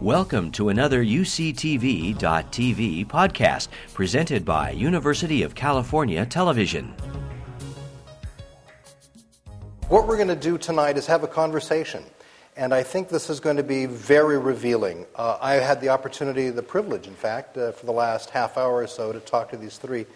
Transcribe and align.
Welcome 0.00 0.50
to 0.52 0.70
another 0.70 1.04
UCTV.tv 1.04 2.16
podcast 3.06 3.68
presented 3.92 4.46
by 4.46 4.70
University 4.70 5.42
of 5.42 5.54
California 5.54 6.24
Television. 6.24 6.94
What 9.88 10.08
we're 10.08 10.16
going 10.16 10.28
to 10.28 10.34
do 10.36 10.56
tonight 10.56 10.96
is 10.96 11.06
have 11.06 11.22
a 11.22 11.28
conversation. 11.28 12.02
And 12.56 12.72
I 12.72 12.82
think 12.82 13.10
this 13.10 13.28
is 13.28 13.40
going 13.40 13.58
to 13.58 13.62
be 13.62 13.84
very 13.84 14.38
revealing. 14.38 15.04
Uh, 15.16 15.36
I 15.38 15.56
had 15.56 15.82
the 15.82 15.90
opportunity, 15.90 16.48
the 16.48 16.62
privilege, 16.62 17.06
in 17.06 17.14
fact, 17.14 17.58
uh, 17.58 17.72
for 17.72 17.84
the 17.84 17.92
last 17.92 18.30
half 18.30 18.56
hour 18.56 18.76
or 18.76 18.86
so 18.86 19.12
to 19.12 19.20
talk 19.20 19.50
to 19.50 19.58
these 19.58 19.76
three 19.76 20.06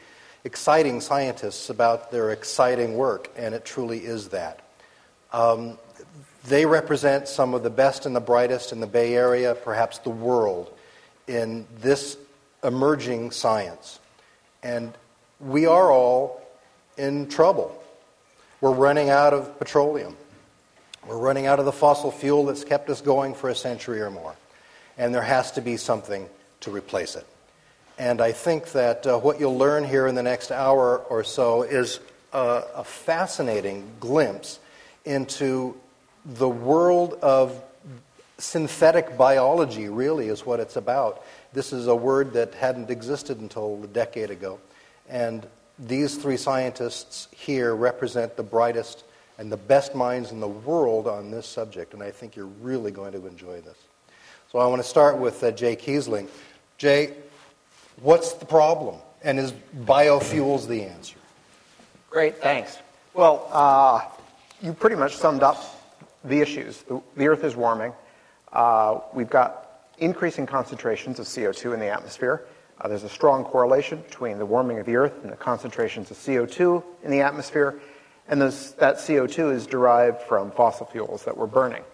exciting 0.45 1.03
scientists 1.03 1.69
about 1.69 2.11
their 2.11 2.31
exciting 2.31 2.97
work, 2.97 3.31
and 3.37 3.55
it 3.55 3.67
truly 3.67 3.99
is 3.99 4.31
that. 4.31 4.61
Um, 5.31 5.77
they 6.47 6.67
represent 6.67 7.27
some 7.27 7.55
of 7.55 7.63
the 7.63 7.71
best 7.71 8.07
and 8.07 8.15
the 8.15 8.21
brightest 8.21 8.73
in 8.73 8.81
the 8.81 8.87
Bay 8.87 9.15
Area, 9.15 9.55
perhaps 9.55 9.99
the 9.99 10.11
world, 10.11 10.73
in 11.27 11.67
this 11.81 12.19
emerging 12.63 13.31
science. 13.31 13.99
And 14.63 14.93
we 15.41 15.67
are 15.67 15.91
all 15.91 16.43
in 16.97 17.29
trouble. 17.29 17.81
We're 18.61 18.73
running 18.73 19.11
out 19.11 19.33
of 19.33 19.59
petroleum. 19.59 20.17
We're 21.07 21.19
running 21.19 21.47
out 21.47 21.59
of 21.59 21.65
the 21.65 21.73
fossil 21.73 22.11
fuel 22.11 22.47
that's 22.47 22.65
kept 22.65 22.89
us 22.89 23.01
going 23.01 23.35
for 23.35 23.51
a 23.51 23.55
century 23.55 24.01
or 24.01 24.11
more. 24.11 24.35
And 24.97 25.15
there 25.15 25.23
has 25.23 25.53
to 25.53 25.61
be 25.61 25.77
something 25.77 26.29
to 26.61 26.71
replace 26.71 27.17
it. 27.17 27.27
And 27.99 28.21
I 28.21 28.33
think 28.33 28.73
that 28.73 29.07
uh, 29.07 29.19
what 29.19 29.39
you'll 29.39 29.59
learn 29.59 29.85
here 29.85 30.07
in 30.07 30.15
the 30.15 30.23
next 30.23 30.51
hour 30.51 30.99
or 30.99 31.25
so 31.25 31.63
is 31.63 32.01
a, 32.33 32.63
a 32.77 32.85
fascinating 32.85 33.91
glimpse 34.01 34.59
into 35.05 35.77
the 36.25 36.49
world 36.49 37.15
of 37.23 37.63
synthetic 38.39 39.17
biology, 39.17 39.89
really, 39.89 40.29
is 40.29 40.45
what 40.45 40.61
it's 40.61 40.77
about. 40.77 41.25
This 41.53 41.73
is 41.73 41.87
a 41.87 41.95
word 41.95 42.33
that 42.33 42.55
hadn't 42.55 42.91
existed 42.91 43.39
until 43.41 43.83
a 43.85 43.87
decade 43.87 44.31
ago. 44.31 44.59
And 45.09 45.47
these 45.79 46.17
three 46.17 46.37
scientists 46.37 47.29
here 47.31 47.75
represent 47.75 48.37
the 48.37 48.43
brightest 48.43 49.05
and 49.39 49.51
the 49.51 49.57
best 49.57 49.95
minds 49.95 50.31
in 50.31 50.41
the 50.41 50.49
world 50.49 51.07
on 51.07 51.31
this 51.31 51.47
subject, 51.47 51.93
and 51.93 52.03
I 52.03 52.11
think 52.11 52.37
you're 52.37 52.47
really 52.47 52.93
going 52.93 53.13
to 53.13 53.27
enjoy 53.27 53.61
this. 53.61 53.77
So 54.53 54.61
I 54.61 54.67
want 54.67 54.81
to 54.81 54.89
start 54.89 55.19
with 55.19 55.43
uh, 55.43 55.51
Jay 55.51 55.75
Keasling. 55.75 56.29
Jay, 56.79 57.15
what's 58.01 58.35
the 58.35 58.47
problem? 58.47 58.97
And 59.23 59.41
is 59.41 59.53
biofuels 59.81 60.69
the 60.69 60.83
answer? 60.83 61.17
Great, 62.11 62.39
thanks. 62.39 62.79
Well, 63.15 63.49
uh, 63.51 64.03
you 64.63 64.73
pretty 64.73 64.95
much 64.95 65.17
summed 65.17 65.43
up 65.43 65.74
the 66.25 66.41
issues. 66.41 66.83
The, 66.83 67.01
the 67.17 67.29
Earth 67.29 67.45
is 67.45 67.55
warming. 67.55 67.93
Uh, 68.53 69.01
we've 69.13 69.31
got 69.31 69.91
increasing 69.99 70.47
concentrations 70.47 71.19
of 71.19 71.27
CO2 71.27 71.75
in 71.75 71.81
the 71.81 71.89
atmosphere. 71.89 72.47
Uh, 72.81 72.89
there's 72.89 73.05
a 73.05 73.09
strong 73.09 73.45
correlation 73.45 74.01
between 74.03 74.39
the 74.39 74.47
warming 74.47 74.79
of 74.79 74.87
the 74.87 74.97
Earth 74.97 75.13
and 75.23 75.31
the 75.31 75.37
concentrations 75.37 76.11
of 76.11 76.17
CO2 76.17 76.83
in 77.05 77.11
the 77.11 77.21
atmosphere, 77.21 77.81
and 78.29 78.41
those, 78.41 78.73
that 78.75 78.97
CO2 78.97 79.53
is 79.53 79.67
derived 79.67 80.23
from 80.23 80.51
fossil 80.51 80.87
fuels 80.87 81.25
that 81.25 81.37
we're 81.37 81.47
burning. 81.47 81.85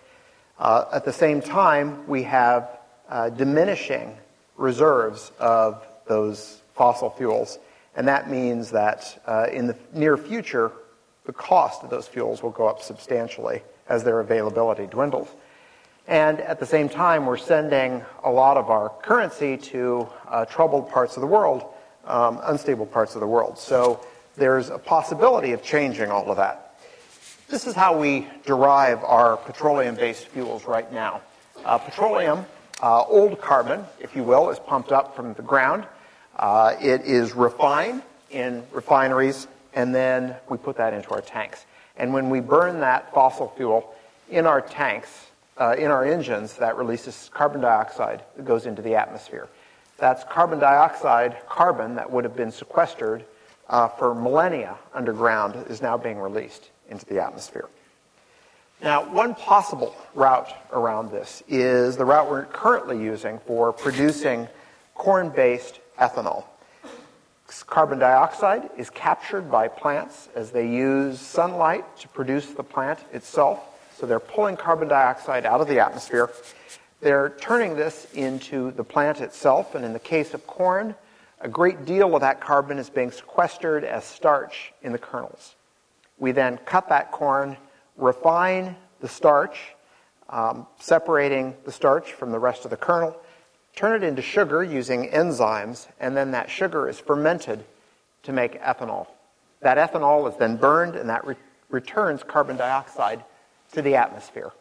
Uh, 0.59 0.85
at 0.93 1.05
the 1.05 1.13
same 1.13 1.41
time, 1.41 2.07
we 2.07 2.23
have 2.23 2.79
uh, 3.09 3.29
diminishing 3.31 4.17
reserves 4.57 5.33
of 5.39 5.87
those 6.07 6.63
fossil 6.75 7.11
fuels, 7.11 7.59
and 7.97 8.07
that 8.09 8.31
means 8.31 8.71
that 8.71 9.23
uh, 9.27 9.47
in 9.53 9.67
the 9.67 9.77
near 9.93 10.17
future, 10.17 10.73
the 11.25 11.33
cost 11.33 11.83
of 11.83 11.91
those 11.91 12.07
fuels 12.07 12.43
will 12.43 12.51
go 12.51 12.67
up 12.67 12.81
substantially 12.81 13.63
as 13.91 14.05
their 14.05 14.21
availability 14.21 14.87
dwindles. 14.87 15.29
And 16.09 16.41
at 16.41 16.59
the 16.59 16.67
same 16.67 16.89
time, 16.89 17.27
we're 17.27 17.37
sending 17.37 18.03
a 18.25 18.31
lot 18.31 18.57
of 18.57 18.71
our 18.71 18.89
currency 19.03 19.57
to 19.59 20.09
uh, 20.29 20.45
troubled 20.47 20.89
parts 20.89 21.17
of 21.17 21.21
the 21.21 21.27
world, 21.27 21.65
um, 22.07 22.41
unstable 22.45 22.87
parts 22.87 23.15
of 23.15 23.21
the 23.21 23.27
world. 23.27 23.59
So 23.59 24.05
there's 24.37 24.71
a 24.71 24.79
possibility 24.79 25.53
of 25.53 25.63
changing 25.63 26.11
all 26.11 26.31
of 26.31 26.37
that. 26.39 26.79
This 27.49 27.67
is 27.67 27.75
how 27.75 27.99
we 27.99 28.27
derive 28.47 29.03
our 29.05 29.37
petroleum 29.37 29.97
based 29.97 30.29
fuels 30.29 30.65
right 30.65 30.91
now. 30.93 31.21
Uh, 31.65 31.79
petroleum, 31.79 32.47
uh, 32.83 33.03
old 33.03 33.41
carbon, 33.41 33.85
if 33.99 34.17
you 34.17 34.23
will, 34.23 34.51
is 34.51 34.59
pumped 34.59 34.93
up 34.93 35.15
from 35.15 35.35
the 35.35 35.43
ground. 35.43 35.85
Uh, 36.37 36.75
it 36.81 37.03
is 37.03 37.35
refined 37.35 38.03
in 38.31 38.63
refineries, 38.73 39.49
and 39.75 39.95
then 39.95 40.37
we 40.49 40.57
put 40.57 40.77
that 40.77 40.95
into 40.95 41.11
our 41.11 41.21
tanks. 41.21 41.67
And 42.01 42.15
when 42.15 42.31
we 42.31 42.41
burn 42.41 42.81
that 42.81 43.13
fossil 43.13 43.53
fuel 43.59 43.95
in 44.31 44.47
our 44.47 44.63
tanks, 44.63 45.27
uh, 45.59 45.77
in 45.79 45.91
our 45.91 46.03
engines, 46.03 46.55
that 46.55 46.77
releases 46.77 47.31
carbon 47.35 47.61
dioxide 47.61 48.25
that 48.37 48.47
goes 48.47 48.65
into 48.65 48.81
the 48.81 48.95
atmosphere. 48.95 49.49
That's 49.99 50.25
carbon 50.25 50.59
dioxide, 50.59 51.37
carbon 51.47 51.97
that 51.97 52.11
would 52.11 52.25
have 52.25 52.35
been 52.35 52.51
sequestered 52.51 53.27
uh, 53.69 53.89
for 53.89 54.15
millennia 54.15 54.79
underground, 54.95 55.67
is 55.69 55.83
now 55.83 55.99
being 55.99 56.19
released 56.19 56.71
into 56.89 57.05
the 57.05 57.23
atmosphere. 57.23 57.69
Now, 58.83 59.05
one 59.13 59.35
possible 59.35 59.95
route 60.15 60.55
around 60.73 61.11
this 61.11 61.43
is 61.49 61.99
the 61.99 62.07
route 62.07 62.31
we're 62.31 62.47
currently 62.47 62.99
using 62.99 63.39
for 63.41 63.75
producing 63.75 64.49
corn 64.95 65.29
based 65.29 65.81
ethanol. 65.99 66.45
Carbon 67.67 67.99
dioxide 67.99 68.71
is 68.77 68.91
captured 68.91 69.51
by 69.51 69.67
plants 69.67 70.29
as 70.37 70.53
they 70.53 70.69
use 70.69 71.21
sunlight 71.21 71.85
to 71.99 72.09
produce 72.09 72.47
the 72.47 72.63
plant 72.63 73.01
itself. 73.13 73.61
So 73.97 74.07
they're 74.07 74.21
pulling 74.21 74.57
carbon 74.57 74.89
dioxide 74.89 75.45
out 75.45 75.61
of 75.61 75.67
the 75.67 75.81
atmosphere. 75.81 76.31
They're 77.01 77.31
turning 77.41 77.75
this 77.75 78.07
into 78.15 78.71
the 78.73 78.85
plant 78.85 79.21
itself, 79.21 79.75
and 79.75 79.85
in 79.85 79.93
the 79.93 79.99
case 79.99 80.33
of 80.33 80.47
corn, 80.47 80.95
a 81.41 81.49
great 81.49 81.85
deal 81.85 82.15
of 82.15 82.21
that 82.21 82.41
carbon 82.41 82.79
is 82.79 82.89
being 82.89 83.11
sequestered 83.11 83.85
as 83.85 84.05
starch 84.05 84.73
in 84.83 84.93
the 84.93 84.99
kernels. 84.99 85.57
We 86.19 86.33
then 86.33 86.59
cut 86.67 86.89
that 86.91 87.11
corn, 87.11 87.57
refine 87.97 88.77
the 89.01 89.09
starch, 89.09 89.59
um, 90.29 90.67
separating 90.79 91.57
the 91.65 91.73
starch 91.73 92.13
from 92.13 92.31
the 92.31 92.39
rest 92.39 92.65
of 92.65 92.71
the 92.71 92.77
kernel, 92.77 93.17
turn 93.75 94.03
it 94.03 94.07
into 94.07 94.23
sugar 94.23 94.63
using 94.63 95.09
enzymes, 95.11 95.89
and 95.99 96.17
then 96.17 96.33
that 96.33 96.51
sugar 96.51 96.89
is 96.89 96.99
fermented 96.99 97.65
to 98.25 98.33
make 98.33 98.61
ethanol. 98.61 99.07
That 99.61 99.79
ethanol 99.79 100.31
is 100.31 100.37
then 100.37 100.57
burned, 100.57 100.97
and 100.97 101.09
that 101.09 101.27
re- 101.27 101.37
returns 101.69 102.23
carbon 102.23 102.57
dioxide 102.57 103.25
to 103.73 103.83
the 103.83 103.97
atmosphere. 103.97 104.53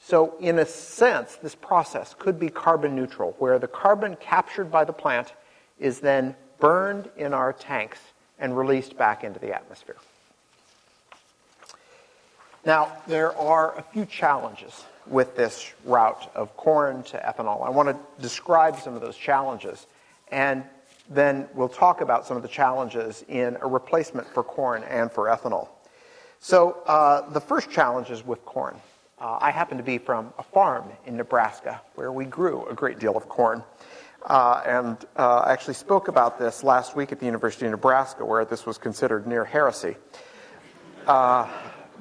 So, 0.00 0.34
in 0.38 0.58
a 0.58 0.66
sense, 0.66 1.36
this 1.36 1.54
process 1.54 2.14
could 2.18 2.38
be 2.38 2.50
carbon 2.50 2.94
neutral, 2.94 3.34
where 3.38 3.58
the 3.58 3.68
carbon 3.68 4.16
captured 4.16 4.70
by 4.70 4.84
the 4.84 4.92
plant 4.92 5.32
is 5.78 6.00
then 6.00 6.36
burned 6.58 7.08
in 7.16 7.32
our 7.32 7.52
tanks 7.52 7.98
and 8.38 8.56
released 8.56 8.96
back 8.96 9.24
into 9.24 9.40
the 9.40 9.54
atmosphere. 9.54 9.96
Now, 12.66 12.96
there 13.06 13.36
are 13.36 13.76
a 13.78 13.82
few 13.82 14.06
challenges 14.06 14.84
with 15.06 15.36
this 15.36 15.72
route 15.84 16.30
of 16.34 16.56
corn 16.56 17.02
to 17.04 17.18
ethanol. 17.18 17.66
I 17.66 17.70
want 17.70 17.88
to 17.88 18.22
describe 18.22 18.78
some 18.78 18.94
of 18.94 19.00
those 19.00 19.16
challenges, 19.16 19.86
and 20.30 20.64
then 21.08 21.48
we'll 21.54 21.68
talk 21.68 22.00
about 22.00 22.26
some 22.26 22.36
of 22.36 22.42
the 22.42 22.48
challenges 22.48 23.24
in 23.28 23.56
a 23.60 23.66
replacement 23.66 24.26
for 24.28 24.42
corn 24.42 24.82
and 24.84 25.10
for 25.12 25.26
ethanol. 25.26 25.68
So, 26.40 26.82
uh, 26.86 27.30
the 27.30 27.40
first 27.40 27.70
challenge 27.70 28.10
is 28.10 28.24
with 28.24 28.44
corn. 28.44 28.76
Uh, 29.18 29.38
I 29.40 29.50
happen 29.50 29.78
to 29.78 29.84
be 29.84 29.98
from 29.98 30.32
a 30.38 30.42
farm 30.42 30.84
in 31.06 31.16
Nebraska 31.16 31.80
where 31.94 32.12
we 32.12 32.24
grew 32.24 32.66
a 32.66 32.74
great 32.74 32.98
deal 32.98 33.16
of 33.16 33.28
corn. 33.28 33.62
Uh, 34.26 34.62
and 34.66 34.96
uh, 35.16 35.38
I 35.40 35.52
actually 35.52 35.74
spoke 35.74 36.08
about 36.08 36.38
this 36.38 36.64
last 36.64 36.96
week 36.96 37.12
at 37.12 37.20
the 37.20 37.26
University 37.26 37.66
of 37.66 37.72
Nebraska, 37.72 38.24
where 38.24 38.44
this 38.44 38.66
was 38.66 38.78
considered 38.78 39.26
near 39.26 39.44
heresy. 39.44 39.96
Uh, 41.06 41.48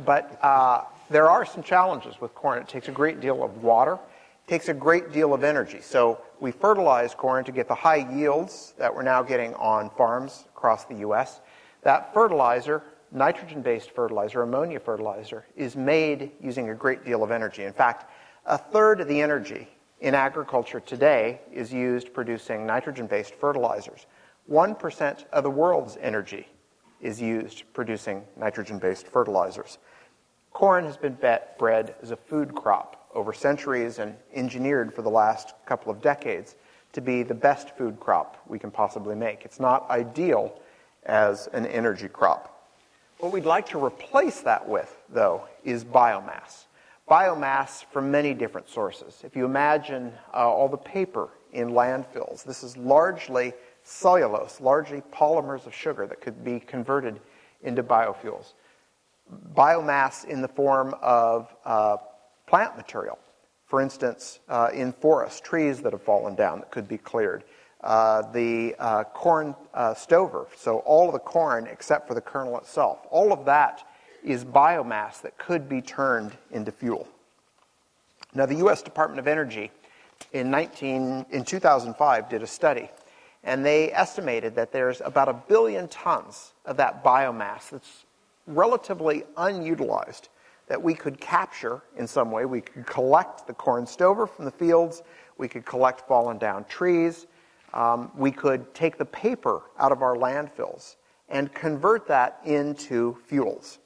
but 0.06 0.40
uh, 0.42 0.84
there 1.10 1.30
are 1.30 1.46
some 1.46 1.64
challenges 1.64 2.20
with 2.20 2.34
corn. 2.36 2.60
It 2.60 2.68
takes 2.68 2.88
a 2.88 2.92
great 2.92 3.20
deal 3.20 3.44
of 3.44 3.64
water, 3.64 3.94
it 3.94 4.50
takes 4.50 4.70
a 4.70 4.74
great 4.74 5.12
deal 5.12 5.34
of 5.34 5.44
energy. 5.44 5.80
So 5.82 6.22
we 6.40 6.52
fertilize 6.52 7.14
corn 7.16 7.44
to 7.46 7.52
get 7.52 7.68
the 7.68 7.76
high 7.76 8.08
yields 8.12 8.74
that 8.78 8.94
we're 8.94 9.04
now 9.04 9.24
getting 9.24 9.54
on 9.56 9.90
farms 9.92 10.46
across 10.56 10.86
the 10.86 10.96
U.S. 10.96 11.42
That 11.84 12.14
fertilizer, 12.14 12.84
nitrogen 13.12 13.62
based 13.62 13.92
fertilizer, 13.92 14.42
ammonia 14.42 14.80
fertilizer, 14.80 15.46
is 15.56 15.76
made 15.76 16.32
using 16.42 16.70
a 16.70 16.76
great 16.76 17.06
deal 17.06 17.24
of 17.24 17.32
energy. 17.32 17.64
In 17.64 17.74
fact, 17.74 18.10
a 18.46 18.58
third 18.58 19.00
of 19.00 19.08
the 19.08 19.22
energy 19.22 19.70
in 20.02 20.14
agriculture 20.14 20.82
today 20.82 21.40
is 21.52 21.72
used 21.72 22.14
producing 22.14 22.66
nitrogen 22.66 23.08
based 23.08 23.36
fertilizers. 23.36 24.06
1% 24.52 25.26
of 25.32 25.44
the 25.44 25.50
world's 25.50 25.98
energy 26.02 26.48
is 27.02 27.22
used 27.22 27.64
producing 27.74 28.24
nitrogen 28.38 28.80
based 28.80 29.08
fertilizers. 29.08 29.78
Corn 30.54 30.86
has 30.86 30.98
been 30.98 31.18
bred 31.58 31.96
as 32.02 32.12
a 32.12 32.16
food 32.16 32.54
crop 32.54 33.10
over 33.14 33.34
centuries 33.34 34.00
and 34.00 34.16
engineered 34.34 34.94
for 34.94 35.02
the 35.02 35.10
last 35.10 35.54
couple 35.66 35.92
of 35.92 36.02
decades 36.02 36.56
to 36.94 37.02
be 37.02 37.24
the 37.24 37.34
best 37.34 37.76
food 37.76 38.00
crop 38.00 38.38
we 38.48 38.60
can 38.60 38.72
possibly 38.72 39.16
make. 39.16 39.46
It's 39.46 39.60
not 39.60 39.90
ideal 39.90 40.60
as 41.06 41.48
an 41.48 41.66
energy 41.66 42.08
crop. 42.08 42.70
What 43.20 43.32
we'd 43.32 43.46
like 43.46 43.68
to 43.70 43.84
replace 43.84 44.42
that 44.42 44.68
with, 44.68 44.96
though, 45.10 45.48
is 45.64 45.84
biomass. 45.84 46.66
biomass 47.10 47.84
from 47.92 48.12
many 48.12 48.34
different 48.34 48.70
sources. 48.70 49.22
If 49.24 49.36
you 49.36 49.46
imagine 49.46 50.14
uh, 50.34 50.50
all 50.50 50.70
the 50.70 50.78
paper 50.78 51.30
in 51.52 51.72
landfills, 51.72 52.44
this 52.44 52.64
is 52.64 52.78
largely 52.78 53.54
cellulose, 53.84 54.62
largely 54.62 55.02
polymers 55.12 55.66
of 55.66 55.74
sugar 55.74 56.06
that 56.08 56.22
could 56.22 56.44
be 56.44 56.60
converted 56.60 57.20
into 57.64 57.84
biofuels. 57.84 58.54
Biomass 59.56 60.26
in 60.26 60.42
the 60.42 60.48
form 60.48 60.96
of 61.02 61.54
uh, 61.66 61.98
plant 62.48 62.78
material, 62.78 63.18
for 63.66 63.82
instance, 63.82 64.40
uh, 64.50 64.70
in 64.74 64.94
forests, 64.94 65.42
trees 65.42 65.82
that 65.82 65.94
have 65.94 66.02
fallen 66.02 66.36
down 66.36 66.60
that 66.60 66.72
could 66.72 66.88
be 66.88 66.98
cleared. 66.98 67.44
Uh, 67.82 68.22
the 68.32 68.76
uh, 68.80 69.04
corn 69.04 69.56
uh, 69.74 69.94
stover, 69.94 70.48
so 70.56 70.78
all 70.80 71.08
of 71.08 71.14
the 71.14 71.20
corn 71.20 71.68
except 71.68 72.08
for 72.08 72.14
the 72.14 72.22
kernel 72.22 72.58
itself, 72.58 73.00
all 73.10 73.34
of 73.34 73.46
that 73.46 73.86
is 74.24 74.46
biomass 74.46 75.22
that 75.22 75.38
could 75.38 75.68
be 75.68 75.82
turned 75.82 76.32
into 76.52 76.72
fuel. 76.72 77.08
Now, 78.34 78.46
the 78.46 78.56
U.S. 78.56 78.82
Department 78.82 79.20
of 79.20 79.28
Energy 79.28 79.70
in, 80.32 80.50
19, 80.50 81.26
in 81.30 81.44
2005 81.44 82.30
did 82.30 82.42
a 82.42 82.48
study, 82.48 82.90
and 83.44 83.66
they 83.66 83.92
estimated 83.92 84.56
that 84.56 84.72
there's 84.72 85.02
about 85.02 85.28
a 85.28 85.34
billion 85.34 85.88
tons 85.90 86.54
of 86.66 86.78
that 86.78 87.04
biomass 87.04 87.70
that's 87.70 88.06
relatively 88.48 89.24
unutilized 89.38 90.30
that 90.68 90.82
we 90.82 90.94
could 90.94 91.20
capture 91.20 91.82
in 91.98 92.08
some 92.08 92.32
way. 92.32 92.46
We 92.46 92.62
could 92.62 92.86
collect 92.86 93.48
the 93.48 93.54
corn 93.54 93.86
stover 93.86 94.26
from 94.28 94.46
the 94.46 94.52
fields, 94.52 95.04
we 95.38 95.48
could 95.48 95.66
collect 95.66 96.08
fallen 96.08 96.38
down 96.38 96.66
trees, 96.66 97.28
um, 97.74 98.12
we 98.16 98.32
could 98.32 98.74
take 98.74 98.98
the 98.98 99.06
paper 99.06 99.64
out 99.80 99.92
of 99.92 100.02
our 100.02 100.16
landfills 100.16 100.96
and 101.30 101.54
convert 101.54 102.08
that 102.08 102.40
into 102.46 103.18
fuels. 103.26 103.80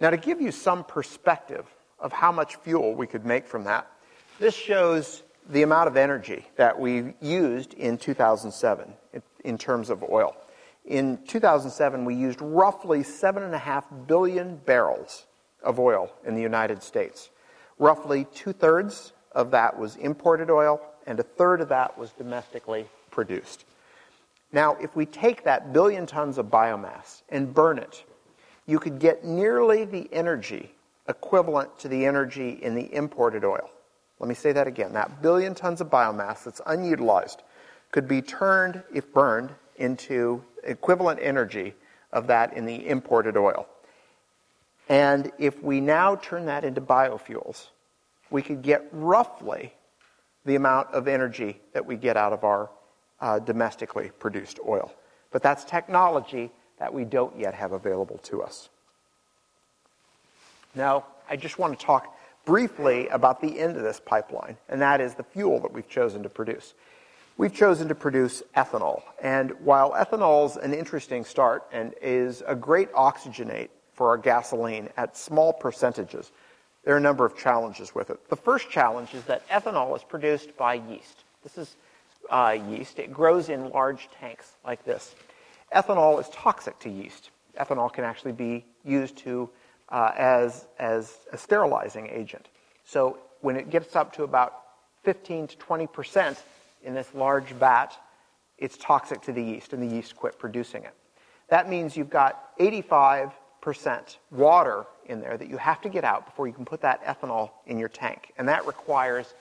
Now, 0.00 0.10
to 0.10 0.16
give 0.16 0.40
you 0.40 0.50
some 0.50 0.84
perspective 0.84 1.66
of 1.98 2.12
how 2.12 2.30
much 2.32 2.56
fuel 2.56 2.94
we 2.94 3.06
could 3.06 3.24
make 3.24 3.46
from 3.46 3.64
that, 3.64 3.90
this 4.38 4.54
shows 4.54 5.22
the 5.50 5.62
amount 5.62 5.88
of 5.88 5.96
energy 5.96 6.46
that 6.56 6.78
we 6.78 7.14
used 7.20 7.74
in 7.74 7.96
2007 7.96 8.92
in 9.44 9.58
terms 9.58 9.90
of 9.90 10.02
oil. 10.02 10.36
In 10.84 11.18
2007, 11.26 12.04
we 12.04 12.14
used 12.14 12.40
roughly 12.42 13.00
7.5 13.00 14.06
billion 14.06 14.56
barrels 14.56 15.26
of 15.62 15.80
oil 15.80 16.12
in 16.26 16.34
the 16.34 16.42
United 16.42 16.82
States. 16.82 17.30
Roughly 17.78 18.26
two 18.34 18.52
thirds 18.52 19.12
of 19.32 19.50
that 19.50 19.78
was 19.78 19.96
imported 19.96 20.50
oil, 20.50 20.80
and 21.06 21.18
a 21.18 21.22
third 21.22 21.60
of 21.60 21.68
that 21.70 21.96
was 21.96 22.10
domestically 22.10 22.86
produced. 23.10 23.64
Now, 24.52 24.76
if 24.80 24.94
we 24.94 25.06
take 25.06 25.42
that 25.44 25.72
billion 25.72 26.06
tons 26.06 26.38
of 26.38 26.46
biomass 26.46 27.22
and 27.30 27.52
burn 27.52 27.78
it, 27.78 28.04
you 28.66 28.78
could 28.78 28.98
get 28.98 29.24
nearly 29.24 29.84
the 29.84 30.08
energy 30.12 30.74
equivalent 31.08 31.78
to 31.78 31.88
the 31.88 32.06
energy 32.06 32.58
in 32.62 32.74
the 32.74 32.94
imported 32.94 33.44
oil. 33.44 33.70
Let 34.20 34.28
me 34.28 34.34
say 34.34 34.52
that 34.52 34.66
again. 34.66 34.92
That 34.92 35.22
billion 35.22 35.54
tons 35.54 35.80
of 35.80 35.90
biomass 35.90 36.44
that's 36.44 36.60
unutilized 36.66 37.42
could 37.90 38.06
be 38.06 38.22
turned, 38.22 38.82
if 38.92 39.12
burned, 39.12 39.50
into 39.76 40.42
equivalent 40.64 41.20
energy 41.22 41.74
of 42.12 42.26
that 42.28 42.56
in 42.56 42.64
the 42.64 42.88
imported 42.88 43.36
oil. 43.36 43.66
And 44.88 45.32
if 45.38 45.62
we 45.62 45.80
now 45.80 46.16
turn 46.16 46.46
that 46.46 46.64
into 46.64 46.80
biofuels, 46.80 47.68
we 48.30 48.42
could 48.42 48.62
get 48.62 48.86
roughly 48.92 49.72
the 50.44 50.56
amount 50.56 50.88
of 50.92 51.08
energy 51.08 51.60
that 51.72 51.84
we 51.84 51.96
get 51.96 52.16
out 52.16 52.32
of 52.32 52.44
our 52.44 52.70
uh, 53.20 53.38
domestically 53.38 54.10
produced 54.18 54.58
oil. 54.66 54.92
But 55.30 55.42
that's 55.42 55.64
technology 55.64 56.50
that 56.78 56.92
we 56.92 57.04
don't 57.04 57.38
yet 57.38 57.54
have 57.54 57.72
available 57.72 58.18
to 58.24 58.42
us. 58.42 58.68
Now, 60.74 61.06
I 61.30 61.36
just 61.36 61.58
want 61.58 61.78
to 61.78 61.84
talk 61.84 62.14
briefly 62.44 63.08
about 63.08 63.40
the 63.40 63.58
end 63.58 63.76
of 63.76 63.82
this 63.82 64.00
pipeline, 64.04 64.56
and 64.68 64.80
that 64.82 65.00
is 65.00 65.14
the 65.14 65.22
fuel 65.22 65.60
that 65.60 65.72
we've 65.72 65.88
chosen 65.88 66.22
to 66.24 66.28
produce. 66.28 66.74
We've 67.36 67.52
chosen 67.52 67.88
to 67.88 67.96
produce 67.96 68.44
ethanol, 68.56 69.02
and 69.20 69.50
while 69.58 69.90
ethanol 69.90 70.48
is 70.48 70.56
an 70.56 70.72
interesting 70.72 71.24
start 71.24 71.64
and 71.72 71.92
is 72.00 72.44
a 72.46 72.54
great 72.54 72.92
oxygenate 72.92 73.70
for 73.92 74.10
our 74.10 74.16
gasoline 74.16 74.88
at 74.96 75.16
small 75.16 75.52
percentages, 75.52 76.30
there 76.84 76.94
are 76.94 76.98
a 76.98 77.00
number 77.00 77.24
of 77.24 77.36
challenges 77.36 77.92
with 77.92 78.10
it. 78.10 78.28
The 78.28 78.36
first 78.36 78.70
challenge 78.70 79.14
is 79.14 79.24
that 79.24 79.48
ethanol 79.48 79.96
is 79.96 80.04
produced 80.04 80.56
by 80.56 80.74
yeast. 80.74 81.24
This 81.42 81.58
is 81.58 81.74
uh, 82.30 82.56
yeast. 82.68 83.00
It 83.00 83.12
grows 83.12 83.48
in 83.48 83.68
large 83.70 84.08
tanks 84.20 84.52
like 84.64 84.84
this. 84.84 85.16
Ethanol 85.74 86.20
is 86.20 86.28
toxic 86.28 86.78
to 86.80 86.88
yeast. 86.88 87.30
Ethanol 87.58 87.92
can 87.92 88.04
actually 88.04 88.32
be 88.32 88.64
used 88.84 89.16
to, 89.18 89.50
uh, 89.88 90.12
as, 90.16 90.66
as 90.78 91.18
a 91.32 91.36
sterilizing 91.36 92.06
agent. 92.06 92.46
So 92.84 93.18
when 93.40 93.56
it 93.56 93.70
gets 93.70 93.96
up 93.96 94.12
to 94.12 94.22
about 94.22 94.60
15 95.02 95.48
to 95.48 95.56
20 95.56 95.86
percent 95.88 96.42
in 96.84 96.94
this 96.94 97.12
large 97.14 97.48
vat, 97.48 97.98
it's 98.58 98.76
toxic 98.76 99.20
to 99.22 99.32
the 99.32 99.42
yeast, 99.42 99.72
and 99.72 99.82
the 99.82 99.94
yeast 99.94 100.16
quit 100.16 100.38
producing 100.38 100.84
it. 100.84 100.94
That 101.48 101.68
means 101.68 101.96
you've 101.96 102.10
got 102.10 102.50
85 102.58 103.32
percent 103.60 104.18
water 104.30 104.84
in 105.06 105.20
there 105.20 105.38
that 105.38 105.48
you 105.48 105.56
have 105.56 105.80
to 105.80 105.88
get 105.88 106.04
out 106.04 106.26
before 106.26 106.46
you 106.46 106.52
can 106.52 106.66
put 106.66 106.82
that 106.82 107.02
ethanol 107.04 107.50
in 107.66 107.78
your 107.78 107.88
tank, 107.88 108.32
and 108.36 108.46
that 108.48 108.66
requires 108.66 109.34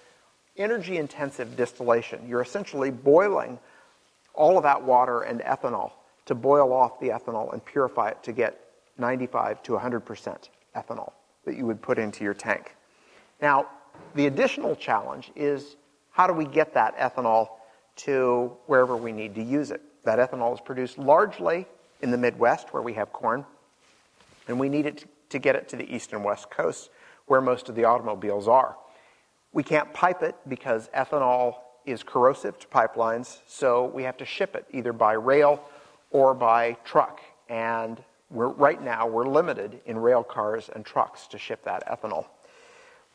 energy 0.56 0.98
intensive 0.98 1.57
distillation. 1.57 2.25
You're 2.28 2.42
essentially 2.42 2.90
boiling 2.90 3.60
all 4.34 4.57
of 4.57 4.63
that 4.63 4.81
water 4.81 5.22
and 5.22 5.42
ethanol 5.42 5.92
to 6.25 6.36
boil 6.36 6.72
off 6.72 7.00
the 7.00 7.10
ethanol 7.10 7.51
and 7.51 7.63
purify 7.63 8.10
it 8.10 8.24
to 8.24 8.31
get 8.31 8.60
95 8.98 9.62
to 9.63 9.74
100% 9.74 10.50
ethanol 10.75 11.12
that 11.46 11.57
you 11.57 11.66
would 11.66 11.81
put 11.81 12.00
into 12.00 12.24
your 12.24 12.34
tank. 12.34 12.75
Now, 13.42 13.68
the 14.16 14.28
additional 14.28 14.75
challenge 14.75 15.31
is 15.36 15.75
how 16.13 16.27
do 16.27 16.33
we 16.33 16.45
get 16.45 16.75
that 16.75 16.98
ethanol 16.98 17.50
to 17.95 18.56
wherever 18.68 18.95
we 18.95 19.12
need 19.12 19.36
to 19.36 19.44
use 19.44 19.71
it? 19.71 19.81
That 20.04 20.19
ethanol 20.19 20.54
is 20.54 20.62
produced 20.62 20.98
largely 20.98 21.68
in 22.01 22.12
the 22.12 22.18
Midwest 22.18 22.74
where 22.74 22.83
we 22.83 22.94
have 22.94 23.12
corn, 23.12 23.45
and 24.48 24.60
we 24.60 24.69
need 24.69 24.86
it 24.86 25.06
to 25.30 25.39
get 25.39 25.56
it 25.56 25.68
to 25.69 25.75
the 25.75 25.94
east 25.94 26.13
and 26.13 26.24
west 26.24 26.51
coasts 26.51 26.89
where 27.25 27.42
most 27.42 27.68
of 27.68 27.75
the 27.75 27.86
automobiles 27.86 28.48
are. 28.48 28.75
We 29.54 29.63
can't 29.63 29.92
pipe 29.94 30.21
it 30.21 30.36
because 30.48 30.88
ethanol 30.95 31.56
is 31.86 32.04
corrosive 32.04 32.60
to 32.60 32.68
pipelines, 32.68 33.39
so 33.48 33.86
we 33.86 34.04
have 34.04 34.18
to 34.18 34.25
ship 34.25 34.56
it 34.56 34.65
either 34.71 34.94
by 34.94 35.13
rail 35.13 35.63
or 36.12 36.33
by 36.36 36.77
truck. 36.86 37.21
And 37.50 38.01
right 38.30 38.81
now, 38.83 39.07
we're 39.07 39.25
limited 39.25 39.80
in 39.86 39.98
rail 39.98 40.24
cars 40.24 40.69
and 40.74 40.86
trucks 40.86 41.27
to 41.27 41.39
ship 41.39 41.63
that 41.65 41.88
ethanol. 41.88 42.25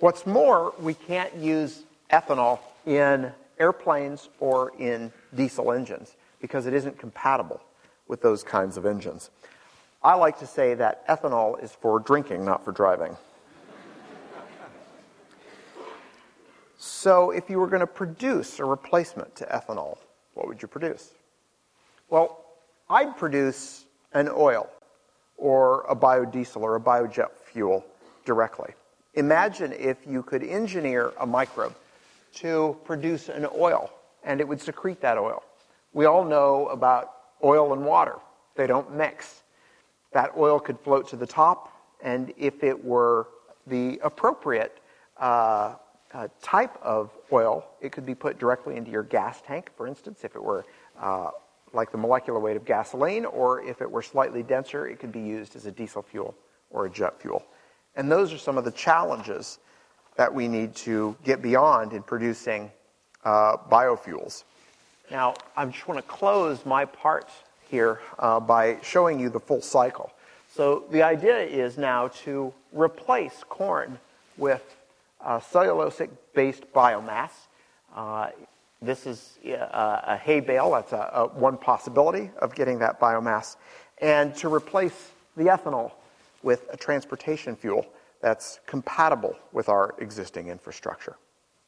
What's 0.00 0.26
more, 0.26 0.74
we 0.80 0.94
can't 0.94 1.34
use 1.36 1.84
ethanol 2.10 2.58
in 2.88 3.31
airplanes 3.58 4.31
or 4.40 4.73
in 4.79 5.12
diesel 5.34 5.72
engines 5.72 6.17
because 6.41 6.67
it 6.67 6.72
isn't 6.72 6.98
compatible 6.98 7.60
with 8.08 8.22
those 8.22 8.43
kinds 8.43 8.79
of 8.79 8.86
engines. 8.86 9.31
I 10.03 10.15
like 10.15 10.39
to 10.39 10.46
say 10.46 10.74
that 10.74 11.06
ethanol 11.06 11.62
is 11.62 11.72
for 11.72 12.01
drinking, 12.01 12.44
not 12.44 12.65
for 12.65 12.72
driving. 12.72 13.17
So, 16.81 17.32
if 17.32 17.51
you 17.51 17.58
were 17.58 17.67
going 17.67 17.81
to 17.81 17.89
produce 17.89 18.60
a 18.60 18.65
replacement 18.65 19.34
to 19.36 19.44
ethanol, 19.46 19.98
what 20.34 20.46
would 20.46 20.62
you 20.62 20.69
produce? 20.69 21.12
Well, 22.08 22.44
I'd 22.89 23.17
produce 23.17 23.84
an 24.15 24.29
oil 24.32 24.70
or 25.36 25.84
a 25.89 25.96
biodiesel 25.96 26.62
or 26.62 26.77
a 26.77 26.81
biojet 26.81 27.31
fuel 27.53 27.84
directly. 28.24 28.72
Imagine 29.15 29.72
if 29.72 30.06
you 30.06 30.22
could 30.22 30.44
engineer 30.44 31.12
a 31.19 31.27
microbe 31.27 31.74
to 32.35 32.77
produce 32.85 33.29
an 33.29 33.47
oil 33.56 33.91
and 34.25 34.41
it 34.41 34.49
would 34.49 34.61
secrete 34.61 35.01
that 35.01 35.19
oil. 35.19 35.43
We 35.93 36.05
all 36.05 36.25
know 36.25 36.69
about 36.69 37.15
oil 37.43 37.73
and 37.73 37.85
water, 37.85 38.17
they 38.56 38.67
don't 38.67 38.94
mix. 38.94 39.43
That 40.13 40.32
oil 40.37 40.58
could 40.58 40.79
float 40.81 41.08
to 41.08 41.17
the 41.17 41.27
top, 41.27 41.73
and 42.03 42.32
if 42.39 42.65
it 42.65 42.82
were 42.82 43.29
the 43.67 44.01
appropriate 44.03 44.81
uh, 45.19 45.75
uh, 46.13 46.29
type 46.41 46.77
of 46.82 47.11
oil, 47.32 47.67
it 47.81 47.93
could 47.93 48.06
be 48.06 48.15
put 48.15 48.39
directly 48.39 48.77
into 48.77 48.91
your 48.91 49.03
gas 49.03 49.43
tank, 49.43 49.70
for 49.77 49.87
instance, 49.87 50.25
if 50.25 50.35
it 50.35 50.43
were 50.43 50.65
uh, 50.99 51.31
like 51.73 51.93
the 51.93 51.99
molecular 51.99 52.41
weight 52.41 52.56
of 52.56 52.65
gasoline, 52.65 53.27
or 53.27 53.63
if 53.63 53.82
it 53.82 53.91
were 53.91 54.03
slightly 54.03 54.43
denser, 54.43 54.87
it 54.87 54.99
could 54.99 55.13
be 55.13 55.20
used 55.20 55.55
as 55.55 55.67
a 55.67 55.70
diesel 55.70 56.03
fuel 56.03 56.35
or 56.70 56.87
a 56.87 56.91
jet 56.91 57.20
fuel. 57.20 57.44
And 57.94 58.11
those 58.11 58.32
are 58.32 58.39
some 58.39 58.56
of 58.56 58.65
the 58.65 58.70
challenges 58.70 59.58
that 60.19 60.34
we 60.34 60.48
need 60.48 60.75
to 60.75 61.17
get 61.25 61.41
beyond 61.41 61.93
in 61.93 62.03
producing 62.03 62.70
uh, 63.25 63.56
biofuels. 63.70 64.43
Now, 65.13 65.34
I 65.56 65.65
just 65.65 65.87
want 65.87 65.98
to 65.98 66.06
close 66.06 66.67
my 66.67 66.84
part 66.84 67.31
here 67.70 68.01
uh, 68.19 68.41
by 68.41 68.79
showing 68.82 69.20
you 69.20 69.31
the 69.31 69.39
full 69.39 69.63
cycle. 69.63 70.10
So 70.53 70.84
the 70.91 71.05
idea 71.05 71.39
is 71.39 71.79
now 71.79 72.08
to 72.25 72.53
replace 72.72 73.44
corn 73.48 73.96
with 74.37 74.77
uh, 75.25 75.39
cellulosic-based 75.39 76.65
biomass. 76.72 77.31
Uh, 77.94 78.31
this 78.82 79.06
is 79.06 79.39
uh, 79.46 80.01
a 80.05 80.17
hay 80.17 80.41
bale. 80.41 80.72
That's 80.72 80.93
a, 80.93 81.10
a 81.15 81.27
one 81.29 81.56
possibility 81.56 82.31
of 82.43 82.56
getting 82.56 82.81
that 82.81 83.01
biomass. 83.01 83.55
And 83.98 84.34
to 84.37 84.53
replace 84.53 85.13
the 85.37 85.44
ethanol 85.44 85.93
with 86.43 86.67
a 86.72 86.77
transportation 86.77 87.55
fuel 87.55 87.87
that's 88.20 88.60
compatible 88.67 89.37
with 89.53 89.69
our 89.69 89.94
existing 89.98 90.48
infrastructure. 90.48 91.17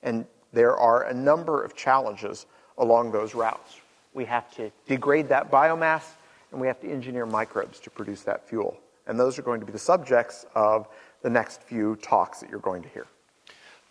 And 0.02 0.26
there 0.52 0.76
are 0.76 1.04
a 1.04 1.14
number 1.14 1.62
of 1.62 1.76
challenges 1.76 2.46
along 2.78 3.12
those 3.12 3.34
routes. 3.34 3.76
We 4.14 4.24
have 4.24 4.50
to 4.56 4.72
degrade 4.86 5.28
that 5.28 5.50
biomass, 5.50 6.02
and 6.50 6.60
we 6.60 6.66
have 6.66 6.80
to 6.80 6.90
engineer 6.90 7.26
microbes 7.26 7.78
to 7.80 7.90
produce 7.90 8.22
that 8.22 8.48
fuel. 8.48 8.76
And 9.06 9.18
those 9.18 9.38
are 9.38 9.42
going 9.42 9.60
to 9.60 9.66
be 9.66 9.72
the 9.72 9.78
subjects 9.78 10.46
of 10.54 10.88
the 11.22 11.30
next 11.30 11.62
few 11.62 11.96
talks 11.96 12.40
that 12.40 12.50
you're 12.50 12.60
going 12.60 12.82
to 12.82 12.88
hear. 12.88 13.06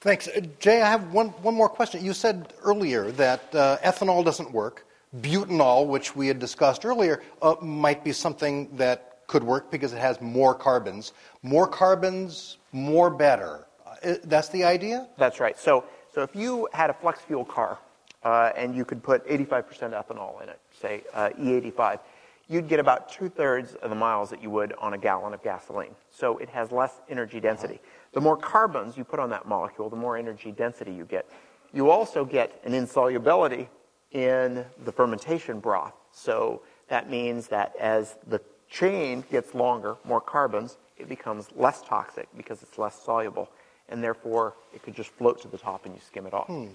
Thanks. 0.01 0.27
Uh, 0.27 0.41
Jay, 0.59 0.81
I 0.81 0.89
have 0.89 1.13
one, 1.13 1.29
one 1.43 1.53
more 1.53 1.69
question. 1.69 2.03
You 2.03 2.13
said 2.13 2.53
earlier 2.63 3.11
that 3.11 3.53
uh, 3.53 3.77
ethanol 3.83 4.23
doesn't 4.23 4.51
work. 4.51 4.85
Butanol, 5.21 5.87
which 5.87 6.15
we 6.15 6.27
had 6.27 6.39
discussed 6.39 6.85
earlier, 6.85 7.21
uh, 7.41 7.55
might 7.61 8.03
be 8.03 8.11
something 8.11 8.69
that 8.77 9.08
could 9.29 9.43
work 9.43 9.71
because 9.71 9.93
it 9.93 9.99
has 9.99 10.19
more 10.19 10.53
carbons. 10.53 11.13
More 11.43 11.67
carbons, 11.67 12.57
more 12.73 13.09
better. 13.09 13.67
Uh, 14.03 14.15
that's 14.23 14.49
the 14.49 14.63
idea? 14.65 15.07
That's 15.17 15.39
right. 15.39 15.57
So, 15.57 15.85
so 16.13 16.23
if 16.23 16.35
you 16.35 16.67
had 16.73 16.89
a 16.89 16.93
flex 16.93 17.21
fuel 17.21 17.45
car 17.45 17.77
uh, 18.23 18.51
and 18.57 18.75
you 18.75 18.83
could 18.83 19.01
put 19.03 19.25
85% 19.27 19.93
ethanol 19.93 20.41
in 20.43 20.49
it, 20.49 20.59
say 20.81 21.03
uh, 21.13 21.29
E85, 21.39 21.99
you'd 22.47 22.67
get 22.67 22.79
about 22.79 23.07
two 23.07 23.29
thirds 23.29 23.75
of 23.75 23.91
the 23.91 23.95
miles 23.95 24.31
that 24.31 24.41
you 24.41 24.49
would 24.49 24.73
on 24.79 24.95
a 24.95 24.97
gallon 24.97 25.33
of 25.35 25.43
gasoline. 25.43 25.93
So 26.09 26.39
it 26.39 26.49
has 26.49 26.71
less 26.71 26.99
energy 27.07 27.39
density. 27.39 27.79
The 28.13 28.21
more 28.21 28.35
carbons 28.35 28.97
you 28.97 29.03
put 29.03 29.19
on 29.19 29.29
that 29.29 29.47
molecule, 29.47 29.91
the 29.91 29.95
more 29.95 30.17
energy 30.17 30.51
density 30.51 30.91
you 30.91 31.05
get. 31.05 31.29
You 31.71 31.91
also 31.91 32.25
get 32.25 32.59
an 32.65 32.73
insolubility 32.73 33.69
in 34.11 34.65
the 34.83 34.91
fermentation 34.91 35.59
broth. 35.59 35.93
So 36.11 36.63
that 36.87 37.11
means 37.11 37.47
that 37.49 37.75
as 37.79 38.17
the 38.25 38.41
chain 38.69 39.23
gets 39.31 39.53
longer, 39.53 39.97
more 40.05 40.21
carbons, 40.21 40.77
it 40.97 41.09
becomes 41.09 41.47
less 41.55 41.81
toxic 41.81 42.27
because 42.35 42.61
it's 42.61 42.77
less 42.77 43.01
soluble. 43.01 43.49
And 43.89 44.03
therefore, 44.03 44.53
it 44.73 44.83
could 44.83 44.95
just 44.95 45.09
float 45.11 45.41
to 45.41 45.47
the 45.47 45.57
top 45.57 45.85
and 45.85 45.95
you 45.95 46.01
skim 46.05 46.27
it 46.27 46.33
off. 46.33 46.47
Hmm. 46.47 46.67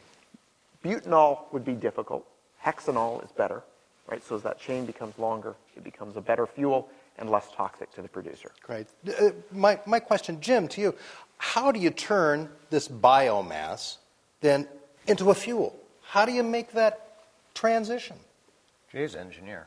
Butanol 0.85 1.41
would 1.53 1.65
be 1.65 1.75
difficult. 1.75 2.27
Hexanol 2.65 3.25
is 3.25 3.31
better, 3.31 3.63
right? 4.11 4.23
So 4.25 4.35
as 4.35 4.43
that 4.43 4.59
chain 4.59 4.85
becomes 4.85 5.19
longer, 5.19 5.55
it 5.77 5.85
becomes 5.85 6.17
a 6.17 6.21
better 6.21 6.47
fuel 6.47 6.89
and 7.19 7.31
less 7.31 7.49
toxic 7.55 7.93
to 7.95 8.03
the 8.03 8.09
producer. 8.09 8.51
Great. 8.63 8.89
Uh, 9.07 9.31
my, 9.53 9.79
my 9.87 10.01
question, 10.01 10.41
Jim, 10.41 10.67
to 10.69 10.81
you 10.81 10.95
how 11.39 11.71
do 11.71 11.79
you 11.79 11.91
turn 11.91 12.49
this 12.71 12.89
biomass 12.89 13.99
then 14.41 14.67
into 15.07 15.31
a 15.31 15.35
fuel? 15.35 15.79
How 16.03 16.25
do 16.25 16.33
you 16.33 16.43
make 16.43 16.73
that 16.73 17.19
transition? 17.55 18.17
Jay's 18.91 19.15
engineer. 19.15 19.67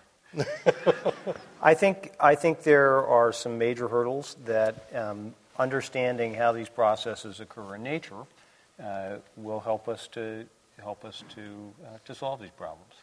I 1.61 1.73
think 1.73 2.11
I 2.19 2.35
think 2.35 2.63
there 2.63 3.05
are 3.05 3.31
some 3.31 3.57
major 3.57 3.87
hurdles 3.87 4.35
that 4.45 4.89
um, 4.93 5.33
understanding 5.57 6.33
how 6.33 6.51
these 6.51 6.69
processes 6.69 7.39
occur 7.39 7.75
in 7.75 7.83
nature 7.83 8.25
uh, 8.83 9.15
will 9.35 9.59
help 9.59 9.87
us 9.87 10.07
to 10.09 10.45
help 10.81 11.05
us 11.05 11.23
to 11.35 11.73
uh, 11.85 11.97
to 12.05 12.15
solve 12.15 12.39
these 12.39 12.51
problems. 12.51 12.93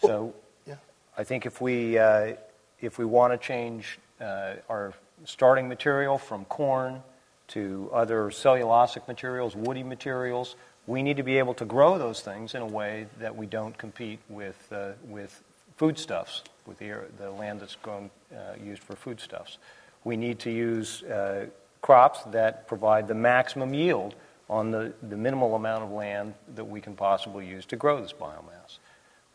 So, 0.00 0.34
yeah. 0.66 0.76
I 1.18 1.24
think 1.24 1.46
if 1.46 1.60
we 1.60 1.98
uh, 1.98 2.34
if 2.80 2.98
we 2.98 3.04
want 3.04 3.32
to 3.32 3.38
change 3.38 3.98
uh, 4.20 4.54
our 4.68 4.94
starting 5.24 5.68
material 5.68 6.18
from 6.18 6.44
corn 6.46 7.02
to 7.48 7.90
other 7.92 8.30
cellulosic 8.30 9.08
materials, 9.08 9.56
woody 9.56 9.82
materials, 9.82 10.56
we 10.86 11.02
need 11.02 11.16
to 11.16 11.22
be 11.22 11.38
able 11.38 11.54
to 11.54 11.64
grow 11.64 11.98
those 11.98 12.20
things 12.20 12.54
in 12.54 12.62
a 12.62 12.66
way 12.66 13.06
that 13.18 13.36
we 13.36 13.46
don't 13.46 13.76
compete 13.76 14.20
with 14.28 14.72
uh, 14.72 14.92
with 15.04 15.42
foodstuffs, 15.80 16.42
with 16.66 16.76
the, 16.76 16.92
the 17.16 17.30
land 17.30 17.58
that's 17.58 17.74
grown, 17.76 18.10
uh, 18.36 18.52
used 18.62 18.82
for 18.82 18.94
foodstuffs. 18.94 19.56
We 20.04 20.14
need 20.14 20.38
to 20.40 20.50
use 20.50 21.02
uh, 21.04 21.46
crops 21.80 22.20
that 22.32 22.68
provide 22.68 23.08
the 23.08 23.14
maximum 23.14 23.72
yield 23.72 24.14
on 24.50 24.72
the, 24.72 24.92
the 25.08 25.16
minimal 25.16 25.54
amount 25.54 25.84
of 25.84 25.90
land 25.90 26.34
that 26.54 26.66
we 26.66 26.82
can 26.82 26.94
possibly 26.94 27.46
use 27.46 27.64
to 27.64 27.76
grow 27.76 27.98
this 27.98 28.12
biomass. 28.12 28.76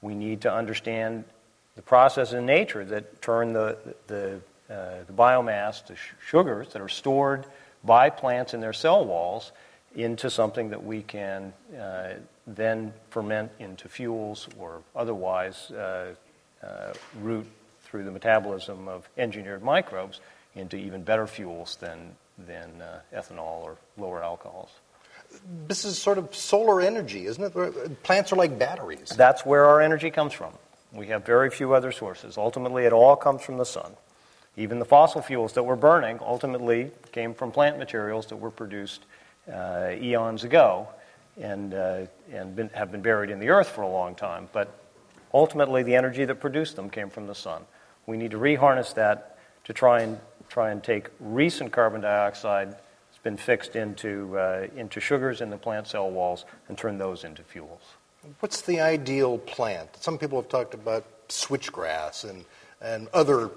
We 0.03 0.13
need 0.13 0.41
to 0.41 0.53
understand 0.53 1.23
the 1.75 1.81
process 1.81 2.31
in 2.33 2.45
nature 2.45 2.85
that 2.85 3.23
turn 3.23 3.51
the, 3.51 3.79
the, 4.05 4.39
uh, 4.69 5.03
the 5.07 5.13
biomass 5.13 5.83
to 5.87 5.95
sh- 5.95 6.13
sugars 6.27 6.67
that 6.73 6.81
are 6.81 6.89
stored 6.89 7.47
by 7.83 8.11
plants 8.11 8.53
in 8.53 8.59
their 8.59 8.73
cell 8.73 9.03
walls 9.03 9.51
into 9.95 10.29
something 10.29 10.69
that 10.69 10.83
we 10.83 11.01
can 11.01 11.53
uh, 11.75 12.09
then 12.45 12.93
ferment 13.09 13.51
into 13.57 13.89
fuels 13.89 14.47
or 14.59 14.83
otherwise 14.95 15.71
uh, 15.71 16.13
uh, 16.63 16.93
route 17.21 17.47
through 17.83 18.03
the 18.03 18.11
metabolism 18.11 18.87
of 18.87 19.07
engineered 19.17 19.63
microbes 19.63 20.19
into 20.55 20.77
even 20.77 21.03
better 21.03 21.27
fuels 21.27 21.77
than, 21.77 22.15
than 22.47 22.81
uh, 22.81 22.99
ethanol 23.13 23.63
or 23.63 23.77
lower 23.97 24.23
alcohols. 24.23 24.69
This 25.67 25.85
is 25.85 25.97
sort 25.97 26.17
of 26.17 26.33
solar 26.33 26.81
energy, 26.81 27.25
isn't 27.25 27.43
it? 27.43 28.03
Plants 28.03 28.31
are 28.31 28.37
like 28.37 28.57
batteries. 28.57 29.09
That's 29.09 29.45
where 29.45 29.65
our 29.65 29.81
energy 29.81 30.09
comes 30.11 30.33
from. 30.33 30.53
We 30.93 31.07
have 31.07 31.25
very 31.25 31.49
few 31.49 31.73
other 31.73 31.91
sources. 31.91 32.37
Ultimately, 32.37 32.85
it 32.85 32.93
all 32.93 33.15
comes 33.15 33.41
from 33.41 33.57
the 33.57 33.65
sun. 33.65 33.91
Even 34.55 34.79
the 34.79 34.85
fossil 34.85 35.21
fuels 35.21 35.53
that 35.53 35.63
we're 35.63 35.75
burning 35.75 36.19
ultimately 36.21 36.91
came 37.11 37.33
from 37.33 37.51
plant 37.51 37.77
materials 37.77 38.27
that 38.27 38.37
were 38.37 38.51
produced 38.51 39.03
uh, 39.51 39.91
eons 39.91 40.45
ago 40.45 40.87
and, 41.39 41.73
uh, 41.73 42.05
and 42.31 42.55
been, 42.55 42.69
have 42.69 42.91
been 42.91 43.01
buried 43.01 43.29
in 43.29 43.39
the 43.39 43.49
earth 43.49 43.67
for 43.67 43.81
a 43.81 43.89
long 43.89 44.15
time. 44.15 44.47
But 44.53 44.73
ultimately 45.33 45.83
the 45.83 45.95
energy 45.95 46.25
that 46.25 46.39
produced 46.39 46.75
them 46.75 46.89
came 46.89 47.09
from 47.09 47.27
the 47.27 47.35
sun. 47.35 47.63
We 48.05 48.17
need 48.17 48.31
to 48.31 48.37
reharness 48.37 48.93
that 48.95 49.37
to 49.65 49.73
try 49.73 50.01
and 50.01 50.19
try 50.49 50.71
and 50.71 50.83
take 50.83 51.09
recent 51.19 51.71
carbon 51.71 52.01
dioxide 52.01 52.71
that's 52.71 53.23
been 53.23 53.37
fixed 53.37 53.75
into 53.75 54.37
uh, 54.37 54.67
into 54.75 54.99
sugars 54.99 55.41
in 55.41 55.49
the 55.49 55.57
plant 55.57 55.87
cell 55.87 56.09
walls 56.09 56.45
and 56.69 56.77
turn 56.77 56.97
those 56.97 57.23
into 57.23 57.43
fuels. 57.43 57.81
What's 58.39 58.61
the 58.61 58.81
ideal 58.81 59.37
plant? 59.39 59.89
Some 59.99 60.17
people 60.17 60.41
have 60.41 60.49
talked 60.49 60.73
about 60.73 61.05
switchgrass 61.29 62.29
and 62.29 62.45
and 62.81 63.07
other 63.13 63.49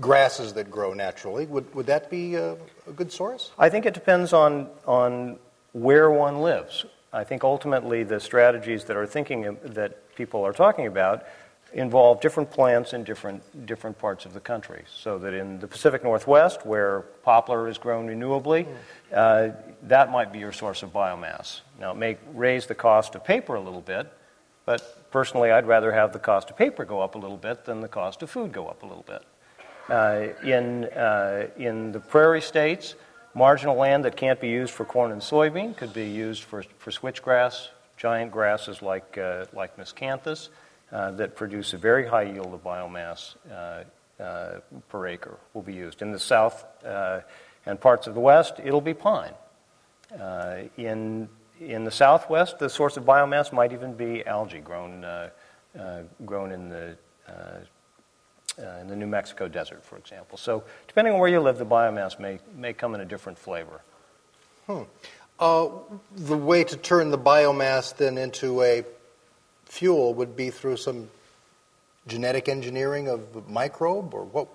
grasses 0.00 0.54
that 0.54 0.70
grow 0.70 0.94
naturally. 0.94 1.46
Would 1.46 1.74
would 1.74 1.86
that 1.86 2.10
be 2.10 2.34
a, 2.34 2.56
a 2.86 2.92
good 2.94 3.12
source? 3.12 3.52
I 3.58 3.68
think 3.68 3.86
it 3.86 3.94
depends 3.94 4.32
on 4.32 4.68
on 4.86 5.38
where 5.72 6.10
one 6.10 6.40
lives. 6.40 6.86
I 7.14 7.22
think 7.22 7.44
ultimately 7.44 8.02
the 8.02 8.18
strategies 8.18 8.84
that 8.84 8.96
are 8.96 9.06
thinking 9.06 9.56
that 9.62 10.14
people 10.16 10.44
are 10.44 10.52
talking 10.52 10.88
about 10.88 11.24
involve 11.72 12.20
different 12.20 12.50
plants 12.50 12.92
in 12.92 13.04
different 13.04 13.66
different 13.66 13.98
parts 13.98 14.26
of 14.26 14.32
the 14.32 14.40
country. 14.40 14.84
So 14.92 15.18
that 15.18 15.32
in 15.32 15.60
the 15.60 15.68
Pacific 15.68 16.02
Northwest, 16.02 16.66
where 16.66 17.02
poplar 17.22 17.68
is 17.68 17.78
grown 17.78 18.08
renewably, 18.08 18.66
uh, 19.12 19.50
that 19.84 20.10
might 20.10 20.32
be 20.32 20.40
your 20.40 20.52
source 20.52 20.82
of 20.82 20.92
biomass. 20.92 21.60
Now 21.78 21.92
it 21.92 21.96
may 21.96 22.18
raise 22.32 22.66
the 22.66 22.74
cost 22.74 23.14
of 23.14 23.24
paper 23.24 23.54
a 23.54 23.60
little 23.60 23.80
bit, 23.80 24.12
but 24.66 25.10
personally, 25.12 25.50
I'd 25.52 25.66
rather 25.66 25.92
have 25.92 26.12
the 26.12 26.18
cost 26.18 26.50
of 26.50 26.56
paper 26.56 26.84
go 26.84 27.00
up 27.00 27.14
a 27.14 27.18
little 27.18 27.36
bit 27.36 27.64
than 27.64 27.80
the 27.80 27.88
cost 27.88 28.22
of 28.22 28.30
food 28.30 28.50
go 28.52 28.66
up 28.66 28.82
a 28.82 28.86
little 28.86 29.04
bit. 29.06 29.22
Uh, 29.88 30.28
in 30.42 30.84
uh, 30.86 31.46
in 31.58 31.92
the 31.92 32.00
prairie 32.00 32.40
states, 32.40 32.94
Marginal 33.34 33.74
land 33.76 34.04
that 34.04 34.16
can't 34.16 34.40
be 34.40 34.48
used 34.48 34.72
for 34.72 34.84
corn 34.84 35.10
and 35.10 35.20
soybean 35.20 35.76
could 35.76 35.92
be 35.92 36.08
used 36.08 36.44
for, 36.44 36.62
for 36.78 36.92
switchgrass, 36.92 37.68
giant 37.96 38.30
grasses 38.30 38.80
like, 38.80 39.18
uh, 39.18 39.46
like 39.52 39.76
miscanthus 39.76 40.50
uh, 40.92 41.10
that 41.12 41.34
produce 41.34 41.72
a 41.72 41.76
very 41.76 42.06
high 42.06 42.22
yield 42.22 42.54
of 42.54 42.62
biomass 42.62 43.34
uh, 43.50 43.82
uh 44.22 44.60
per 44.88 45.08
acre 45.08 45.36
will 45.52 45.62
be 45.62 45.74
used. 45.74 46.00
In 46.00 46.12
the 46.12 46.18
south 46.18 46.64
uh, 46.84 47.20
and 47.66 47.80
parts 47.80 48.06
of 48.06 48.14
the 48.14 48.20
west, 48.20 48.54
it'll 48.62 48.80
be 48.80 48.94
pine. 48.94 49.34
Uh, 50.20 50.58
in, 50.76 51.28
in 51.58 51.82
the 51.82 51.90
southwest, 51.90 52.60
the 52.60 52.70
source 52.70 52.96
of 52.96 53.04
biomass 53.04 53.52
might 53.52 53.72
even 53.72 53.94
be 53.94 54.24
algae 54.26 54.60
grown, 54.60 55.04
grown 56.24 56.52
in 56.52 56.68
the 56.68 56.96
in 58.58 58.88
the 58.88 58.96
New 58.96 59.06
Mexico 59.06 59.48
desert, 59.48 59.84
for 59.84 59.96
example. 59.96 60.38
So, 60.38 60.64
depending 60.86 61.14
on 61.14 61.20
where 61.20 61.28
you 61.28 61.40
live, 61.40 61.58
the 61.58 61.66
biomass 61.66 62.18
may, 62.18 62.38
may 62.56 62.72
come 62.72 62.94
in 62.94 63.00
a 63.00 63.04
different 63.04 63.38
flavor. 63.38 63.80
Hmm. 64.66 64.82
Uh, 65.38 65.68
the 66.14 66.36
way 66.36 66.64
to 66.64 66.76
turn 66.76 67.10
the 67.10 67.18
biomass 67.18 67.96
then 67.96 68.18
into 68.18 68.62
a 68.62 68.84
fuel 69.64 70.14
would 70.14 70.36
be 70.36 70.50
through 70.50 70.76
some 70.76 71.10
genetic 72.06 72.48
engineering 72.48 73.08
of 73.08 73.32
the 73.32 73.42
microbe, 73.48 74.14
or 74.14 74.24
what? 74.24 74.48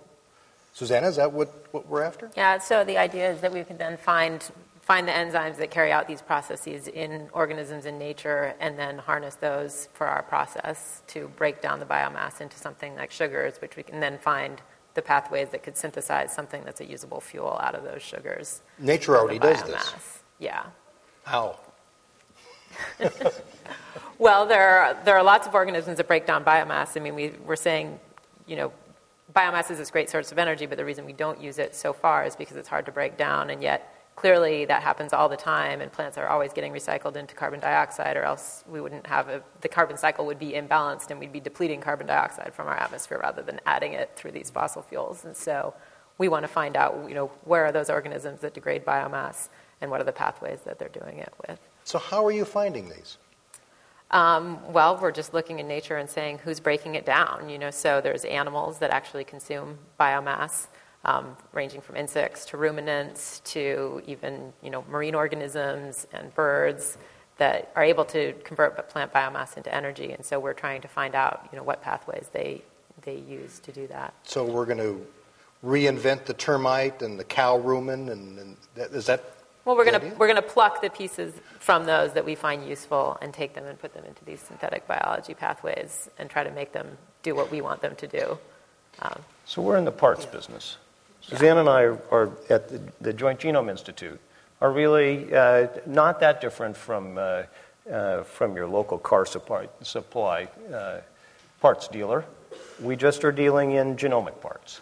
Susanna, 0.72 1.08
is 1.08 1.18
that 1.18 1.34
what, 1.34 1.50
what 1.74 1.88
we're 1.88 2.04
after? 2.04 2.32
Yeah, 2.38 2.60
so 2.60 2.86
the 2.86 2.98
idea 2.98 3.32
is 3.32 3.42
that 3.42 3.52
we 3.52 3.64
could 3.64 3.80
then 3.80 3.98
find 3.98 4.42
find 4.90 5.08
the 5.08 5.12
enzymes 5.12 5.58
that 5.58 5.70
carry 5.70 5.92
out 5.92 6.08
these 6.08 6.20
processes 6.20 6.88
in 6.88 7.30
organisms 7.32 7.86
in 7.86 8.00
nature 8.00 8.56
and 8.60 8.76
then 8.76 8.98
harness 8.98 9.36
those 9.36 9.88
for 9.94 10.08
our 10.08 10.24
process 10.24 11.04
to 11.06 11.28
break 11.38 11.62
down 11.62 11.80
the 11.80 11.86
biomass 11.86 12.42
into 12.42 12.58
something 12.58 12.96
like 12.96 13.12
sugars, 13.12 13.62
which 13.62 13.76
we 13.76 13.84
can 13.84 14.00
then 14.00 14.18
find 14.18 14.64
the 14.96 15.02
pathways 15.04 15.50
that 15.50 15.62
could 15.62 15.78
synthesize 15.78 16.34
something 16.34 16.64
that's 16.64 16.82
a 16.82 16.86
usable 16.86 17.22
fuel 17.22 17.60
out 17.62 17.76
of 17.76 17.84
those 17.84 18.02
sugars. 18.02 18.64
Nature 18.80 19.16
already 19.16 19.38
does 19.38 19.62
this. 19.62 20.24
Yeah. 20.40 20.64
How? 21.24 21.60
well, 24.18 24.48
there 24.48 24.80
are, 24.80 24.98
there 25.06 25.16
are 25.16 25.24
lots 25.24 25.46
of 25.46 25.54
organisms 25.54 25.98
that 25.98 26.08
break 26.08 26.26
down 26.26 26.44
biomass. 26.44 26.98
I 26.98 27.00
mean, 27.00 27.14
we, 27.14 27.34
we're 27.46 27.56
saying, 27.56 28.00
you 28.48 28.56
know, 28.56 28.72
biomass 29.36 29.70
is 29.70 29.78
this 29.78 29.92
great 29.92 30.10
source 30.10 30.32
of 30.32 30.40
energy, 30.40 30.66
but 30.66 30.80
the 30.80 30.86
reason 30.86 31.06
we 31.06 31.14
don't 31.14 31.40
use 31.40 31.60
it 31.60 31.76
so 31.76 31.94
far 31.94 32.26
is 32.26 32.36
because 32.36 32.58
it's 32.58 32.68
hard 32.68 32.88
to 32.88 32.92
break 32.92 33.18
down, 33.18 33.52
and 33.52 33.62
yet 33.62 33.94
clearly 34.20 34.66
that 34.66 34.82
happens 34.84 35.14
all 35.14 35.30
the 35.30 35.38
time, 35.38 35.80
and 35.82 35.90
plants 35.92 36.18
are 36.18 36.28
always 36.28 36.52
getting 36.52 36.74
recycled 36.74 37.16
into 37.16 37.34
carbon 37.34 37.60
dioxide, 37.62 38.18
or 38.18 38.24
else 38.24 38.66
we 38.68 38.82
wouldn't 38.82 39.08
have 39.08 39.30
a, 39.30 39.42
the 39.62 39.70
carbon 39.70 39.98
cycle 39.98 40.26
would 40.26 40.40
be 40.40 40.52
imbalanced, 40.52 41.10
and 41.10 41.20
we'd 41.22 41.32
be 41.32 41.40
depleting 41.40 41.80
carbon 41.80 42.06
dioxide 42.06 42.54
from 42.54 42.68
our 42.68 42.76
atmosphere 42.76 43.20
rather 43.24 43.42
than 43.42 43.62
adding 43.66 43.94
it 43.94 44.12
through 44.18 44.32
these 44.32 44.50
fossil 44.50 44.82
fuels. 44.82 45.24
And 45.24 45.38
so 45.38 45.74
we 46.18 46.28
want 46.28 46.44
to 46.44 46.50
find 46.50 46.76
out, 46.76 47.06
you 47.08 47.16
know, 47.16 47.28
where 47.46 47.64
are 47.66 47.72
those 47.72 47.90
organisms 47.90 48.42
that 48.42 48.54
degrade 48.54 48.84
biomass, 48.86 49.48
and 49.80 49.90
what 49.90 50.02
are 50.02 50.04
the 50.12 50.12
pathways 50.12 50.60
that 50.66 50.78
they're 50.78 50.90
doing 50.90 51.20
it 51.20 51.34
with. 51.48 51.60
So 51.86 51.98
how 51.98 52.26
are 52.26 52.32
you 52.32 52.44
finding 52.44 52.90
these? 52.90 53.18
Um, 54.12 54.60
well, 54.74 54.98
we're 55.02 55.12
just 55.12 55.34
looking 55.34 55.60
in 55.60 55.68
nature 55.68 55.96
and 55.96 56.10
saying 56.10 56.40
who's 56.40 56.60
breaking 56.60 56.96
it 56.96 57.06
down. 57.06 57.48
You 57.48 57.58
know, 57.58 57.72
so 57.72 58.02
there's 58.02 58.26
animals 58.26 58.80
that 58.80 58.92
actually 58.92 59.24
consume 59.24 59.78
biomass, 59.98 60.68
um, 61.06 61.38
ranging 61.54 61.82
from 61.82 61.96
insects 61.96 62.46
to 62.46 62.58
ruminants 62.58 63.42
to 63.46 64.02
even 64.06 64.54
you 64.62 64.70
know 64.70 64.84
marine 64.90 65.16
organisms 65.16 66.08
and 66.14 66.34
birds 66.36 66.98
that 67.38 67.72
are 67.76 67.84
able 67.84 68.04
to 68.06 68.34
convert 68.44 68.90
plant 68.90 69.14
biomass 69.14 69.56
into 69.56 69.74
energy. 69.74 70.12
And 70.12 70.26
so 70.26 70.40
we're 70.40 70.54
trying 70.54 70.82
to 70.82 70.88
find 70.88 71.16
out 71.16 71.48
you 71.52 71.58
know 71.58 71.64
what 71.64 71.82
pathways 71.82 72.30
they 72.34 72.62
they 73.02 73.16
use 73.16 73.60
to 73.60 73.72
do 73.72 73.88
that. 73.88 74.14
So 74.24 74.44
we're 74.44 74.66
going 74.66 74.80
to 74.80 75.06
reinvent 75.64 76.26
the 76.26 76.34
termite 76.34 77.02
and 77.02 77.20
the 77.20 77.24
cow 77.24 77.60
rumen, 77.60 78.12
and, 78.12 78.40
and 78.40 78.58
that, 78.76 78.92
is 78.92 79.06
that 79.08 79.24
well, 79.66 79.76
we're 79.76 79.86
going 79.86 80.02
to 80.02 80.08
we're 80.18 80.28
going 80.28 80.42
to 80.42 80.42
pluck 80.42 80.82
the 80.82 80.90
pieces 80.90 81.34
from 81.60 81.86
those 81.86 82.14
that 82.14 82.26
we 82.26 82.36
find 82.36 82.68
useful 82.68 83.18
and 83.22 83.34
take 83.34 83.54
them 83.54 83.66
and 83.66 83.80
put 83.80 83.94
them 83.94 84.06
into 84.06 84.24
these 84.26 84.40
synthetic 84.40 84.88
biology 84.88 85.34
pathways 85.34 86.10
and 86.18 86.30
try 86.30 86.44
to 86.44 86.52
make 86.52 86.72
them 86.72 86.98
do 87.24 87.36
what 87.36 87.52
we 87.52 87.62
want 87.62 87.82
them 87.82 87.96
to 87.98 88.08
do. 88.08 88.38
Um, 89.02 89.22
so 89.46 89.62
we're 89.62 89.78
in 89.78 89.86
the 89.86 89.92
parts 89.92 90.26
business. 90.26 90.78
Suzanne 91.22 91.58
and 91.58 91.70
I 91.70 91.84
are 91.84 92.32
at 92.50 92.70
the, 92.70 92.82
the 93.02 93.14
Joint 93.14 93.40
Genome 93.40 93.70
Institute 93.70 94.20
are 94.62 94.72
really 94.72 95.34
uh, 95.34 95.68
not 95.86 96.20
that 96.20 96.42
different 96.42 96.76
from 96.76 97.18
uh, 97.18 97.44
uh, 97.92 98.24
from 98.24 98.56
your 98.56 98.68
local 98.68 98.98
car 98.98 99.26
supply, 99.26 99.68
supply 99.82 100.48
uh, 100.74 101.00
parts 101.60 101.88
dealer. 101.88 102.24
We 102.82 102.96
just 102.96 103.24
are 103.24 103.32
dealing 103.32 103.72
in 103.72 103.96
genomic 103.96 104.40
parts, 104.42 104.80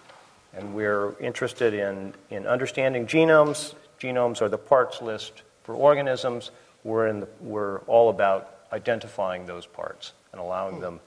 and 0.54 0.74
we're 0.74 1.18
interested 1.20 1.74
in 1.74 2.14
in 2.30 2.46
understanding 2.46 3.08
genomes, 3.08 3.76
genomes 4.00 4.42
are 4.42 4.50
the 4.50 4.58
parts 4.58 5.02
list 5.02 5.44
for 5.64 5.74
organisms. 5.76 6.52
We're, 6.84 7.08
in 7.08 7.22
the, 7.22 7.28
we're 7.42 7.80
all 7.80 8.10
about 8.10 8.56
identifying 8.72 9.46
those 9.46 9.66
parts 9.66 10.14
and 10.32 10.40
allowing 10.40 10.80
them 10.80 11.00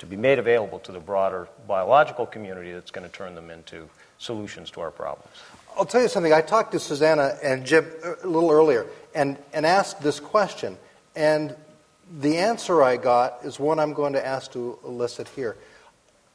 to 0.00 0.06
be 0.06 0.16
made 0.16 0.38
available 0.38 0.78
to 0.80 0.92
the 0.92 0.98
broader 0.98 1.48
biological 1.66 2.26
community 2.26 2.72
that's 2.72 2.90
going 2.90 3.08
to 3.08 3.16
turn 3.16 3.34
them 3.34 3.50
into 3.50 3.88
solutions 4.24 4.70
to 4.72 4.80
our 4.80 4.90
problems. 4.90 5.36
I'll 5.76 5.84
tell 5.84 6.02
you 6.02 6.08
something. 6.08 6.32
I 6.32 6.40
talked 6.40 6.72
to 6.72 6.80
Susanna 6.80 7.36
and 7.42 7.64
Jim 7.66 7.86
uh, 8.04 8.14
a 8.22 8.26
little 8.26 8.50
earlier 8.50 8.86
and, 9.14 9.36
and 9.52 9.66
asked 9.66 10.00
this 10.02 10.20
question, 10.20 10.78
and 11.14 11.54
the 12.20 12.38
answer 12.38 12.82
I 12.82 12.96
got 12.96 13.44
is 13.44 13.58
one 13.58 13.78
I'm 13.78 13.92
going 13.92 14.12
to 14.14 14.24
ask 14.24 14.52
to 14.52 14.78
elicit 14.84 15.28
here. 15.28 15.56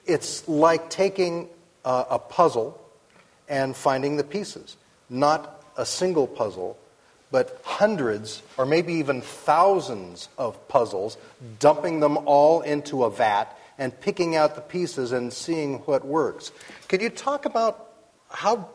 It's 0.05 0.47
like 0.47 0.89
taking 0.89 1.49
a, 1.85 2.05
a 2.11 2.19
puzzle 2.19 2.81
and 3.47 3.75
finding 3.75 4.17
the 4.17 4.23
pieces, 4.23 4.77
not 5.09 5.63
a 5.77 5.85
single 5.85 6.27
puzzle, 6.27 6.77
but 7.31 7.61
hundreds 7.63 8.41
or 8.57 8.65
maybe 8.65 8.93
even 8.93 9.21
thousands 9.21 10.29
of 10.37 10.67
puzzles, 10.67 11.17
dumping 11.59 11.99
them 11.99 12.17
all 12.25 12.61
into 12.61 13.03
a 13.03 13.09
vat 13.09 13.57
and 13.79 13.99
picking 13.99 14.35
out 14.35 14.53
the 14.53 14.61
pieces 14.61 15.11
and 15.11 15.33
seeing 15.33 15.79
what 15.79 16.05
works. 16.05 16.51
Could 16.87 17.01
you 17.01 17.09
talk 17.09 17.45
about 17.45 17.93
how 18.29 18.69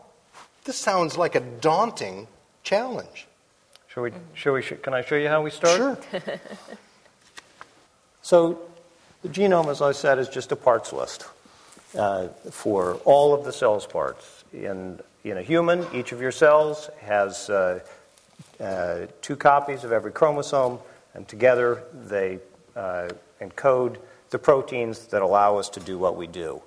this 0.64 0.76
sounds 0.76 1.16
like 1.16 1.36
a 1.36 1.40
daunting 1.40 2.26
challenge? 2.64 3.28
Shall 3.86 4.02
we, 4.02 4.12
shall 4.32 4.54
we, 4.54 4.62
can 4.62 4.92
I 4.92 5.02
show 5.02 5.14
you 5.14 5.28
how 5.28 5.42
we 5.42 5.50
start? 5.50 6.02
Sure. 6.10 6.22
so, 8.22 8.58
the 9.22 9.28
genome, 9.28 9.68
as 9.68 9.80
I 9.80 9.92
said, 9.92 10.18
is 10.18 10.28
just 10.28 10.50
a 10.50 10.56
parts 10.56 10.92
list 10.92 11.26
uh, 11.96 12.26
for 12.50 12.94
all 13.04 13.32
of 13.32 13.44
the 13.44 13.52
cell's 13.52 13.86
parts. 13.86 14.42
In 14.52 14.98
in 15.24 15.38
a 15.38 15.42
human, 15.42 15.86
each 15.94 16.12
of 16.12 16.20
your 16.20 16.30
cells 16.30 16.90
has 17.00 17.48
uh, 17.48 17.80
uh, 18.60 19.06
two 19.22 19.36
copies 19.36 19.82
of 19.82 19.90
every 19.90 20.12
chromosome, 20.12 20.78
and 21.14 21.26
together 21.26 21.82
they 22.06 22.38
uh, 22.76 23.08
encode 23.40 23.96
the 24.34 24.38
proteins 24.40 25.06
that 25.06 25.22
allow 25.22 25.58
us 25.58 25.68
to 25.68 25.78
do 25.78 25.96
what 25.96 26.16
we 26.16 26.26
do. 26.26 26.60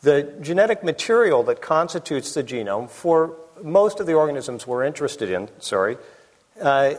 The 0.00 0.22
genetic 0.40 0.82
material 0.82 1.42
that 1.42 1.60
constitutes 1.60 2.32
the 2.32 2.42
genome 2.42 2.88
for 2.88 3.36
most 3.62 4.00
of 4.00 4.06
the 4.06 4.14
organisms 4.14 4.66
we're 4.66 4.84
interested 4.84 5.30
in, 5.30 5.50
sorry, 5.58 5.98
uh, 6.62 6.94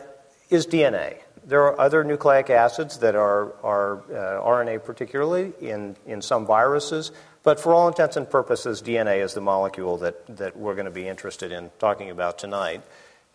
is 0.48 0.64
DNA. 0.68 1.16
There 1.44 1.62
are 1.62 1.80
other 1.80 2.04
nucleic 2.04 2.50
acids 2.50 2.98
that 2.98 3.16
are, 3.16 3.52
are 3.64 3.98
uh, 4.02 4.46
RNA, 4.46 4.84
particularly 4.84 5.54
in, 5.60 5.96
in 6.06 6.22
some 6.22 6.46
viruses, 6.46 7.10
but 7.42 7.58
for 7.58 7.74
all 7.74 7.88
intents 7.88 8.16
and 8.16 8.30
purposes, 8.30 8.80
DNA 8.80 9.24
is 9.24 9.34
the 9.34 9.40
molecule 9.40 9.96
that, 9.96 10.36
that 10.36 10.56
we're 10.56 10.76
going 10.76 10.84
to 10.84 10.92
be 10.92 11.08
interested 11.08 11.50
in 11.50 11.72
talking 11.80 12.10
about 12.10 12.38
tonight. 12.38 12.82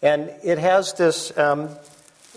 And 0.02 0.32
it 0.41 0.58
has 0.58 0.93
this, 0.93 1.38
um, 1.38 1.67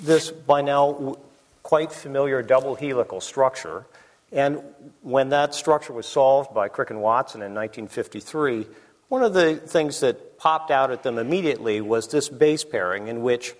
this 0.02 0.32
by 0.32 0.60
now 0.60 1.18
quite 1.62 1.92
familiar 1.92 2.42
double 2.42 2.74
helical 2.74 3.20
structure. 3.20 3.84
And 4.32 4.62
when 5.02 5.30
that 5.30 5.54
structure 5.54 5.92
was 5.92 6.06
solved 6.06 6.54
by 6.54 6.68
Crick 6.68 6.90
and 6.90 7.00
Watson 7.00 7.40
in 7.40 7.54
1953, 7.54 8.66
one 9.08 9.22
of 9.22 9.34
the 9.34 9.56
things 9.56 10.00
that 10.00 10.38
popped 10.38 10.70
out 10.70 10.90
at 10.90 11.02
them 11.02 11.18
immediately 11.18 11.80
was 11.80 12.08
this 12.08 12.28
base 12.28 12.64
pairing 12.64 13.08
in 13.08 13.22
which 13.22 13.54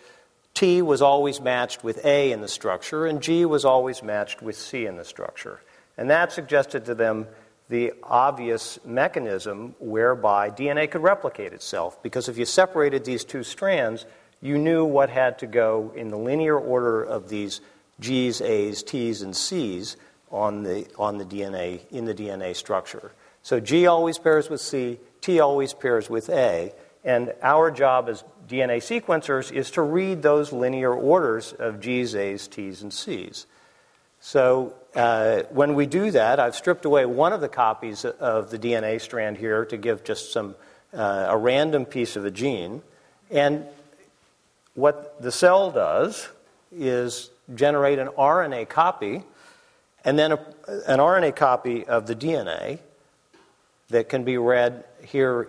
T 0.55 0.81
was 0.83 1.03
always 1.03 1.41
matched 1.41 1.83
with 1.83 2.05
A 2.05 2.33
in 2.33 2.41
the 2.41 2.49
structure 2.49 3.07
and 3.07 3.21
G 3.21 3.45
was 3.45 3.65
always 3.65 4.03
matched 4.03 4.43
with 4.43 4.57
C 4.57 4.87
in 4.87 4.97
the 4.97 5.05
structure. 5.05 5.61
And 5.99 6.11
that 6.11 6.33
suggested 6.33 6.85
to 6.87 6.95
them 6.95 7.27
the 7.69 7.93
obvious 8.03 8.79
mechanism 8.85 9.75
whereby 9.79 10.51
DNA 10.51 10.91
could 10.91 11.03
replicate 11.03 11.53
itself. 11.53 12.03
Because 12.03 12.29
if 12.29 12.37
you 12.37 12.45
separated 12.45 13.05
these 13.05 13.25
two 13.25 13.43
strands, 13.43 14.07
you 14.41 14.59
knew 14.59 14.85
what 14.85 15.11
had 15.11 15.39
to 15.41 15.47
go 15.47 15.93
in 15.95 16.09
the 16.09 16.17
linear 16.17 16.59
order 16.59 17.03
of 17.03 17.29
these 17.29 17.61
G's, 18.01 18.41
A's, 18.41 18.83
T's, 18.83 19.23
and 19.23 19.37
C's 19.37 19.97
on 20.31 20.63
the, 20.63 20.87
on 20.99 21.19
the 21.19 21.25
DNA, 21.25 21.81
in 21.91 22.05
the 22.05 22.15
DNA 22.15 22.55
structure. 22.55 23.13
So 23.43 23.61
G 23.61 23.87
always 23.87 24.19
pairs 24.19 24.49
with 24.49 24.61
C, 24.61 24.99
T 25.21 25.41
always 25.41 25.73
pairs 25.73 26.09
with 26.09 26.29
A, 26.29 26.73
and 27.05 27.33
our 27.43 27.71
job 27.71 28.09
as 28.09 28.25
DNA 28.49 28.79
sequencers 28.79 29.53
is 29.53 29.71
to 29.73 29.83
read 29.83 30.23
those 30.23 30.53
linear 30.53 30.93
orders 30.93 31.53
of 31.53 31.81
G's, 31.81 32.15
A's, 32.15 32.49
T's, 32.49 32.83
and 32.83 32.93
C's. 32.93 33.47
So 34.21 34.75
uh, 34.95 35.45
when 35.51 35.75
we 35.75 35.87
do 35.87 36.11
that, 36.11 36.39
I've 36.39 36.57
stripped 36.57 36.85
away 36.85 37.07
one 37.07 37.33
of 37.33 37.41
the 37.41 37.49
copies 37.49 38.05
of 38.05 38.51
the 38.51 38.59
DNA 38.59 39.01
strand 39.01 39.39
here 39.39 39.65
to 39.67 39.77
give 39.77 40.05
just 40.05 40.33
some 40.33 40.57
uh, 40.93 41.27
a 41.29 41.37
random 41.37 41.87
piece 41.87 42.17
of 42.17 42.25
a 42.25 42.31
gene, 42.31 42.83
and 43.31 43.65
what 44.75 45.23
the 45.23 45.33
cell 45.33 45.71
does 45.71 46.29
is 46.73 47.31
generate 47.55 47.99
an 47.99 48.09
RNA 48.09 48.69
copy, 48.69 49.23
and 50.05 50.19
then 50.19 50.33
a, 50.33 50.39
an 50.87 50.99
RNA 50.99 51.37
copy 51.37 51.85
of 51.85 52.07
the 52.07 52.15
DNA 52.15 52.79
that 53.89 54.09
can 54.09 54.25
be 54.25 54.39
read 54.39 54.85
here. 55.05 55.49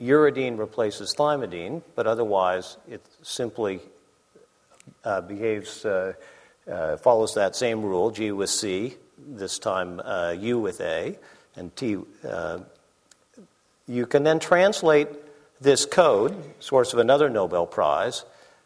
Uridine 0.00 0.58
replaces 0.58 1.14
thymidine, 1.14 1.82
but 1.94 2.06
otherwise 2.06 2.76
it 2.86 3.00
simply 3.22 3.80
uh, 5.04 5.22
behaves 5.22 5.86
uh, 5.86 6.12
uh, 6.70 6.96
follows 6.98 7.34
that 7.34 7.56
same 7.56 7.82
rule 7.82 8.10
G 8.10 8.32
with 8.32 8.50
C, 8.50 8.96
this 9.18 9.58
time 9.58 10.00
uh, 10.04 10.34
U 10.38 10.58
with 10.58 10.80
A, 10.80 11.18
and 11.56 11.74
T. 11.74 11.96
Uh, 12.28 12.58
you 13.88 14.06
can 14.06 14.24
then 14.24 14.38
translate 14.38 15.08
this 15.60 15.86
code, 15.86 16.36
source 16.60 16.92
of 16.92 16.98
another 16.98 17.30
Nobel 17.30 17.66
Prize, 17.66 18.24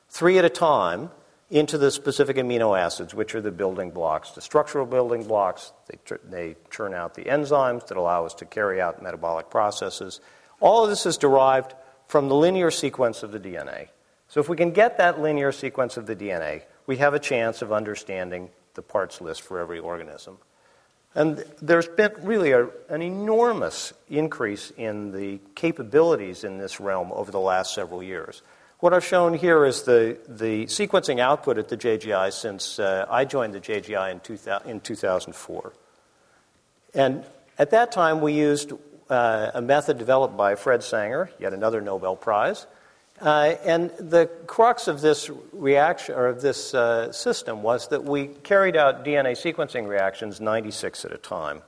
three 0.09 0.39
at 0.39 0.45
a 0.45 0.51
time 0.51 1.11
into 1.51 1.77
the 1.77 1.91
specific 1.91 2.37
amino 2.37 2.79
acids, 2.79 3.13
which 3.13 3.35
are 3.35 3.41
the 3.41 3.51
building 3.51 3.91
blocks, 3.91 4.31
the 4.31 4.41
structural 4.41 4.87
building 4.87 5.25
blocks. 5.25 5.73
They, 5.89 5.99
tr- 6.05 6.15
they 6.29 6.57
churn 6.71 6.95
out 6.95 7.15
the 7.15 7.25
enzymes 7.25 7.89
that 7.89 7.97
allow 7.97 8.25
us 8.25 8.35
to 8.35 8.45
carry 8.45 8.81
out 8.81 9.03
metabolic 9.03 9.51
processes. 9.51 10.21
All 10.61 10.85
of 10.85 10.91
this 10.91 11.07
is 11.07 11.17
derived 11.17 11.75
from 12.07 12.29
the 12.29 12.37
linear 12.37 12.71
sequence 12.71 13.23
of 13.23 13.33
the 13.33 13.41
DNA. 13.41 13.89
So, 14.29 14.39
if 14.39 14.49
we 14.49 14.57
can 14.57 14.71
get 14.71 14.99
that 14.99 15.21
linear 15.21 15.51
sequence 15.51 15.97
of 15.97 16.07
the 16.07 16.15
DNA, 16.15 16.63
we 16.87 16.99
have 16.99 17.15
a 17.15 17.19
chance 17.19 17.63
of 17.63 17.73
understanding 17.73 18.51
the 18.75 18.83
parts 18.83 19.21
list 19.21 19.43
for 19.43 19.59
every 19.59 19.81
organism. 19.81 20.39
And 21.15 21.45
there's 21.61 21.89
been 21.89 22.13
really 22.23 22.53
a, 22.53 22.69
an 22.89 23.03
enormous 23.03 23.93
increase 24.09 24.71
in 24.77 25.11
the 25.11 25.41
capabilities 25.57 26.45
in 26.45 26.59
this 26.59 26.79
realm 26.79 27.11
over 27.13 27.33
the 27.33 27.41
last 27.41 27.75
several 27.75 28.03
years. 28.03 28.43
What 28.81 28.95
I've 28.95 29.05
shown 29.05 29.35
here 29.35 29.67
is 29.67 29.83
the, 29.83 30.17
the 30.27 30.65
sequencing 30.65 31.21
output 31.21 31.59
at 31.59 31.69
the 31.69 31.77
JGI 31.77 32.33
since 32.33 32.79
uh, 32.79 33.05
I 33.11 33.27
joined 33.27 33.53
the 33.53 33.61
JGI 33.61 34.11
in, 34.11 34.21
2000, 34.21 34.71
in 34.71 34.81
2004. 34.81 35.75
And 36.95 37.23
at 37.59 37.73
that 37.73 37.93
time, 37.93 38.23
we 38.23 38.33
used 38.33 38.73
uh, 39.11 39.51
a 39.53 39.61
method 39.61 39.99
developed 39.99 40.35
by 40.35 40.55
Fred 40.55 40.83
Sanger, 40.83 41.29
yet 41.39 41.53
another 41.53 41.83
Nobel 41.83 42.17
Prize. 42.17 42.67
Uh, 43.21 43.57
and 43.67 43.91
the 43.99 44.31
crux 44.47 44.89
of 44.89 45.03
this 45.03 45.31
reaction 45.53 46.15
or 46.15 46.29
of 46.29 46.41
this 46.41 46.73
uh, 46.73 47.13
system 47.13 47.63
was 47.63 47.89
that 47.89 48.03
we 48.03 48.29
carried 48.29 48.77
out 48.77 49.05
DNA 49.05 49.33
sequencing 49.33 49.87
reactions 49.89 50.41
96 50.41 51.05
at 51.05 51.13
a 51.13 51.19
time. 51.19 51.61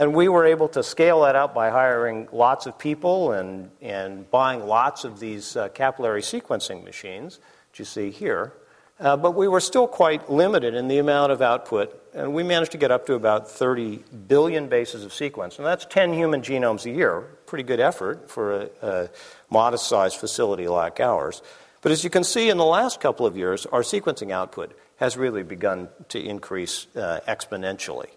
And 0.00 0.14
we 0.14 0.28
were 0.28 0.46
able 0.46 0.68
to 0.68 0.82
scale 0.82 1.20
that 1.24 1.36
out 1.36 1.54
by 1.54 1.68
hiring 1.68 2.26
lots 2.32 2.64
of 2.64 2.78
people 2.78 3.32
and, 3.32 3.70
and 3.82 4.28
buying 4.30 4.66
lots 4.66 5.04
of 5.04 5.20
these 5.20 5.56
uh, 5.56 5.68
capillary 5.68 6.22
sequencing 6.22 6.82
machines, 6.84 7.38
which 7.68 7.80
you 7.80 7.84
see 7.84 8.10
here. 8.10 8.54
Uh, 8.98 9.18
but 9.18 9.32
we 9.32 9.46
were 9.46 9.60
still 9.60 9.86
quite 9.86 10.30
limited 10.30 10.72
in 10.72 10.88
the 10.88 10.96
amount 10.96 11.32
of 11.32 11.42
output, 11.42 12.02
and 12.14 12.32
we 12.32 12.42
managed 12.42 12.72
to 12.72 12.78
get 12.78 12.90
up 12.90 13.04
to 13.06 13.14
about 13.14 13.50
30 13.50 14.02
billion 14.26 14.68
bases 14.70 15.04
of 15.04 15.12
sequence. 15.12 15.58
And 15.58 15.66
that's 15.66 15.84
10 15.84 16.14
human 16.14 16.40
genomes 16.40 16.86
a 16.86 16.90
year. 16.90 17.20
Pretty 17.44 17.64
good 17.64 17.80
effort 17.80 18.30
for 18.30 18.54
a, 18.54 18.70
a 18.80 19.08
modest 19.50 19.86
sized 19.86 20.16
facility 20.16 20.66
like 20.66 20.98
ours. 20.98 21.42
But 21.82 21.92
as 21.92 22.04
you 22.04 22.08
can 22.08 22.24
see, 22.24 22.48
in 22.48 22.56
the 22.56 22.64
last 22.64 23.02
couple 23.02 23.26
of 23.26 23.36
years, 23.36 23.66
our 23.66 23.82
sequencing 23.82 24.30
output 24.30 24.74
has 24.96 25.18
really 25.18 25.42
begun 25.42 25.90
to 26.08 26.18
increase 26.18 26.86
uh, 26.96 27.20
exponentially. 27.28 28.08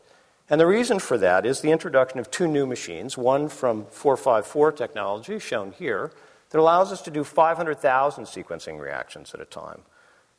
And 0.50 0.60
the 0.60 0.68
reason 0.68 1.00
for 1.00 1.18
that 1.18 1.46
is 1.46 1.62
the 1.62 1.72
introduction 1.72 2.20
of 2.20 2.30
two 2.30 2.48
new 2.48 2.66
machines, 2.66 3.18
one 3.18 3.48
from 3.48 3.86
454 3.86 4.74
technology, 4.74 5.40
shown 5.40 5.72
here, 5.72 6.12
that 6.50 6.60
allows 6.60 6.92
us 6.92 7.02
to 7.04 7.12
do 7.12 7.24
500,000 7.24 8.26
sequencing 8.26 8.80
reactions 8.80 9.34
at 9.34 9.40
a 9.40 9.46
time. 9.46 9.82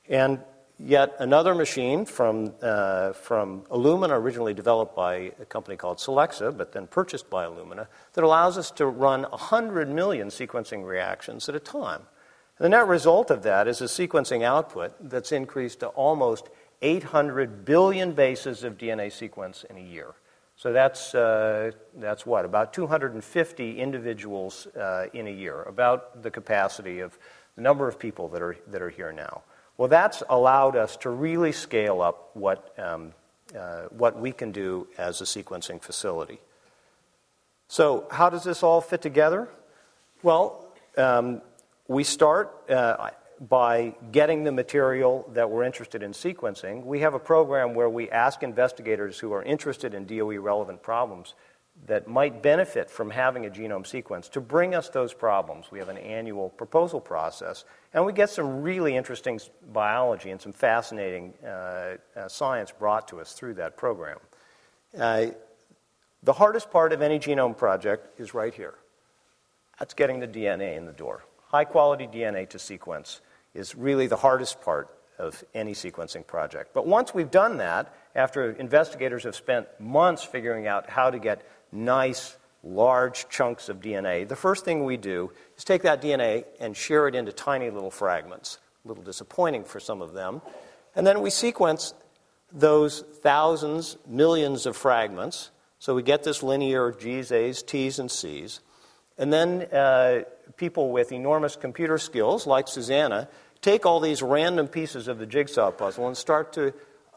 And 0.09 0.41
yet 0.79 1.17
another 1.19 1.55
machine 1.55 2.05
from, 2.05 2.55
uh, 2.63 3.13
from 3.13 3.63
Illumina, 3.63 4.11
originally 4.11 4.55
developed 4.55 4.95
by 4.95 5.33
a 5.41 5.45
company 5.47 5.77
called 5.77 5.99
Solexa, 5.99 6.57
but 6.57 6.73
then 6.73 6.87
purchased 6.87 7.31
by 7.31 7.47
Illumina, 7.47 7.87
that 8.13 8.25
allows 8.25 8.59
us 8.59 8.71
to 8.73 8.87
run 8.87 9.23
100 9.23 9.89
million 9.89 10.29
sequencing 10.29 10.85
reactions 10.85 11.49
at 11.49 11.55
a 11.55 11.61
time. 11.61 12.03
The 12.59 12.69
net 12.69 12.87
result 12.87 13.31
of 13.31 13.43
that 13.43 13.67
is 13.67 13.81
a 13.81 13.87
sequencing 13.87 14.45
output 14.45 14.95
that's 15.01 15.33
increased 15.33 15.81
to 15.81 15.89
almost 15.89 16.49
800 16.85 17.65
billion 17.65 18.13
bases 18.13 18.63
of 18.63 18.77
DNA 18.77 19.11
sequence 19.11 19.65
in 19.69 19.79
a 19.79 19.81
year. 19.81 20.15
So 20.57 20.73
that's, 20.73 21.15
uh, 21.15 21.73
that's 21.97 22.27
what? 22.27 22.45
About 22.45 22.73
250 22.75 23.81
individuals 23.81 24.67
uh, 24.67 25.07
in 25.15 25.27
a 25.27 25.31
year, 25.31 25.63
about 25.63 26.23
the 26.23 26.31
capacity 26.31 27.01
of 27.01 27.19
the 27.57 27.63
number 27.63 27.89
of 27.89 27.99
people 27.99 28.29
that 28.29 28.43
are, 28.43 28.57
that 28.69 28.83
are 28.83 28.91
here 28.91 29.13
now. 29.13 29.43
Well, 29.79 29.89
that's 29.89 30.23
allowed 30.29 30.77
us 30.77 30.97
to 30.99 31.11
really 31.11 31.53
scale 31.53 32.03
up 32.03 32.31
what, 32.35 32.79
um, 32.79 33.15
uh, 33.59 33.85
what 33.85 34.21
we 34.21 34.31
can 34.31 34.53
do 34.53 34.87
as 34.99 35.21
a 35.21 35.25
sequencing 35.25 35.83
facility. 35.83 36.39
So, 37.67 38.07
how 38.11 38.29
does 38.29 38.45
this 38.45 38.63
all 38.63 38.81
fit 38.81 39.01
together? 39.01 39.49
Well, 40.23 40.69
um, 40.97 41.41
we 41.89 42.05
start 42.05 42.55
uh, 42.71 43.11
by 43.41 43.95
getting 44.13 44.45
the 44.45 44.53
material 44.53 45.29
that 45.33 45.51
we're 45.51 45.65
interested 45.65 46.03
in 46.03 46.13
sequencing. 46.13 46.85
We 46.85 47.01
have 47.01 47.15
a 47.15 47.19
program 47.19 47.75
where 47.75 47.89
we 47.89 48.11
ask 48.11 48.43
investigators 48.43 49.19
who 49.19 49.33
are 49.33 49.43
interested 49.43 49.95
in 49.95 50.07
DOE 50.07 50.41
relevant 50.41 50.83
problems 50.83 51.35
that 51.87 52.07
might 52.07 52.43
benefit 52.43 52.89
from 52.89 53.11
having 53.11 53.47
a 53.47 53.51
genome 53.51 53.87
sequence 53.87 54.29
to 54.29 54.41
bring 54.41 54.75
us 54.75 54.89
those 54.89 55.13
problems. 55.13 55.67
We 55.71 55.79
have 55.81 55.89
an 55.89 55.99
annual 55.99 56.51
proposal 56.51 57.01
process, 57.01 57.65
and 57.93 58.07
we 58.07 58.13
get 58.13 58.31
some 58.31 58.63
really 58.63 58.97
interesting 58.97 59.41
biology 59.73 60.31
and 60.31 60.41
some 60.41 60.53
fascinating 60.53 61.35
uh, 61.45 61.97
uh, 62.17 62.29
science 62.29 62.71
brought 62.71 63.09
to 63.09 63.21
us 63.21 63.33
through 63.33 63.55
that 63.55 63.77
program. 63.77 64.19
Uh, 64.99 65.27
the 66.23 66.33
hardest 66.33 66.71
part 66.71 66.93
of 66.93 67.03
any 67.03 67.19
genome 67.19 67.57
project 67.57 68.19
is 68.19 68.33
right 68.33 68.55
here. 68.55 68.75
That's 69.79 69.95
getting 69.95 70.21
the 70.21 70.29
DNA 70.29 70.77
in 70.77 70.87
the 70.87 70.93
door. 70.93 71.25
High 71.55 71.67
quality 71.67 72.09
DNA 72.09 72.49
to 72.49 72.59
sequence 72.59 73.21
is 73.55 73.77
really 73.77 74.09
the 74.09 74.17
hardest 74.17 74.61
part 74.61 74.89
of 75.21 75.45
any 75.55 75.73
sequencing 75.73 76.27
project. 76.27 76.75
But 76.75 76.85
once 76.85 77.15
we've 77.15 77.31
done 77.31 77.59
that, 77.59 77.95
after 78.17 78.51
investigators 78.51 79.23
have 79.23 79.37
spent 79.37 79.69
months 79.79 80.25
figuring 80.25 80.67
out 80.67 80.91
how 80.91 81.11
to 81.11 81.21
get 81.21 81.49
nice, 81.71 82.37
large 82.65 83.29
chunks 83.29 83.69
of 83.69 83.81
DNA, 83.81 84.27
the 84.27 84.35
first 84.35 84.65
thing 84.65 84.85
we 84.85 84.97
do 84.97 85.31
is 85.57 85.63
take 85.63 85.83
that 85.83 86.03
DNA 86.03 86.45
and 86.59 86.77
shear 86.77 87.07
it 87.07 87.15
into 87.15 87.31
tiny 87.31 87.71
little 87.71 87.93
fragments. 87.93 88.59
A 88.85 88.89
little 88.89 89.05
disappointing 89.05 89.63
for 89.63 89.79
some 89.79 90.03
of 90.03 90.13
them. 90.13 90.43
And 90.97 91.07
then 91.07 91.21
we 91.23 91.31
sequence 91.31 91.95
those 92.53 93.05
thousands, 93.23 93.97
millions 94.09 94.67
of 94.67 94.77
fragments. 94.77 95.53
So 95.79 95.95
we 95.95 96.03
get 96.03 96.25
this 96.25 96.43
linear 96.43 96.91
G's, 96.91 97.31
A's, 97.31 97.63
T's, 97.63 98.01
and 98.01 98.11
C's. 98.11 98.59
And 99.17 99.33
then 99.33 99.69
uh, 99.73 100.23
people 100.57 100.91
with 100.91 101.13
enormous 101.13 101.57
computer 101.57 101.99
skills, 101.99 102.47
like 102.47 102.69
Susanna, 102.69 103.29
take 103.61 103.87
all 103.87 104.01
these 104.01 104.23
random 104.23 104.69
pieces 104.69 105.09
of 105.09 105.19
the 105.19 105.27
jigsaw 105.27 105.71
puzzle 105.71 106.07
and 106.07 106.17
start 106.17 106.53
to 106.55 106.73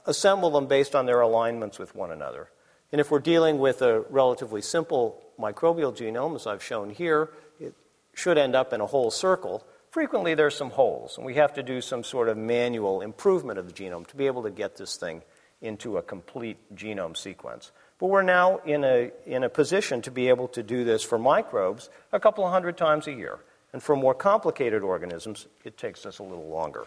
assemble 0.06 0.50
them 0.50 0.68
based 0.68 0.96
on 0.96 1.06
their 1.06 1.22
alignments 1.22 1.78
with 1.78 1.96
one 1.96 2.12
another. 2.12 2.50
And 2.92 3.02
if 3.02 3.12
we're 3.12 3.20
dealing 3.20 3.60
with 3.60 3.82
a 3.82 4.02
relatively 4.10 4.62
simple 4.62 5.22
microbial 5.38 5.96
genome, 5.96 6.36
as 6.36 6.48
I've 6.48 6.64
shown 6.64 6.90
here, 6.90 7.30
it 7.60 7.76
should 8.14 8.38
end 8.38 8.56
up 8.56 8.72
in 8.72 8.82
a 8.82 8.86
whole 8.86 9.12
circle. 9.12 9.66
Frequently, 9.92 10.34
there's 10.34 10.56
some 10.56 10.70
holes, 10.70 11.18
and 11.18 11.26
we 11.26 11.36
have 11.36 11.54
to 11.56 11.64
do 11.64 11.82
some 11.82 12.04
sort 12.04 12.30
of 12.30 12.38
manual 12.38 13.02
improvement 13.02 13.60
of 13.60 13.68
the 13.68 13.74
genome 13.74 14.08
to 14.08 14.16
be 14.16 14.28
able 14.28 14.44
to 14.44 14.52
get 14.52 14.78
this 14.78 14.96
thing 14.96 15.22
into 15.62 15.98
a 15.98 16.02
complete 16.02 16.58
genome 16.76 17.16
sequence. 17.16 17.72
But 18.00 18.08
we're 18.08 18.22
now 18.22 18.58
in 18.58 18.84
a, 18.84 19.12
in 19.26 19.44
a 19.44 19.50
position 19.50 20.02
to 20.04 20.12
be 20.12 20.30
able 20.30 20.48
to 20.50 20.62
do 20.62 20.84
this 20.84 21.04
for 21.04 21.18
microbes 21.18 21.90
a 22.12 22.20
couple 22.20 22.46
of 22.46 22.52
hundred 22.52 22.78
times 22.78 23.08
a 23.08 23.14
year. 23.14 23.40
And 23.74 23.82
for 23.82 23.96
more 23.96 24.14
complicated 24.14 24.84
organisms, 24.84 25.48
it 25.64 25.78
takes 25.78 26.06
us 26.06 26.20
a 26.20 26.24
little 26.24 26.48
longer. 26.48 26.86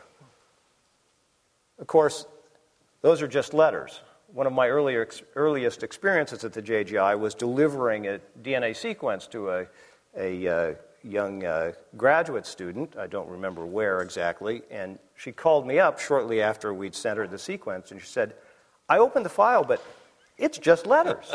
Of 1.79 1.87
course, 1.87 2.27
those 3.03 3.23
are 3.23 3.29
just 3.29 3.55
letters 3.55 4.01
one 4.33 4.47
of 4.47 4.53
my 4.53 4.69
earlier, 4.69 5.09
earliest 5.35 5.83
experiences 5.83 6.45
at 6.45 6.53
the 6.53 6.63
JGI 6.63 7.19
was 7.19 7.35
delivering 7.35 8.07
a 8.07 8.21
DNA 8.43 8.77
sequence 8.77 9.27
to 9.29 9.51
a, 9.51 9.67
a 10.17 10.49
uh, 10.49 10.75
young 11.03 11.45
uh, 11.45 11.73
graduate 11.97 12.47
student. 12.47 12.97
I 12.97 13.07
don't 13.07 13.29
remember 13.29 13.67
where 13.67 14.01
exactly. 14.01 14.63
And 14.71 14.99
she 15.17 15.33
called 15.33 15.67
me 15.67 15.79
up 15.79 15.99
shortly 15.99 16.41
after 16.41 16.73
we'd 16.73 16.95
sent 16.95 17.19
her 17.19 17.27
the 17.27 17.39
sequence, 17.39 17.91
and 17.91 18.01
she 18.01 18.07
said, 18.07 18.35
I 18.91 18.99
opened 18.99 19.25
the 19.25 19.31
file, 19.31 19.65
but 19.65 19.83
it's 20.37 20.59
just 20.59 20.87
letters. 20.87 21.33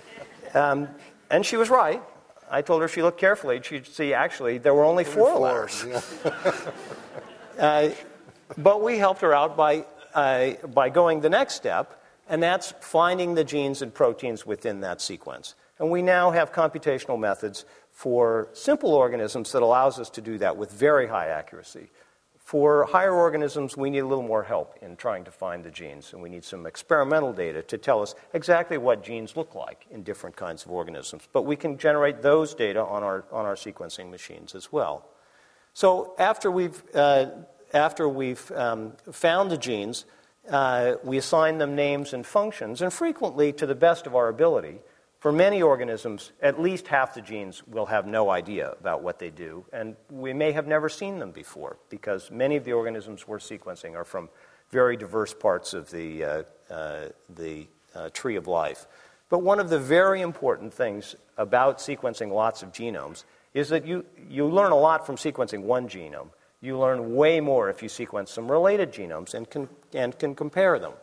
um, 0.54 0.88
and 1.30 1.46
she 1.46 1.56
was 1.56 1.70
right. 1.70 2.02
I 2.50 2.62
told 2.62 2.82
her 2.82 2.88
she 2.88 3.02
looked 3.02 3.20
carefully. 3.20 3.60
She'd 3.62 3.86
see 3.86 4.12
actually 4.12 4.58
there 4.58 4.74
were 4.74 4.84
only 4.84 5.04
four, 5.04 5.30
four 5.30 5.40
letters. 5.40 5.84
Yeah. 5.86 6.54
uh, 7.58 7.90
but 8.58 8.82
we 8.82 8.98
helped 8.98 9.20
her 9.20 9.32
out 9.32 9.56
by, 9.56 9.84
uh, 10.14 10.52
by 10.74 10.88
going 10.90 11.20
the 11.20 11.30
next 11.30 11.54
step 11.54 12.00
and 12.28 12.42
that's 12.42 12.72
finding 12.80 13.34
the 13.34 13.44
genes 13.44 13.82
and 13.82 13.92
proteins 13.92 14.46
within 14.46 14.80
that 14.80 15.00
sequence. 15.00 15.54
And 15.78 15.90
we 15.90 16.02
now 16.02 16.30
have 16.30 16.52
computational 16.52 17.18
methods 17.18 17.64
for 17.90 18.48
simple 18.52 18.94
organisms 18.94 19.52
that 19.52 19.62
allows 19.62 19.98
us 19.98 20.10
to 20.10 20.20
do 20.20 20.38
that 20.38 20.56
with 20.56 20.70
very 20.70 21.06
high 21.06 21.28
accuracy. 21.28 21.90
For 22.54 22.84
higher 22.84 23.12
organisms, 23.12 23.76
we 23.76 23.90
need 23.90 23.98
a 23.98 24.06
little 24.06 24.22
more 24.22 24.44
help 24.44 24.78
in 24.80 24.94
trying 24.94 25.24
to 25.24 25.32
find 25.32 25.64
the 25.64 25.72
genes, 25.72 26.12
and 26.12 26.22
we 26.22 26.28
need 26.28 26.44
some 26.44 26.66
experimental 26.66 27.32
data 27.32 27.62
to 27.62 27.76
tell 27.76 28.00
us 28.00 28.14
exactly 28.32 28.78
what 28.78 29.02
genes 29.02 29.36
look 29.36 29.56
like 29.56 29.86
in 29.90 30.04
different 30.04 30.36
kinds 30.36 30.64
of 30.64 30.70
organisms. 30.70 31.26
But 31.32 31.46
we 31.46 31.56
can 31.56 31.76
generate 31.78 32.22
those 32.22 32.54
data 32.54 32.80
on 32.80 33.02
our, 33.02 33.24
on 33.32 33.44
our 33.44 33.56
sequencing 33.56 34.08
machines 34.08 34.54
as 34.54 34.70
well. 34.70 35.04
So 35.72 36.14
after 36.16 36.48
we've, 36.48 36.80
uh, 36.94 37.26
after 37.72 38.08
we've 38.08 38.48
um, 38.52 38.92
found 39.10 39.50
the 39.50 39.58
genes, 39.58 40.04
uh, 40.48 40.94
we 41.02 41.16
assign 41.16 41.58
them 41.58 41.74
names 41.74 42.12
and 42.12 42.24
functions, 42.24 42.82
and 42.82 42.92
frequently, 42.92 43.52
to 43.54 43.66
the 43.66 43.74
best 43.74 44.06
of 44.06 44.14
our 44.14 44.28
ability, 44.28 44.78
for 45.24 45.32
many 45.32 45.62
organisms, 45.62 46.32
at 46.42 46.60
least 46.60 46.86
half 46.86 47.14
the 47.14 47.22
genes 47.22 47.66
will 47.66 47.86
have 47.86 48.06
no 48.06 48.28
idea 48.28 48.72
about 48.78 49.02
what 49.02 49.18
they 49.18 49.30
do, 49.30 49.64
and 49.72 49.96
we 50.10 50.34
may 50.34 50.52
have 50.52 50.66
never 50.66 50.86
seen 50.90 51.18
them 51.18 51.30
before 51.30 51.78
because 51.88 52.30
many 52.30 52.56
of 52.56 52.64
the 52.64 52.74
organisms 52.74 53.26
we're 53.26 53.38
sequencing 53.38 53.94
are 53.94 54.04
from 54.04 54.28
very 54.68 54.98
diverse 54.98 55.32
parts 55.32 55.72
of 55.72 55.90
the, 55.90 56.22
uh, 56.22 56.42
uh, 56.68 57.08
the 57.36 57.66
uh, 57.94 58.10
tree 58.10 58.36
of 58.36 58.46
life. 58.46 58.86
But 59.30 59.38
one 59.38 59.60
of 59.60 59.70
the 59.70 59.78
very 59.78 60.20
important 60.20 60.74
things 60.74 61.16
about 61.38 61.78
sequencing 61.78 62.30
lots 62.30 62.62
of 62.62 62.70
genomes 62.72 63.24
is 63.54 63.70
that 63.70 63.86
you, 63.86 64.04
you 64.28 64.46
learn 64.46 64.72
a 64.72 64.78
lot 64.78 65.06
from 65.06 65.16
sequencing 65.16 65.62
one 65.62 65.88
genome 65.88 66.28
you 66.64 66.78
learn 66.78 67.14
way 67.14 67.40
more 67.40 67.68
if 67.68 67.82
you 67.82 67.88
sequence 67.90 68.30
some 68.30 68.50
related 68.50 68.90
genomes 68.90 69.34
and 69.34 69.48
can, 69.50 69.68
and 69.92 70.18
can 70.18 70.34
compare 70.34 70.78
them. 70.78 70.94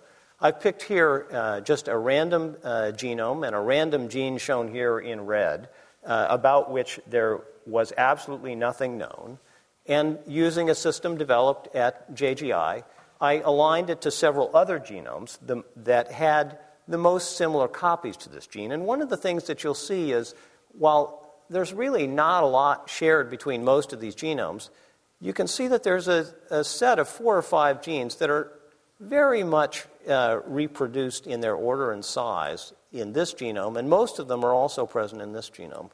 I've 0.44 0.60
picked 0.60 0.82
here 0.82 1.28
uh, 1.32 1.62
just 1.62 1.88
a 1.88 1.96
random 1.96 2.58
uh, 2.64 2.92
genome 2.96 3.46
and 3.46 3.56
a 3.56 3.60
random 3.60 4.10
gene 4.10 4.40
shown 4.40 4.70
here 4.70 4.98
in 4.98 5.28
red, 5.28 5.70
uh, 6.04 6.26
about 6.32 6.72
which 6.72 7.00
there 7.08 7.42
was 7.68 7.94
absolutely 7.96 8.56
nothing 8.56 8.98
known. 8.98 9.38
And 9.86 10.18
using 10.26 10.72
a 10.72 10.76
system 10.76 11.16
developed 11.16 11.76
at 11.76 12.16
JGI, 12.16 12.84
I 13.20 13.34
aligned 13.42 13.92
it 13.92 14.02
to 14.02 14.10
several 14.10 14.50
other 14.56 14.80
genomes 14.80 15.38
the, 15.46 15.64
that 15.76 16.12
had 16.12 16.58
the 16.88 16.98
most 16.98 17.38
similar 17.38 17.68
copies 17.68 18.18
to 18.18 18.30
this 18.30 18.48
gene. 18.48 18.72
And 18.72 18.88
one 18.88 19.04
of 19.04 19.10
the 19.10 19.18
things 19.18 19.44
that 19.44 19.64
you'll 19.64 19.76
see 19.76 20.12
is 20.12 20.34
while 20.72 21.36
there's 21.52 21.72
really 21.72 22.08
not 22.08 22.42
a 22.42 22.48
lot 22.48 22.90
shared 22.90 23.30
between 23.30 23.64
most 23.64 23.94
of 23.94 24.00
these 24.00 24.16
genomes, 24.16 24.72
you 25.20 25.34
can 25.34 25.46
see 25.46 25.68
that 25.68 25.84
there's 25.84 26.08
a, 26.08 26.26
a 26.50 26.64
set 26.64 26.98
of 26.98 27.08
four 27.08 27.38
or 27.38 27.44
five 27.44 27.84
genes 27.84 28.16
that 28.16 28.32
are 28.32 28.52
very 29.02 29.44
much 29.44 29.86
uh, 30.08 30.40
reproduced 30.46 31.28
in 31.28 31.42
their 31.42 31.56
order 31.56 31.92
and 31.92 32.06
size 32.06 32.74
in 32.92 33.14
this 33.14 33.34
genome, 33.34 33.78
and 33.78 33.90
most 33.90 34.20
of 34.20 34.28
them 34.28 34.44
are 34.44 34.54
also 34.54 34.86
present 34.86 35.22
in 35.22 35.34
this 35.34 35.50
genome. 35.50 35.90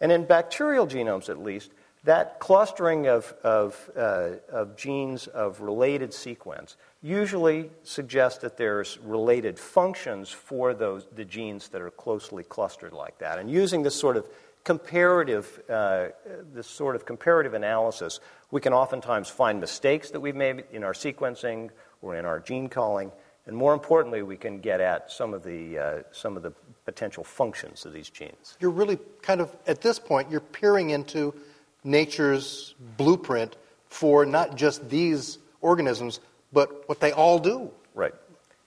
And 0.00 0.12
in 0.12 0.24
bacterial 0.24 0.86
genomes, 0.86 1.28
at 1.28 1.38
least, 1.38 1.70
that 2.04 2.40
clustering 2.40 3.06
of, 3.06 3.32
of, 3.44 3.90
uh, 3.96 4.30
of 4.50 4.76
genes 4.76 5.28
of 5.28 5.60
related 5.60 6.12
sequence 6.12 6.76
usually 7.00 7.70
suggests 7.84 8.40
that 8.40 8.56
there's 8.56 8.98
related 8.98 9.58
functions 9.58 10.30
for 10.30 10.74
those, 10.74 11.06
the 11.14 11.24
genes 11.24 11.68
that 11.68 11.80
are 11.80 11.90
closely 11.90 12.42
clustered 12.42 12.92
like 12.92 13.18
that. 13.18 13.38
And 13.38 13.48
using 13.48 13.82
this 13.82 13.94
sort 13.94 14.16
of 14.16 14.28
comparative, 14.64 15.62
uh, 15.70 16.08
this 16.52 16.66
sort 16.66 16.96
of 16.96 17.06
comparative 17.06 17.54
analysis, 17.54 18.20
we 18.50 18.60
can 18.60 18.72
oftentimes 18.72 19.28
find 19.28 19.60
mistakes 19.60 20.10
that 20.10 20.20
we've 20.20 20.36
made 20.36 20.64
in 20.72 20.82
our 20.82 20.92
sequencing 20.92 21.70
or 22.02 22.16
in 22.16 22.26
our 22.26 22.40
gene 22.40 22.68
calling, 22.68 23.10
and 23.46 23.56
more 23.56 23.72
importantly, 23.72 24.22
we 24.22 24.36
can 24.36 24.60
get 24.60 24.80
at 24.80 25.10
some 25.10 25.34
of 25.34 25.42
the, 25.42 25.78
uh, 25.78 26.02
some 26.12 26.36
of 26.36 26.42
the 26.42 26.52
potential 26.84 27.24
functions 27.24 27.84
of 27.84 27.92
these 27.92 28.10
genes. 28.10 28.56
You're 28.60 28.70
really 28.70 28.98
kind 29.20 29.40
of, 29.40 29.54
at 29.66 29.80
this 29.80 29.98
point, 29.98 30.30
you're 30.30 30.40
peering 30.40 30.90
into 30.90 31.34
nature's 31.82 32.74
blueprint 32.96 33.56
for 33.88 34.24
not 34.24 34.56
just 34.56 34.88
these 34.88 35.38
organisms, 35.60 36.20
but 36.52 36.88
what 36.88 37.00
they 37.00 37.12
all 37.12 37.38
do. 37.38 37.70
Right. 37.94 38.14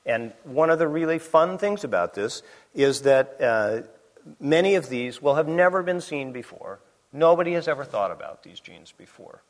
And 0.06 0.34
one 0.44 0.70
of 0.70 0.78
the 0.78 0.88
really 0.88 1.20
fun 1.20 1.58
things 1.58 1.84
about 1.84 2.14
this 2.14 2.44
is 2.74 3.02
that 3.02 3.42
uh, 3.42 3.82
many 4.40 4.76
of 4.76 4.90
these 4.90 5.22
will 5.22 5.36
have 5.36 5.48
never 5.48 5.84
been 5.84 6.02
seen 6.02 6.32
before. 6.32 6.80
Nobody 7.14 7.54
has 7.54 7.68
ever 7.68 7.86
thought 7.86 8.12
about 8.12 8.44
these 8.44 8.60
genes 8.60 8.92
before. 8.92 9.42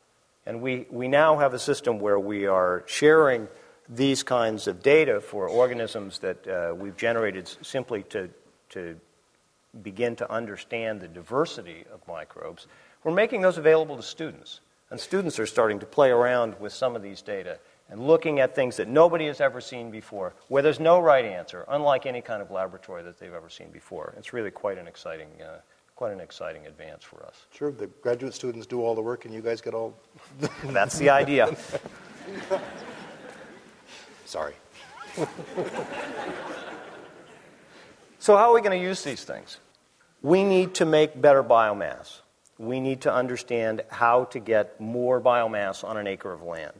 And 0.45 0.61
we, 0.61 0.85
we 0.91 1.07
now 1.07 1.39
have 1.39 1.55
a 1.55 1.59
system 1.59 1.99
where 1.99 2.19
we 2.19 2.45
are 2.45 2.83
sharing 2.85 3.47
these 3.87 4.23
kinds 4.23 4.67
of 4.67 4.81
data 4.81 5.21
for 5.21 5.47
organisms 5.47 6.19
that 6.19 6.47
uh, 6.47 6.73
we've 6.75 6.97
generated 6.97 7.47
simply 7.61 8.03
to, 8.03 8.29
to 8.69 8.99
begin 9.83 10.15
to 10.15 10.31
understand 10.31 11.01
the 11.01 11.07
diversity 11.07 11.85
of 11.93 12.05
microbes. 12.07 12.67
We're 13.03 13.13
making 13.13 13.41
those 13.41 13.57
available 13.57 13.95
to 13.97 14.03
students. 14.03 14.61
And 14.91 14.99
students 14.99 15.39
are 15.39 15.45
starting 15.45 15.79
to 15.79 15.85
play 15.85 16.09
around 16.11 16.59
with 16.59 16.71
some 16.71 16.95
of 16.95 17.01
these 17.01 17.21
data 17.21 17.59
and 17.89 17.99
looking 17.99 18.39
at 18.39 18.55
things 18.55 18.77
that 18.77 18.87
nobody 18.87 19.27
has 19.27 19.41
ever 19.41 19.61
seen 19.61 19.91
before, 19.91 20.33
where 20.47 20.63
there's 20.63 20.79
no 20.79 20.99
right 20.99 21.25
answer, 21.25 21.65
unlike 21.67 22.05
any 22.05 22.21
kind 22.21 22.41
of 22.41 22.49
laboratory 22.49 23.03
that 23.03 23.19
they've 23.19 23.33
ever 23.33 23.49
seen 23.49 23.69
before. 23.69 24.13
It's 24.17 24.33
really 24.33 24.51
quite 24.51 24.77
an 24.77 24.87
exciting, 24.87 25.27
uh, 25.41 25.59
quite 25.95 26.11
an 26.11 26.19
exciting 26.19 26.65
advance 26.65 27.03
for 27.03 27.23
us. 27.23 27.45
Sure, 27.53 27.71
the 27.71 27.87
graduate 27.87 28.33
students 28.33 28.65
do 28.65 28.81
all 28.81 28.95
the 28.95 29.01
work, 29.01 29.25
and 29.25 29.33
you 29.33 29.41
guys 29.41 29.61
get 29.61 29.73
all. 29.73 29.95
That's 30.63 30.97
the 30.97 31.09
idea. 31.09 31.55
Sorry. 34.25 34.53
so, 38.19 38.35
how 38.35 38.49
are 38.49 38.53
we 38.53 38.61
going 38.61 38.77
to 38.77 38.83
use 38.83 39.03
these 39.03 39.23
things? 39.23 39.57
We 40.21 40.43
need 40.43 40.73
to 40.75 40.85
make 40.85 41.21
better 41.21 41.43
biomass. 41.43 42.21
We 42.57 42.79
need 42.79 43.01
to 43.01 43.13
understand 43.13 43.83
how 43.89 44.25
to 44.25 44.39
get 44.39 44.81
more 44.81 45.21
biomass 45.21 45.83
on 45.83 45.97
an 45.97 46.07
acre 46.07 46.31
of 46.33 46.41
land. 46.41 46.73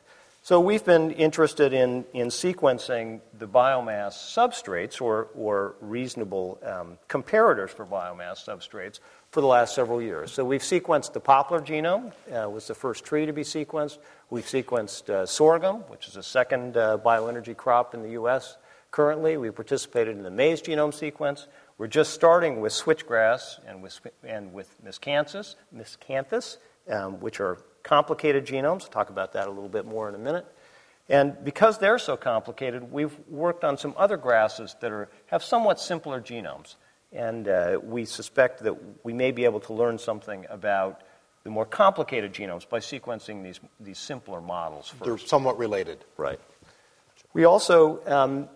So 0.46 0.60
we've 0.60 0.86
been 0.86 1.10
interested 1.10 1.74
in, 1.74 2.06
in 2.14 2.28
sequencing 2.28 3.20
the 3.40 3.48
biomass 3.48 4.14
substrates 4.14 5.02
or, 5.02 5.30
or 5.36 5.74
reasonable 5.82 6.60
um, 6.64 7.00
comparators 7.10 7.72
for 7.72 7.84
biomass 7.84 8.46
substrates 8.46 9.00
for 9.32 9.42
the 9.42 9.48
last 9.48 9.74
several 9.74 10.00
years. 10.00 10.32
So 10.32 10.46
we've 10.46 10.62
sequenced 10.62 11.14
the 11.14 11.20
poplar 11.20 11.62
genome, 11.62 12.14
uh, 12.32 12.48
was 12.48 12.68
the 12.68 12.76
first 12.76 13.04
tree 13.04 13.26
to 13.26 13.34
be 13.34 13.42
sequenced. 13.42 13.98
We've 14.30 14.46
sequenced 14.46 15.10
uh, 15.10 15.26
sorghum, 15.26 15.78
which 15.88 16.08
is 16.08 16.14
the 16.14 16.24
second 16.24 16.78
uh, 16.78 16.98
bioenergy 16.98 17.56
crop 17.56 17.94
in 17.94 18.02
the 18.02 18.12
U.S. 18.12 18.58
currently. 18.92 19.38
We 19.38 19.52
participated 19.52 20.18
in 20.18 20.24
the 20.24 20.32
maize 20.32 20.62
genome 20.62 20.94
sequence. 20.94 21.48
We're 21.78 21.88
just 21.88 22.14
starting 22.14 22.62
with 22.62 22.74
switchgrass 22.74 23.60
and 23.68 23.84
with, 23.84 24.00
and 24.24 24.54
with 24.54 24.76
miscanthus, 24.84 25.56
miscanthus 25.76 26.58
um, 26.90 27.20
which 27.20 27.40
are 27.40 27.58
complicated 27.84 28.46
genomes. 28.46 28.84
I'll 28.84 28.90
talk 28.90 29.10
about 29.10 29.34
that 29.34 29.48
a 29.48 29.52
little 29.52 29.70
bit 29.70 29.86
more 29.86 30.10
in 30.10 30.16
a 30.16 30.20
minute. 30.20 30.46
And 31.08 31.44
because 31.44 31.78
they're 31.78 32.00
so 32.00 32.18
complicated, 32.18 32.92
we've 32.92 33.16
worked 33.30 33.64
on 33.64 33.78
some 33.78 33.94
other 33.96 34.18
grasses 34.18 34.76
that 34.82 34.92
are, 34.92 35.10
have 35.28 35.44
somewhat 35.44 35.80
simpler 35.80 36.20
genomes. 36.20 36.76
And 37.12 37.48
uh, 37.48 37.80
we 37.82 38.06
suspect 38.06 38.64
that 38.64 38.76
we 39.06 39.14
may 39.14 39.32
be 39.32 39.46
able 39.46 39.60
to 39.62 39.74
learn 39.74 40.00
something 40.00 40.46
about 40.50 41.02
the 41.46 41.52
more 41.52 41.66
complicated 41.66 42.34
genomes 42.34 42.68
by 42.68 42.80
sequencing 42.80 43.44
these, 43.44 43.62
these 43.80 44.00
simpler 44.00 44.42
models 44.42 44.90
first. 44.90 45.06
They're 45.06 45.18
somewhat 45.18 45.58
related. 45.58 46.04
Right. 46.18 46.40
We 47.34 47.46
also 47.46 48.02
um, 48.08 48.50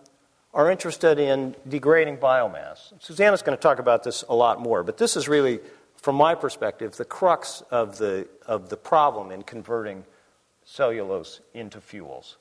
are 0.52 0.70
interested 0.70 1.18
in 1.18 1.54
degrading 1.68 2.18
biomass. 2.18 2.92
Susanna's 2.98 3.42
going 3.42 3.56
to 3.56 3.62
talk 3.62 3.78
about 3.78 4.02
this 4.02 4.24
a 4.28 4.34
lot 4.34 4.60
more, 4.60 4.82
but 4.82 4.98
this 4.98 5.16
is 5.16 5.28
really 5.28 5.60
from 5.96 6.16
my 6.16 6.34
perspective, 6.34 6.96
the 6.96 7.04
crux 7.04 7.62
of 7.70 7.98
the, 7.98 8.26
of 8.46 8.70
the 8.70 8.76
problem 8.76 9.30
in 9.30 9.42
converting 9.42 10.04
cellulose 10.64 11.40
into 11.54 11.80
fuels. 11.80 12.38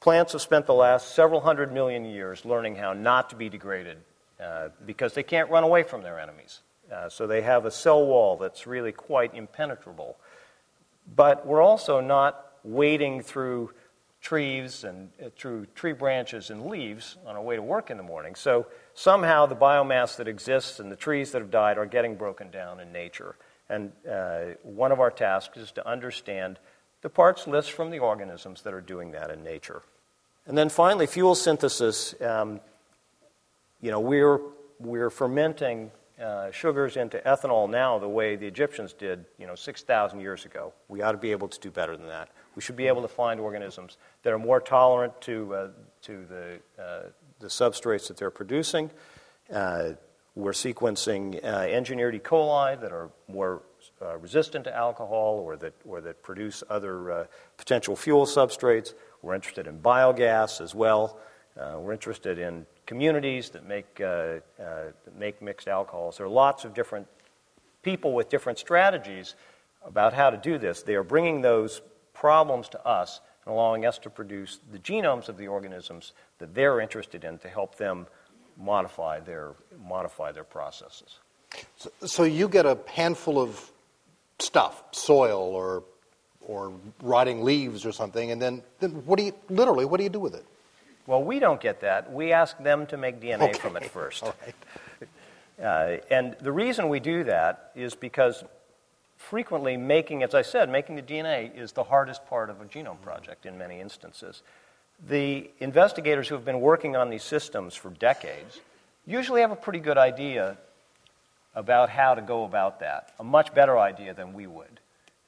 Plants 0.00 0.32
have 0.32 0.42
spent 0.42 0.66
the 0.66 0.74
last 0.74 1.14
several 1.14 1.40
hundred 1.40 1.72
million 1.72 2.04
years 2.04 2.44
learning 2.44 2.76
how 2.76 2.92
not 2.92 3.30
to 3.30 3.36
be 3.36 3.48
degraded 3.48 3.96
uh, 4.42 4.68
because 4.84 5.14
they 5.14 5.22
can't 5.22 5.50
run 5.50 5.62
away 5.64 5.84
from 5.84 6.02
their 6.02 6.18
enemies. 6.18 6.60
Uh, 6.92 7.08
so 7.08 7.26
they 7.26 7.42
have 7.42 7.66
a 7.66 7.70
cell 7.70 8.04
wall 8.04 8.36
that's 8.36 8.66
really 8.66 8.92
quite 8.92 9.34
impenetrable. 9.34 10.16
But 11.14 11.46
we're 11.46 11.62
also 11.62 12.00
not 12.00 12.52
wading 12.64 13.22
through 13.22 13.72
trees 14.20 14.84
and 14.84 15.10
uh, 15.24 15.30
through 15.36 15.66
tree 15.74 15.92
branches 15.92 16.50
and 16.50 16.66
leaves 16.66 17.16
on 17.26 17.36
our 17.36 17.42
way 17.42 17.56
to 17.56 17.62
work 17.62 17.90
in 17.90 17.96
the 17.96 18.02
morning. 18.02 18.34
So 18.34 18.66
somehow 18.94 19.46
the 19.46 19.56
biomass 19.56 20.16
that 20.16 20.28
exists 20.28 20.78
and 20.78 20.92
the 20.92 20.96
trees 20.96 21.32
that 21.32 21.40
have 21.40 21.50
died 21.50 21.78
are 21.78 21.86
getting 21.86 22.16
broken 22.16 22.50
down 22.50 22.80
in 22.80 22.92
nature. 22.92 23.36
And 23.68 23.92
uh, 24.10 24.56
one 24.62 24.92
of 24.92 25.00
our 25.00 25.10
tasks 25.10 25.56
is 25.56 25.72
to 25.72 25.88
understand 25.88 26.58
the 27.02 27.08
parts 27.08 27.46
list 27.46 27.72
from 27.72 27.90
the 27.90 28.00
organisms 28.00 28.62
that 28.62 28.74
are 28.74 28.80
doing 28.80 29.12
that 29.12 29.30
in 29.30 29.42
nature. 29.42 29.82
And 30.46 30.58
then 30.58 30.68
finally, 30.68 31.06
fuel 31.06 31.34
synthesis. 31.34 32.14
Um, 32.20 32.60
you 33.80 33.90
know, 33.90 34.00
we're, 34.00 34.40
we're 34.78 35.08
fermenting 35.08 35.92
uh, 36.20 36.50
sugars 36.50 36.96
into 36.96 37.18
ethanol 37.20 37.68
now 37.68 37.98
the 37.98 38.08
way 38.08 38.36
the 38.36 38.46
Egyptians 38.46 38.92
did, 38.92 39.24
you 39.38 39.46
know, 39.46 39.54
6,000 39.54 40.20
years 40.20 40.44
ago. 40.44 40.72
We 40.88 41.02
ought 41.02 41.12
to 41.12 41.18
be 41.18 41.30
able 41.32 41.48
to 41.48 41.58
do 41.60 41.70
better 41.70 41.96
than 41.96 42.06
that. 42.08 42.28
We 42.54 42.62
should 42.62 42.76
be 42.76 42.86
able 42.88 43.02
to 43.02 43.08
find 43.08 43.40
organisms 43.40 43.96
that 44.22 44.32
are 44.32 44.38
more 44.38 44.60
tolerant 44.60 45.18
to, 45.22 45.54
uh, 45.54 45.68
to 46.02 46.26
the, 46.26 46.82
uh, 46.82 47.02
the 47.38 47.46
substrates 47.46 48.08
that 48.08 48.16
they're 48.16 48.30
producing. 48.30 48.90
Uh, 49.52 49.90
we're 50.34 50.52
sequencing 50.52 51.42
uh, 51.44 51.48
engineered 51.48 52.14
E. 52.14 52.18
coli 52.18 52.80
that 52.80 52.92
are 52.92 53.10
more 53.28 53.62
uh, 54.02 54.16
resistant 54.18 54.64
to 54.64 54.76
alcohol 54.76 55.42
or 55.44 55.56
that, 55.56 55.74
or 55.84 56.00
that 56.00 56.22
produce 56.22 56.62
other 56.70 57.28
potential 57.56 57.96
fuel 57.96 58.26
substrates. 58.26 58.94
We're 59.22 59.34
interested 59.34 59.66
in 59.66 59.78
biogas 59.78 60.60
as 60.60 60.74
well. 60.74 61.18
We're 61.56 61.92
interested 61.92 62.38
in 62.38 62.66
communities 62.90 63.50
that 63.50 63.64
make, 63.68 64.00
uh, 64.00 64.04
uh, 64.04 64.40
that 65.04 65.16
make 65.16 65.40
mixed 65.40 65.68
alcohols. 65.68 66.16
There 66.16 66.26
are 66.26 66.28
lots 66.28 66.64
of 66.64 66.74
different 66.74 67.06
people 67.84 68.12
with 68.12 68.28
different 68.28 68.58
strategies 68.58 69.36
about 69.86 70.12
how 70.12 70.28
to 70.28 70.36
do 70.36 70.58
this. 70.58 70.82
They 70.82 70.96
are 70.96 71.04
bringing 71.04 71.40
those 71.40 71.82
problems 72.14 72.68
to 72.70 72.84
us 72.84 73.20
and 73.44 73.54
allowing 73.54 73.86
us 73.86 73.96
to 73.98 74.10
produce 74.10 74.58
the 74.72 74.80
genomes 74.80 75.28
of 75.28 75.36
the 75.36 75.46
organisms 75.46 76.14
that 76.40 76.52
they're 76.52 76.80
interested 76.80 77.22
in 77.22 77.38
to 77.38 77.48
help 77.48 77.76
them 77.76 78.08
modify 78.58 79.20
their, 79.20 79.52
modify 79.86 80.32
their 80.32 80.42
processes. 80.42 81.20
So, 81.76 81.90
so 82.04 82.24
you 82.24 82.48
get 82.48 82.66
a 82.66 82.76
handful 82.88 83.38
of 83.38 83.70
stuff, 84.40 84.82
soil 84.90 85.40
or, 85.40 85.84
or 86.40 86.72
rotting 87.02 87.44
leaves 87.44 87.86
or 87.86 87.92
something, 87.92 88.32
and 88.32 88.42
then, 88.42 88.64
then 88.80 88.90
what 89.06 89.16
do 89.16 89.26
you, 89.26 89.34
literally, 89.48 89.84
what 89.84 89.98
do 89.98 90.02
you 90.02 90.10
do 90.10 90.18
with 90.18 90.34
it? 90.34 90.44
Well, 91.10 91.24
we 91.24 91.40
don't 91.40 91.60
get 91.60 91.80
that. 91.80 92.12
We 92.12 92.32
ask 92.32 92.56
them 92.58 92.86
to 92.86 92.96
make 92.96 93.20
DNA 93.20 93.48
okay. 93.48 93.58
from 93.58 93.76
it 93.76 93.84
first. 93.90 94.22
Right. 95.60 96.00
Uh, 96.00 96.00
and 96.10 96.36
the 96.40 96.52
reason 96.52 96.88
we 96.88 97.00
do 97.00 97.24
that 97.24 97.72
is 97.74 97.94
because 97.94 98.44
frequently 99.18 99.76
making, 99.76 100.22
as 100.22 100.34
I 100.34 100.40
said, 100.40 100.70
making 100.70 100.96
the 100.96 101.02
DNA 101.02 101.54
is 101.54 101.72
the 101.72 101.84
hardest 101.84 102.24
part 102.28 102.48
of 102.48 102.62
a 102.62 102.64
genome 102.64 102.98
project 103.02 103.44
in 103.44 103.58
many 103.58 103.78
instances. 103.78 104.42
The 105.06 105.50
investigators 105.58 106.28
who 106.28 106.34
have 106.36 106.46
been 106.46 106.62
working 106.62 106.96
on 106.96 107.10
these 107.10 107.24
systems 107.24 107.74
for 107.74 107.90
decades 107.90 108.60
usually 109.04 109.42
have 109.42 109.50
a 109.50 109.56
pretty 109.56 109.80
good 109.80 109.98
idea 109.98 110.56
about 111.54 111.90
how 111.90 112.14
to 112.14 112.22
go 112.22 112.44
about 112.44 112.80
that, 112.80 113.12
a 113.18 113.24
much 113.24 113.52
better 113.52 113.78
idea 113.78 114.14
than 114.14 114.32
we 114.32 114.46
would. 114.46 114.80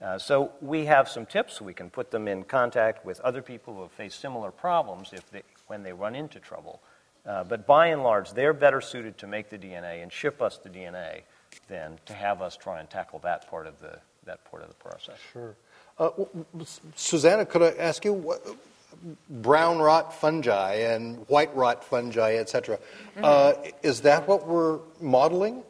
Uh, 0.02 0.18
so 0.18 0.50
we 0.60 0.86
have 0.86 1.08
some 1.08 1.26
tips. 1.26 1.60
We 1.60 1.74
can 1.74 1.88
put 1.88 2.10
them 2.10 2.26
in 2.26 2.42
contact 2.42 3.04
with 3.04 3.20
other 3.20 3.42
people 3.42 3.74
who 3.74 3.82
have 3.82 3.92
faced 3.92 4.20
similar 4.20 4.50
problems 4.50 5.10
if 5.12 5.30
they, 5.30 5.42
when 5.66 5.82
they 5.82 5.92
run 5.92 6.14
into 6.14 6.38
trouble. 6.38 6.80
Uh, 7.24 7.44
but 7.44 7.66
by 7.66 7.88
and 7.88 8.02
large, 8.02 8.32
they're 8.32 8.52
better 8.52 8.80
suited 8.80 9.16
to 9.18 9.26
make 9.26 9.48
the 9.48 9.58
DNA 9.58 10.02
and 10.02 10.12
ship 10.12 10.42
us 10.42 10.58
the 10.58 10.68
DNA 10.68 11.20
than 11.68 11.98
to 12.06 12.14
have 12.14 12.42
us 12.42 12.56
try 12.56 12.80
and 12.80 12.90
tackle 12.90 13.18
that 13.20 13.48
part 13.48 13.66
of 13.66 13.80
the, 13.80 13.98
that 14.24 14.44
part 14.50 14.62
of 14.62 14.68
the 14.68 14.74
process. 14.74 15.18
Sure. 15.32 15.54
Uh, 15.98 16.10
Susanna, 16.96 17.46
could 17.46 17.62
I 17.62 17.70
ask 17.78 18.04
you, 18.04 18.12
what, 18.12 18.44
brown 19.28 19.78
rot 19.78 20.12
fungi 20.12 20.74
and 20.74 21.16
white 21.28 21.54
rot 21.54 21.84
fungi, 21.84 22.34
et 22.34 22.48
cetera, 22.48 22.76
mm-hmm. 22.76 23.24
uh, 23.24 23.52
is 23.82 24.00
that 24.02 24.26
what 24.26 24.46
we're 24.46 24.78
modeling? 25.00 25.62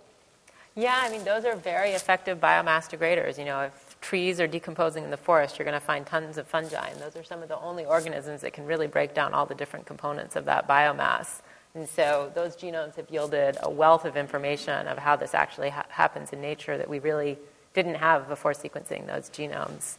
Yeah, 0.75 0.99
I 1.03 1.11
mean, 1.11 1.25
those 1.25 1.45
are 1.45 1.55
very 1.55 1.91
effective 1.91 2.41
biomass 2.41 2.89
degraders. 2.89 3.39
You 3.39 3.45
know, 3.45 3.61
if 3.61 3.92
trees 4.03 4.41
are 4.41 4.49
decomposing 4.49 5.05
in 5.05 5.11
the 5.11 5.17
forest, 5.17 5.59
you're 5.59 5.65
going 5.65 5.81
to 5.81 5.85
find 5.85 6.05
tons 6.05 6.37
of 6.37 6.47
fungi, 6.47 6.89
and 6.89 7.01
those 7.01 7.17
are 7.17 7.25
some 7.25 7.43
of 7.43 7.49
the 7.49 7.59
only 7.61 7.87
organisms 7.87 8.43
that 8.43 8.53
can 8.53 8.67
really 8.67 8.89
break 8.89 9.15
down 9.15 9.33
all 9.33 9.47
the 9.47 9.55
different 9.55 9.87
components 9.87 10.37
of 10.37 10.45
that 10.45 10.69
biomass. 10.69 11.41
And 11.75 11.89
so 11.89 12.31
those 12.35 12.55
genomes 12.55 12.97
have 12.97 13.09
yielded 13.09 13.57
a 13.63 13.71
wealth 13.71 14.05
of 14.05 14.17
information 14.17 14.87
of 14.89 14.99
how 14.99 15.17
this 15.17 15.33
actually 15.33 15.71
ha- 15.71 15.87
happens 15.89 16.33
in 16.33 16.43
nature 16.43 16.77
that 16.77 16.91
we 16.91 16.99
really 16.99 17.39
didn't 17.73 17.95
have 17.95 18.29
before 18.29 18.53
sequencing 18.53 19.07
those 19.07 19.31
genomes. 19.31 19.97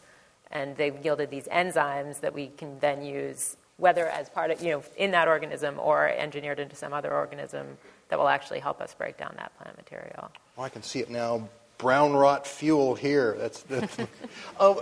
And 0.52 0.78
they've 0.78 0.96
yielded 1.04 1.32
these 1.32 1.48
enzymes 1.48 2.20
that 2.20 2.36
we 2.36 2.48
can 2.58 2.78
then 2.80 3.04
use, 3.04 3.58
whether 3.78 4.08
as 4.08 4.30
part 4.30 4.52
of, 4.52 4.62
you 4.62 4.70
know, 4.70 4.84
in 4.98 5.12
that 5.12 5.28
organism 5.28 5.80
or 5.80 6.10
engineered 6.10 6.60
into 6.60 6.76
some 6.76 6.94
other 6.94 7.12
organism 7.12 7.78
that 8.10 8.20
will 8.20 8.28
actually 8.28 8.60
help 8.60 8.80
us 8.80 8.94
break 8.94 9.18
down 9.18 9.34
that 9.38 9.58
plant 9.58 9.76
material. 9.76 10.30
Oh, 10.58 10.62
I 10.62 10.70
can 10.70 10.84
see 10.84 11.00
it 11.00 11.10
now. 11.10 11.50
Brown 11.84 12.14
rot 12.14 12.48
fuel 12.48 12.96
here. 12.96 13.36
That's, 13.38 13.62
that's 13.64 13.98
uh, 14.60 14.76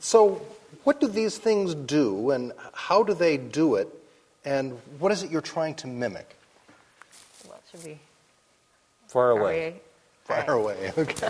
so. 0.00 0.42
What 0.84 1.00
do 1.00 1.06
these 1.06 1.36
things 1.36 1.74
do, 1.74 2.30
and 2.30 2.52
how 2.72 3.02
do 3.02 3.12
they 3.12 3.36
do 3.36 3.74
it, 3.74 3.88
and 4.46 4.72
what 4.98 5.12
is 5.12 5.22
it 5.22 5.30
you're 5.30 5.42
trying 5.42 5.74
to 5.76 5.86
mimic? 5.86 6.34
Well, 7.46 7.60
should 7.70 7.84
we? 7.84 7.98
Far 9.08 9.32
away. 9.32 9.82
Far 10.24 10.38
right. 10.38 10.48
away. 10.48 10.92
Okay. 10.98 11.28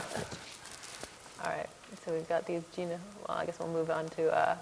All 1.44 1.50
right. 1.50 1.68
So 2.04 2.12
we've 2.12 2.28
got 2.28 2.46
these 2.46 2.62
gene. 2.74 2.88
Well, 2.88 3.36
I 3.36 3.46
guess 3.46 3.58
we'll 3.58 3.68
move 3.68 3.90
on 3.90 4.08
to 4.10 4.30
uh, 4.32 4.56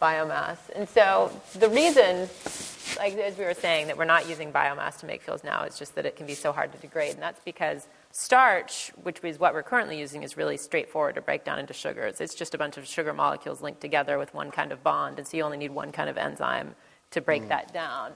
biomass. 0.00 0.58
And 0.74 0.88
so 0.88 1.30
the 1.58 1.68
reason, 1.68 2.28
like 2.98 3.14
as 3.18 3.36
we 3.36 3.44
were 3.44 3.54
saying, 3.54 3.88
that 3.88 3.98
we're 3.98 4.04
not 4.04 4.28
using 4.28 4.52
biomass 4.52 5.00
to 5.00 5.06
make 5.06 5.22
fuels 5.22 5.44
now 5.44 5.64
is 5.64 5.78
just 5.78 5.94
that 5.96 6.06
it 6.06 6.16
can 6.16 6.26
be 6.26 6.34
so 6.34 6.52
hard 6.52 6.72
to 6.72 6.78
degrade, 6.78 7.12
and 7.14 7.22
that's 7.22 7.40
because 7.44 7.86
starch, 8.16 8.92
which 9.02 9.18
is 9.24 9.40
what 9.40 9.52
we're 9.54 9.64
currently 9.64 9.98
using, 9.98 10.22
is 10.22 10.36
really 10.36 10.56
straightforward 10.56 11.16
to 11.16 11.20
break 11.20 11.44
down 11.44 11.58
into 11.58 11.74
sugars. 11.74 12.20
It's 12.20 12.36
just 12.36 12.54
a 12.54 12.58
bunch 12.58 12.76
of 12.76 12.86
sugar 12.86 13.12
molecules 13.12 13.60
linked 13.60 13.80
together 13.80 14.18
with 14.18 14.32
one 14.32 14.52
kind 14.52 14.70
of 14.70 14.84
bond, 14.84 15.18
and 15.18 15.26
so 15.26 15.36
you 15.36 15.42
only 15.42 15.56
need 15.56 15.72
one 15.72 15.90
kind 15.90 16.08
of 16.08 16.16
enzyme 16.16 16.76
to 17.10 17.20
break 17.20 17.42
mm. 17.42 17.48
that 17.48 17.74
down. 17.74 18.12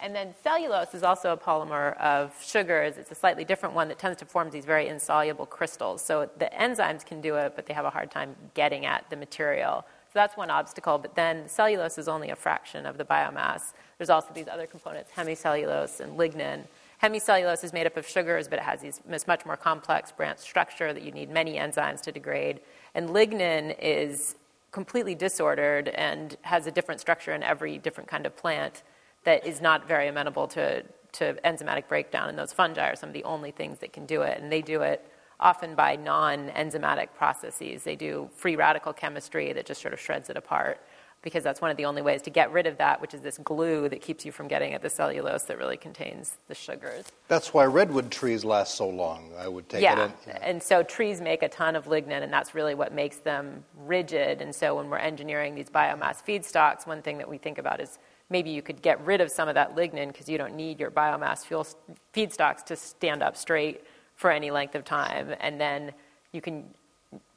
And 0.00 0.16
then 0.16 0.34
cellulose 0.42 0.94
is 0.94 1.02
also 1.02 1.34
a 1.34 1.36
polymer 1.36 1.98
of 1.98 2.34
sugars. 2.42 2.96
It's 2.96 3.10
a 3.10 3.14
slightly 3.14 3.44
different 3.44 3.74
one 3.74 3.88
that 3.88 3.98
tends 3.98 4.18
to 4.20 4.24
form 4.24 4.48
these 4.50 4.64
very 4.64 4.88
insoluble 4.88 5.44
crystals. 5.44 6.02
So 6.02 6.30
the 6.38 6.50
enzymes 6.58 7.04
can 7.04 7.20
do 7.20 7.36
it, 7.36 7.52
but 7.54 7.66
they 7.66 7.74
have 7.74 7.84
a 7.84 7.90
hard 7.90 8.10
time 8.10 8.34
getting 8.54 8.86
at 8.86 9.08
the 9.10 9.16
material. 9.16 9.84
So 10.06 10.12
that's 10.14 10.34
one 10.34 10.50
obstacle. 10.50 10.96
But 10.96 11.14
then 11.14 11.46
cellulose 11.46 11.98
is 11.98 12.08
only 12.08 12.30
a 12.30 12.36
fraction 12.36 12.86
of 12.86 12.96
the 12.96 13.04
biomass. 13.04 13.74
There's 13.98 14.10
also 14.10 14.32
these 14.34 14.48
other 14.48 14.66
components, 14.66 15.10
hemicellulose 15.14 16.00
and 16.00 16.18
lignin. 16.18 16.64
Hemicellulose 17.02 17.64
is 17.64 17.72
made 17.72 17.86
up 17.86 17.96
of 17.96 18.06
sugars, 18.06 18.46
but 18.46 18.60
it 18.60 18.62
has 18.62 18.80
these, 18.80 19.00
this 19.06 19.26
much 19.26 19.44
more 19.44 19.56
complex 19.56 20.12
branch 20.12 20.38
structure 20.38 20.92
that 20.92 21.02
you 21.02 21.10
need 21.10 21.30
many 21.30 21.54
enzymes 21.54 22.00
to 22.02 22.12
degrade. 22.12 22.60
And 22.94 23.10
lignin 23.10 23.74
is 23.80 24.36
completely 24.70 25.16
disordered 25.16 25.88
and 25.88 26.36
has 26.42 26.68
a 26.68 26.70
different 26.70 27.00
structure 27.00 27.32
in 27.32 27.42
every 27.42 27.76
different 27.76 28.08
kind 28.08 28.24
of 28.24 28.36
plant 28.36 28.84
that 29.24 29.44
is 29.44 29.60
not 29.60 29.88
very 29.88 30.06
amenable 30.06 30.46
to, 30.48 30.84
to 31.12 31.34
enzymatic 31.44 31.88
breakdown. 31.88 32.28
And 32.28 32.38
those 32.38 32.52
fungi 32.52 32.90
are 32.90 32.96
some 32.96 33.08
of 33.08 33.14
the 33.14 33.24
only 33.24 33.50
things 33.50 33.80
that 33.80 33.92
can 33.92 34.06
do 34.06 34.22
it. 34.22 34.40
And 34.40 34.50
they 34.50 34.62
do 34.62 34.82
it 34.82 35.04
often 35.40 35.74
by 35.74 35.96
non 35.96 36.50
enzymatic 36.50 37.08
processes. 37.16 37.82
They 37.82 37.96
do 37.96 38.30
free 38.32 38.54
radical 38.54 38.92
chemistry 38.92 39.52
that 39.52 39.66
just 39.66 39.82
sort 39.82 39.92
of 39.92 39.98
shreds 39.98 40.30
it 40.30 40.36
apart 40.36 40.80
because 41.22 41.44
that's 41.44 41.60
one 41.60 41.70
of 41.70 41.76
the 41.76 41.84
only 41.84 42.02
ways 42.02 42.20
to 42.22 42.30
get 42.30 42.52
rid 42.52 42.66
of 42.66 42.76
that, 42.78 43.00
which 43.00 43.14
is 43.14 43.20
this 43.20 43.38
glue 43.38 43.88
that 43.88 44.02
keeps 44.02 44.26
you 44.26 44.32
from 44.32 44.48
getting 44.48 44.74
at 44.74 44.82
the 44.82 44.90
cellulose 44.90 45.44
that 45.44 45.56
really 45.56 45.76
contains 45.76 46.36
the 46.48 46.54
sugars. 46.54 47.06
That's 47.28 47.54
why 47.54 47.64
redwood 47.64 48.10
trees 48.10 48.44
last 48.44 48.74
so 48.74 48.88
long, 48.88 49.30
I 49.38 49.46
would 49.46 49.68
take 49.68 49.82
yeah. 49.82 50.06
it. 50.06 50.10
Yeah, 50.26 50.38
and 50.42 50.62
so 50.62 50.82
trees 50.82 51.20
make 51.20 51.42
a 51.42 51.48
ton 51.48 51.76
of 51.76 51.86
lignin, 51.86 52.22
and 52.22 52.32
that's 52.32 52.54
really 52.54 52.74
what 52.74 52.92
makes 52.92 53.18
them 53.18 53.64
rigid. 53.84 54.42
And 54.42 54.54
so 54.54 54.76
when 54.76 54.90
we're 54.90 54.98
engineering 54.98 55.54
these 55.54 55.70
biomass 55.70 56.24
feedstocks, 56.24 56.86
one 56.86 57.02
thing 57.02 57.18
that 57.18 57.28
we 57.28 57.38
think 57.38 57.58
about 57.58 57.80
is 57.80 57.98
maybe 58.28 58.50
you 58.50 58.62
could 58.62 58.82
get 58.82 59.04
rid 59.04 59.20
of 59.20 59.30
some 59.30 59.48
of 59.48 59.54
that 59.54 59.76
lignin 59.76 60.08
because 60.08 60.28
you 60.28 60.38
don't 60.38 60.56
need 60.56 60.80
your 60.80 60.90
biomass 60.90 61.46
fuel 61.46 61.66
feedstocks 62.12 62.64
to 62.64 62.74
stand 62.74 63.22
up 63.22 63.36
straight 63.36 63.84
for 64.16 64.30
any 64.30 64.50
length 64.50 64.74
of 64.74 64.84
time, 64.84 65.34
and 65.40 65.60
then 65.60 65.92
you 66.32 66.40
can 66.40 66.64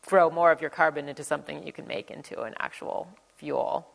grow 0.05 0.29
more 0.29 0.51
of 0.51 0.61
your 0.61 0.69
carbon 0.69 1.09
into 1.09 1.23
something 1.23 1.65
you 1.65 1.73
can 1.73 1.87
make 1.87 2.11
into 2.11 2.41
an 2.41 2.53
actual 2.59 3.07
fuel. 3.37 3.87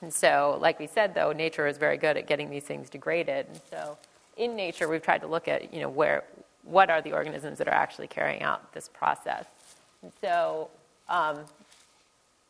And 0.00 0.12
so, 0.12 0.58
like 0.60 0.78
we 0.80 0.86
said, 0.86 1.14
though, 1.14 1.32
nature 1.32 1.66
is 1.66 1.78
very 1.78 1.96
good 1.96 2.16
at 2.16 2.26
getting 2.26 2.50
these 2.50 2.64
things 2.64 2.90
degraded. 2.90 3.46
And 3.46 3.60
so, 3.70 3.98
in 4.36 4.56
nature, 4.56 4.88
we've 4.88 5.02
tried 5.02 5.20
to 5.20 5.28
look 5.28 5.46
at, 5.46 5.72
you 5.72 5.80
know, 5.80 5.88
where, 5.88 6.24
what 6.64 6.90
are 6.90 7.00
the 7.00 7.12
organisms 7.12 7.58
that 7.58 7.68
are 7.68 7.74
actually 7.74 8.08
carrying 8.08 8.42
out 8.42 8.72
this 8.72 8.88
process. 8.88 9.44
And 10.02 10.12
so, 10.20 10.70
um, 11.08 11.38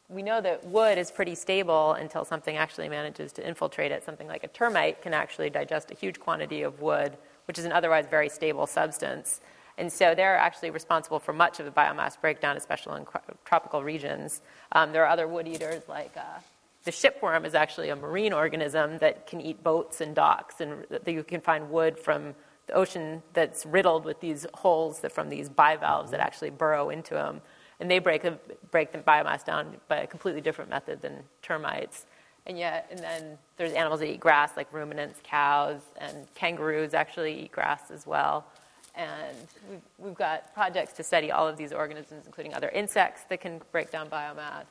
we 0.09 0.23
know 0.23 0.41
that 0.41 0.65
wood 0.67 0.99
is 0.99 1.11
pretty 1.11 1.35
stable 1.35 1.93
until 1.93 2.25
something 2.25 2.57
actually 2.57 2.89
manages 2.89 3.33
to 3.33 3.47
infiltrate 3.47 3.93
it. 3.93 4.05
Something 4.05 4.29
like 4.29 4.45
a 4.45 4.49
termite 4.49 5.03
can 5.03 5.15
actually 5.15 5.51
digest 5.51 5.91
a 5.91 5.95
huge 5.95 6.21
quantity 6.21 6.63
of 6.63 6.81
wood, 6.81 7.17
which 7.47 7.59
is 7.59 7.65
an 7.65 7.73
otherwise 7.73 8.07
very 8.07 8.29
stable 8.29 8.67
substance. 8.67 9.41
And 9.79 9.93
so 9.93 10.15
they're 10.15 10.37
actually 10.37 10.71
responsible 10.71 11.19
for 11.19 11.33
much 11.33 11.61
of 11.61 11.67
the 11.67 11.73
biomass 11.73 12.21
breakdown, 12.21 12.57
especially 12.57 13.01
in 13.01 13.07
tropical 13.45 13.83
regions. 13.83 14.43
Um, 14.73 14.93
there 14.93 15.05
are 15.05 15.09
other 15.09 15.27
wood 15.27 15.49
eaters 15.49 15.83
like 15.89 16.17
uh, 16.17 16.41
the 16.85 16.91
shipworm 16.91 17.47
is 17.47 17.55
actually 17.55 17.91
a 17.91 17.97
marine 17.97 18.33
organism 18.33 18.99
that 18.99 19.27
can 19.27 19.41
eat 19.41 19.63
boats 19.63 20.01
and 20.01 20.15
docks, 20.15 20.61
and 20.61 20.85
you 21.07 21.23
can 21.23 21.41
find 21.41 21.71
wood 21.71 21.99
from 21.99 22.35
the 22.67 22.75
ocean 22.75 23.23
that's 23.33 23.65
riddled 23.67 24.05
with 24.05 24.21
these 24.21 24.47
holes 24.55 25.01
that, 25.01 25.13
from 25.13 25.29
these 25.29 25.49
bivalves 25.49 26.11
that 26.11 26.21
actually 26.21 26.51
burrow 26.51 26.91
into 26.91 27.15
them. 27.15 27.41
And 27.81 27.91
they 27.91 27.99
break, 27.99 28.23
the, 28.23 28.39
break 28.71 28.93
the 28.93 28.99
biomass 28.99 29.45
down 29.45 29.77
by 29.89 29.99
a 29.99 30.07
completely 30.07 30.41
different 30.41 30.71
method 30.71 31.03
than 31.03 31.25
termites. 31.41 32.07
And 32.47 32.59
yet, 32.59 32.89
and 32.91 32.99
then 32.99 33.39
there's 33.57 33.73
animals 33.73 34.01
that 34.01 34.11
eat 34.11 34.21
grass, 34.21 34.57
like 34.57 34.73
ruminants, 34.73 35.21
cows, 35.23 35.81
and 35.99 36.33
kangaroos 36.35 36.95
actually 36.95 37.45
eat 37.45 37.53
grass 37.53 37.91
as 37.91 38.07
well. 38.07 38.47
And 38.95 39.37
we've, 39.71 39.81
we've 39.99 40.15
got 40.15 40.53
projects 40.55 40.93
to 40.95 41.03
study 41.03 41.31
all 41.31 41.49
of 41.49 41.57
these 41.57 41.73
organisms, 41.73 42.27
including 42.27 42.55
other 42.55 42.69
insects 42.69 43.23
that 43.31 43.41
can 43.41 43.61
break 43.73 43.91
down 43.91 44.09
biomass. 44.09 44.65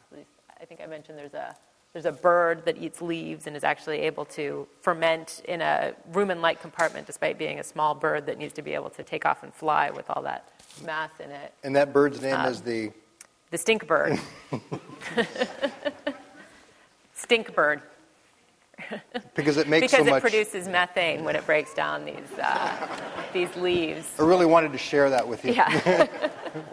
I 0.60 0.66
think 0.66 0.80
I 0.82 0.86
mentioned 0.86 1.18
there's 1.18 1.34
a, 1.34 1.56
there's 1.94 2.06
a 2.06 2.12
bird 2.12 2.64
that 2.66 2.78
eats 2.78 3.02
leaves 3.02 3.48
and 3.48 3.56
is 3.56 3.64
actually 3.64 4.00
able 4.00 4.26
to 4.26 4.68
ferment 4.82 5.42
in 5.48 5.62
a 5.62 5.94
rumen-like 6.12 6.62
compartment 6.62 7.08
despite 7.08 7.40
being 7.40 7.60
a 7.60 7.64
small 7.64 7.96
bird 7.96 8.28
that 8.28 8.38
needs 8.38 8.54
to 8.54 8.62
be 8.62 8.74
able 8.74 8.92
to 8.92 9.04
take 9.04 9.26
off 9.26 9.42
and 9.44 9.54
fly 9.54 9.90
with 9.90 10.10
all 10.10 10.22
that 10.22 10.50
mass 10.86 11.12
in 11.20 11.32
it. 11.32 11.54
And 11.64 11.76
that 11.76 11.92
bird's 11.92 12.22
name 12.22 12.36
um, 12.36 12.46
is 12.46 12.62
the? 12.62 12.92
The 13.50 13.58
stink 13.58 13.88
bird. 13.88 14.20
stink 17.14 17.54
bird. 17.56 17.82
because 19.36 19.58
it 19.58 19.68
makes 19.68 19.92
because 19.92 20.08
so 20.08 20.16
it 20.16 20.22
produces 20.22 20.68
methane 20.68 21.24
when 21.24 21.36
it 21.36 21.46
breaks 21.46 21.74
down 21.74 22.06
these 22.06 22.40
uh, 22.42 22.88
these 23.34 23.54
leaves. 23.56 24.08
I 24.20 24.24
really 24.24 24.46
wanted 24.46 24.72
to 24.72 24.78
share 24.78 25.10
that 25.10 25.28
with 25.28 25.44
you. 25.46 25.54
Yeah, 25.54 26.08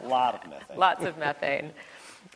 a 0.04 0.06
lot 0.08 0.34
of 0.34 0.50
methane. 0.50 0.76
Lots 0.76 1.04
of 1.04 1.18
methane, 1.18 1.72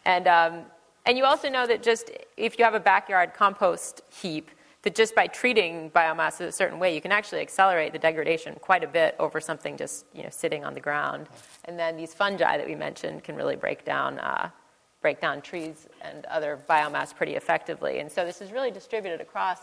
and 0.05 0.27
um, 0.29 0.65
and 1.07 1.19
you 1.19 1.25
also 1.25 1.49
know 1.49 1.67
that 1.67 1.83
just 1.83 2.11
if 2.37 2.59
you 2.59 2.65
have 2.65 2.75
a 2.75 2.81
backyard 2.81 3.35
compost 3.35 4.03
heap, 4.11 4.51
that 4.83 4.95
just 4.95 5.15
by 5.15 5.27
treating 5.27 5.91
biomass 5.91 6.41
a 6.41 6.53
certain 6.53 6.79
way, 6.79 6.95
you 6.95 7.01
can 7.01 7.13
actually 7.13 7.41
accelerate 7.41 7.93
the 7.93 7.99
degradation 7.99 8.55
quite 8.61 8.85
a 8.85 8.89
bit 8.89 9.17
over 9.19 9.41
something 9.41 9.77
just 9.77 10.07
you 10.13 10.23
know 10.23 10.31
sitting 10.31 10.65
on 10.65 10.75
the 10.75 10.81
ground. 10.81 11.29
And 11.65 11.79
then 11.79 11.97
these 11.97 12.15
fungi 12.15 12.57
that 12.57 12.67
we 12.67 12.75
mentioned 12.75 13.25
can 13.25 13.37
really 13.37 13.57
break 13.57 13.85
down. 13.85 14.19
Uh, 14.19 14.51
break 15.03 15.21
down 15.21 15.43
trees 15.43 15.89
and 16.01 16.25
other 16.27 16.59
biomass 16.71 17.15
pretty 17.15 17.35
effectively. 17.35 17.99
And 17.99 18.11
so 18.11 18.25
this 18.25 18.41
is 18.41 18.53
really 18.53 18.71
distributed 18.71 19.21
across 19.21 19.59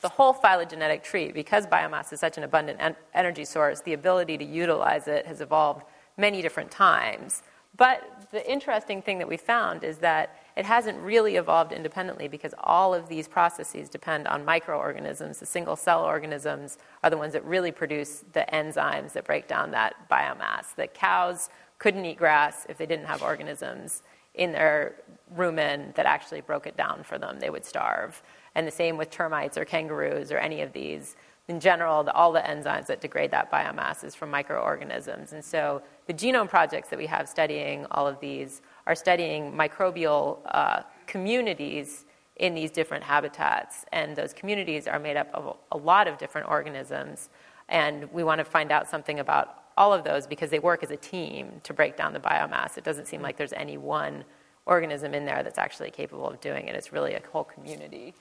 the 0.00 0.08
whole 0.08 0.32
phylogenetic 0.32 1.04
tree. 1.04 1.30
Because 1.30 1.66
biomass 1.66 2.12
is 2.12 2.20
such 2.20 2.38
an 2.38 2.44
abundant 2.44 2.80
en- 2.80 2.96
energy 3.14 3.44
source, 3.44 3.80
the 3.80 3.92
ability 3.92 4.38
to 4.38 4.44
utilize 4.44 5.06
it 5.06 5.26
has 5.26 5.40
evolved 5.40 5.84
many 6.16 6.42
different 6.42 6.70
times. 6.70 7.42
But 7.76 8.26
the 8.32 8.50
interesting 8.50 9.02
thing 9.02 9.18
that 9.18 9.28
we 9.28 9.36
found 9.36 9.84
is 9.84 9.98
that 9.98 10.36
it 10.56 10.64
hasn't 10.64 10.98
really 10.98 11.36
evolved 11.36 11.72
independently 11.72 12.26
because 12.26 12.52
all 12.64 12.92
of 12.92 13.08
these 13.08 13.28
processes 13.28 13.88
depend 13.88 14.26
on 14.26 14.44
microorganisms. 14.44 15.38
The 15.38 15.46
single 15.46 15.76
cell 15.76 16.02
organisms 16.02 16.78
are 17.04 17.10
the 17.10 17.16
ones 17.16 17.32
that 17.34 17.44
really 17.44 17.70
produce 17.70 18.24
the 18.32 18.44
enzymes 18.52 19.12
that 19.12 19.24
break 19.24 19.46
down 19.46 19.70
that 19.70 19.94
biomass. 20.10 20.74
The 20.74 20.88
cows 20.88 21.50
couldn't 21.78 22.04
eat 22.04 22.18
grass 22.18 22.66
if 22.68 22.78
they 22.78 22.86
didn't 22.86 23.06
have 23.06 23.22
organisms 23.22 24.02
in 24.38 24.52
their 24.52 24.94
rumen 25.36 25.94
that 25.94 26.06
actually 26.06 26.40
broke 26.40 26.66
it 26.66 26.76
down 26.76 27.02
for 27.02 27.18
them. 27.18 27.38
They 27.38 27.50
would 27.50 27.64
starve. 27.64 28.22
And 28.54 28.66
the 28.66 28.72
same 28.72 28.96
with 28.96 29.10
termites 29.10 29.58
or 29.58 29.64
kangaroos 29.64 30.32
or 30.32 30.38
any 30.38 30.62
of 30.62 30.72
these. 30.72 31.16
in 31.48 31.60
general, 31.60 32.04
the, 32.04 32.12
all 32.12 32.30
the 32.30 32.40
enzymes 32.40 32.86
that 32.86 33.00
degrade 33.00 33.30
that 33.30 33.50
biomass 33.50 34.04
is 34.04 34.14
from 34.14 34.30
microorganisms. 34.30 35.32
And 35.32 35.42
so 35.42 35.82
the 36.06 36.12
genome 36.12 36.48
projects 36.48 36.90
that 36.90 36.98
we 36.98 37.06
have 37.06 37.26
studying 37.28 37.86
all 37.90 38.06
of 38.06 38.20
these 38.20 38.60
are 38.86 38.94
studying 38.94 39.52
microbial 39.52 40.40
uh, 40.46 40.82
communities 41.06 42.04
in 42.36 42.54
these 42.54 42.70
different 42.70 43.02
habitats. 43.02 43.86
And 43.92 44.14
those 44.14 44.32
communities 44.34 44.86
are 44.86 44.98
made 44.98 45.16
up 45.16 45.28
of 45.32 45.56
a 45.72 45.76
lot 45.76 46.06
of 46.06 46.18
different 46.18 46.48
organisms. 46.48 47.30
And 47.68 48.12
we 48.12 48.22
want 48.24 48.38
to 48.40 48.44
find 48.44 48.70
out 48.70 48.88
something 48.88 49.18
about 49.18 49.57
all 49.78 49.94
of 49.94 50.02
those 50.02 50.26
because 50.26 50.50
they 50.50 50.58
work 50.58 50.82
as 50.82 50.90
a 50.90 50.96
team 50.96 51.60
to 51.62 51.72
break 51.72 51.96
down 51.96 52.12
the 52.12 52.18
biomass. 52.18 52.76
It 52.76 52.82
doesn't 52.84 53.06
seem 53.06 53.22
like 53.22 53.36
there's 53.36 53.52
any 53.52 53.78
one 53.78 54.24
organism 54.66 55.14
in 55.14 55.24
there 55.24 55.42
that's 55.44 55.56
actually 55.56 55.92
capable 55.92 56.28
of 56.28 56.40
doing 56.40 56.66
it. 56.66 56.74
It's 56.74 56.92
really 56.92 57.14
a 57.14 57.22
whole 57.32 57.44
community. 57.44 58.12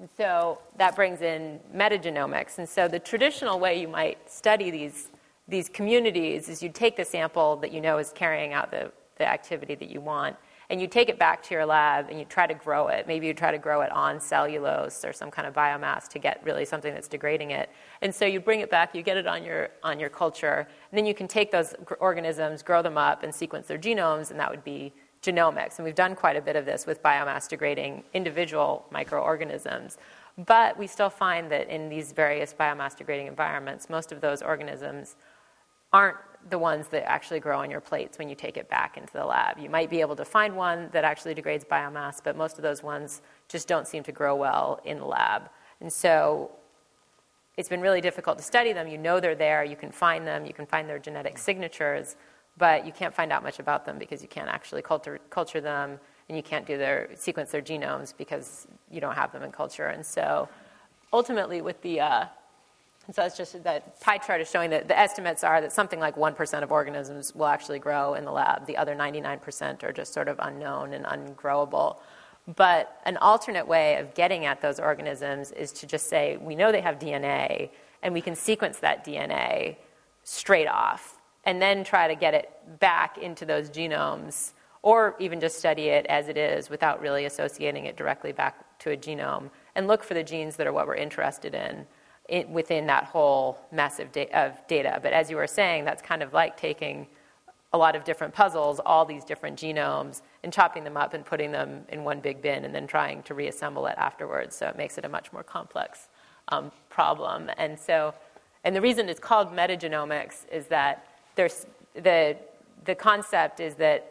And 0.00 0.08
so 0.16 0.58
that 0.78 0.96
brings 0.96 1.20
in 1.20 1.60
metagenomics. 1.72 2.58
And 2.58 2.68
so 2.68 2.88
the 2.88 2.98
traditional 2.98 3.60
way 3.60 3.78
you 3.78 3.88
might 3.88 4.18
study 4.28 4.70
these, 4.70 5.10
these 5.46 5.68
communities 5.68 6.48
is 6.48 6.62
you 6.62 6.70
take 6.70 6.96
the 6.96 7.04
sample 7.04 7.56
that 7.56 7.72
you 7.72 7.80
know 7.82 7.98
is 7.98 8.10
carrying 8.10 8.54
out 8.54 8.70
the, 8.70 8.90
the 9.18 9.28
activity 9.28 9.74
that 9.74 9.90
you 9.90 10.00
want, 10.00 10.34
and 10.72 10.80
you 10.80 10.86
take 10.86 11.10
it 11.10 11.18
back 11.18 11.42
to 11.42 11.54
your 11.54 11.66
lab 11.66 12.08
and 12.08 12.18
you 12.18 12.24
try 12.24 12.46
to 12.46 12.54
grow 12.54 12.88
it. 12.88 13.06
Maybe 13.06 13.26
you 13.26 13.34
try 13.34 13.50
to 13.50 13.58
grow 13.58 13.82
it 13.82 13.92
on 13.92 14.18
cellulose 14.18 15.04
or 15.04 15.12
some 15.12 15.30
kind 15.30 15.46
of 15.46 15.52
biomass 15.52 16.08
to 16.08 16.18
get 16.18 16.40
really 16.42 16.64
something 16.64 16.94
that's 16.94 17.08
degrading 17.08 17.50
it. 17.50 17.68
And 18.00 18.12
so 18.12 18.24
you 18.24 18.40
bring 18.40 18.60
it 18.60 18.70
back, 18.70 18.94
you 18.94 19.02
get 19.02 19.18
it 19.18 19.26
on 19.26 19.44
your, 19.44 19.68
on 19.82 20.00
your 20.00 20.08
culture, 20.08 20.66
and 20.90 20.98
then 20.98 21.04
you 21.04 21.12
can 21.12 21.28
take 21.28 21.50
those 21.50 21.74
organisms, 22.00 22.62
grow 22.62 22.80
them 22.80 22.96
up, 22.96 23.22
and 23.22 23.34
sequence 23.34 23.66
their 23.66 23.76
genomes, 23.76 24.30
and 24.30 24.40
that 24.40 24.50
would 24.50 24.64
be 24.64 24.94
genomics. 25.22 25.76
And 25.76 25.84
we've 25.84 25.94
done 25.94 26.16
quite 26.16 26.36
a 26.36 26.40
bit 26.40 26.56
of 26.56 26.64
this 26.64 26.86
with 26.86 27.02
biomass 27.02 27.50
degrading 27.50 28.04
individual 28.14 28.86
microorganisms. 28.90 29.98
But 30.38 30.78
we 30.78 30.86
still 30.86 31.10
find 31.10 31.52
that 31.52 31.68
in 31.68 31.90
these 31.90 32.12
various 32.12 32.54
biomass 32.58 32.96
degrading 32.96 33.26
environments, 33.26 33.90
most 33.90 34.10
of 34.10 34.22
those 34.22 34.40
organisms 34.40 35.16
aren't 35.92 36.16
the 36.50 36.58
ones 36.58 36.88
that 36.88 37.08
actually 37.08 37.40
grow 37.40 37.60
on 37.60 37.70
your 37.70 37.80
plates 37.80 38.18
when 38.18 38.28
you 38.28 38.34
take 38.34 38.56
it 38.56 38.68
back 38.68 38.96
into 38.96 39.12
the 39.12 39.24
lab. 39.24 39.58
You 39.58 39.70
might 39.70 39.90
be 39.90 40.00
able 40.00 40.16
to 40.16 40.24
find 40.24 40.56
one 40.56 40.88
that 40.92 41.04
actually 41.04 41.34
degrades 41.34 41.64
biomass, 41.64 42.20
but 42.22 42.36
most 42.36 42.56
of 42.56 42.62
those 42.62 42.82
ones 42.82 43.22
just 43.48 43.68
don't 43.68 43.86
seem 43.86 44.02
to 44.04 44.12
grow 44.12 44.34
well 44.34 44.80
in 44.84 44.98
the 44.98 45.04
lab. 45.04 45.50
And 45.80 45.92
so 45.92 46.50
it's 47.56 47.68
been 47.68 47.80
really 47.80 48.00
difficult 48.00 48.38
to 48.38 48.44
study 48.44 48.72
them. 48.72 48.88
You 48.88 48.98
know 48.98 49.20
they're 49.20 49.34
there, 49.34 49.64
you 49.64 49.76
can 49.76 49.92
find 49.92 50.26
them, 50.26 50.46
you 50.46 50.52
can 50.52 50.66
find 50.66 50.88
their 50.88 50.98
genetic 50.98 51.38
signatures, 51.38 52.16
but 52.58 52.86
you 52.86 52.92
can't 52.92 53.14
find 53.14 53.32
out 53.32 53.42
much 53.42 53.58
about 53.58 53.84
them 53.84 53.98
because 53.98 54.22
you 54.22 54.28
can't 54.28 54.48
actually 54.48 54.82
culture, 54.82 55.20
culture 55.30 55.60
them 55.60 55.98
and 56.28 56.36
you 56.36 56.42
can't 56.42 56.66
do 56.66 56.78
their 56.78 57.10
sequence 57.14 57.50
their 57.50 57.62
genomes 57.62 58.14
because 58.16 58.66
you 58.90 59.00
don't 59.00 59.14
have 59.14 59.32
them 59.32 59.42
in 59.42 59.52
culture. 59.52 59.86
And 59.86 60.04
so 60.04 60.48
ultimately 61.12 61.60
with 61.60 61.80
the 61.82 62.00
uh, 62.00 62.24
and 63.06 63.16
so 63.16 63.24
it's 63.24 63.36
just 63.36 63.62
that 63.64 64.00
pie 64.00 64.18
chart 64.18 64.40
is 64.40 64.48
showing 64.48 64.70
that 64.70 64.86
the 64.86 64.96
estimates 64.96 65.42
are 65.42 65.60
that 65.60 65.72
something 65.72 65.98
like 65.98 66.14
1% 66.14 66.62
of 66.62 66.70
organisms 66.70 67.34
will 67.34 67.46
actually 67.46 67.80
grow 67.80 68.14
in 68.14 68.24
the 68.24 68.30
lab. 68.30 68.66
The 68.66 68.76
other 68.76 68.94
99% 68.94 69.82
are 69.82 69.92
just 69.92 70.12
sort 70.12 70.28
of 70.28 70.36
unknown 70.38 70.92
and 70.92 71.04
ungrowable. 71.04 71.96
But 72.56 73.00
an 73.04 73.16
alternate 73.16 73.66
way 73.66 73.96
of 73.96 74.14
getting 74.14 74.46
at 74.46 74.60
those 74.60 74.78
organisms 74.78 75.50
is 75.52 75.72
to 75.72 75.86
just 75.86 76.08
say, 76.08 76.36
we 76.36 76.54
know 76.54 76.72
they 76.72 76.80
have 76.80 76.98
DNA, 76.98 77.70
and 78.02 78.12
we 78.12 78.20
can 78.20 78.34
sequence 78.34 78.78
that 78.78 79.04
DNA 79.04 79.76
straight 80.24 80.66
off, 80.66 81.20
and 81.44 81.60
then 81.60 81.84
try 81.84 82.08
to 82.08 82.14
get 82.14 82.34
it 82.34 82.50
back 82.80 83.18
into 83.18 83.44
those 83.44 83.70
genomes, 83.70 84.52
or 84.82 85.14
even 85.20 85.40
just 85.40 85.58
study 85.58 85.88
it 85.88 86.06
as 86.06 86.28
it 86.28 86.36
is 86.36 86.68
without 86.68 87.00
really 87.00 87.24
associating 87.24 87.86
it 87.86 87.96
directly 87.96 88.32
back 88.32 88.78
to 88.80 88.90
a 88.90 88.96
genome, 88.96 89.50
and 89.74 89.86
look 89.86 90.02
for 90.02 90.14
the 90.14 90.22
genes 90.22 90.56
that 90.56 90.66
are 90.66 90.72
what 90.72 90.86
we're 90.86 90.96
interested 90.96 91.54
in 91.54 91.86
it, 92.32 92.48
within 92.48 92.86
that 92.86 93.04
whole 93.04 93.58
mess 93.70 94.00
of, 94.00 94.10
da- 94.10 94.30
of 94.32 94.66
data. 94.66 94.98
But 95.02 95.12
as 95.12 95.28
you 95.30 95.36
were 95.36 95.46
saying, 95.46 95.84
that's 95.84 96.00
kind 96.00 96.22
of 96.22 96.32
like 96.32 96.56
taking 96.56 97.06
a 97.74 97.78
lot 97.78 97.94
of 97.94 98.04
different 98.04 98.32
puzzles, 98.32 98.80
all 98.86 99.04
these 99.04 99.22
different 99.22 99.58
genomes, 99.58 100.22
and 100.42 100.50
chopping 100.50 100.82
them 100.82 100.96
up 100.96 101.12
and 101.12 101.26
putting 101.26 101.52
them 101.52 101.84
in 101.90 102.04
one 102.04 102.20
big 102.20 102.40
bin 102.40 102.64
and 102.64 102.74
then 102.74 102.86
trying 102.86 103.22
to 103.24 103.34
reassemble 103.34 103.86
it 103.86 103.94
afterwards. 103.98 104.56
So 104.56 104.66
it 104.66 104.78
makes 104.78 104.96
it 104.96 105.04
a 105.04 105.10
much 105.10 105.30
more 105.30 105.42
complex 105.42 106.08
um, 106.48 106.72
problem. 106.88 107.50
And 107.58 107.78
so, 107.78 108.14
and 108.64 108.74
the 108.74 108.80
reason 108.80 109.10
it's 109.10 109.20
called 109.20 109.52
metagenomics 109.52 110.48
is 110.50 110.66
that 110.68 111.06
there's 111.34 111.66
the, 111.94 112.38
the 112.86 112.94
concept 112.94 113.60
is 113.60 113.74
that 113.74 114.08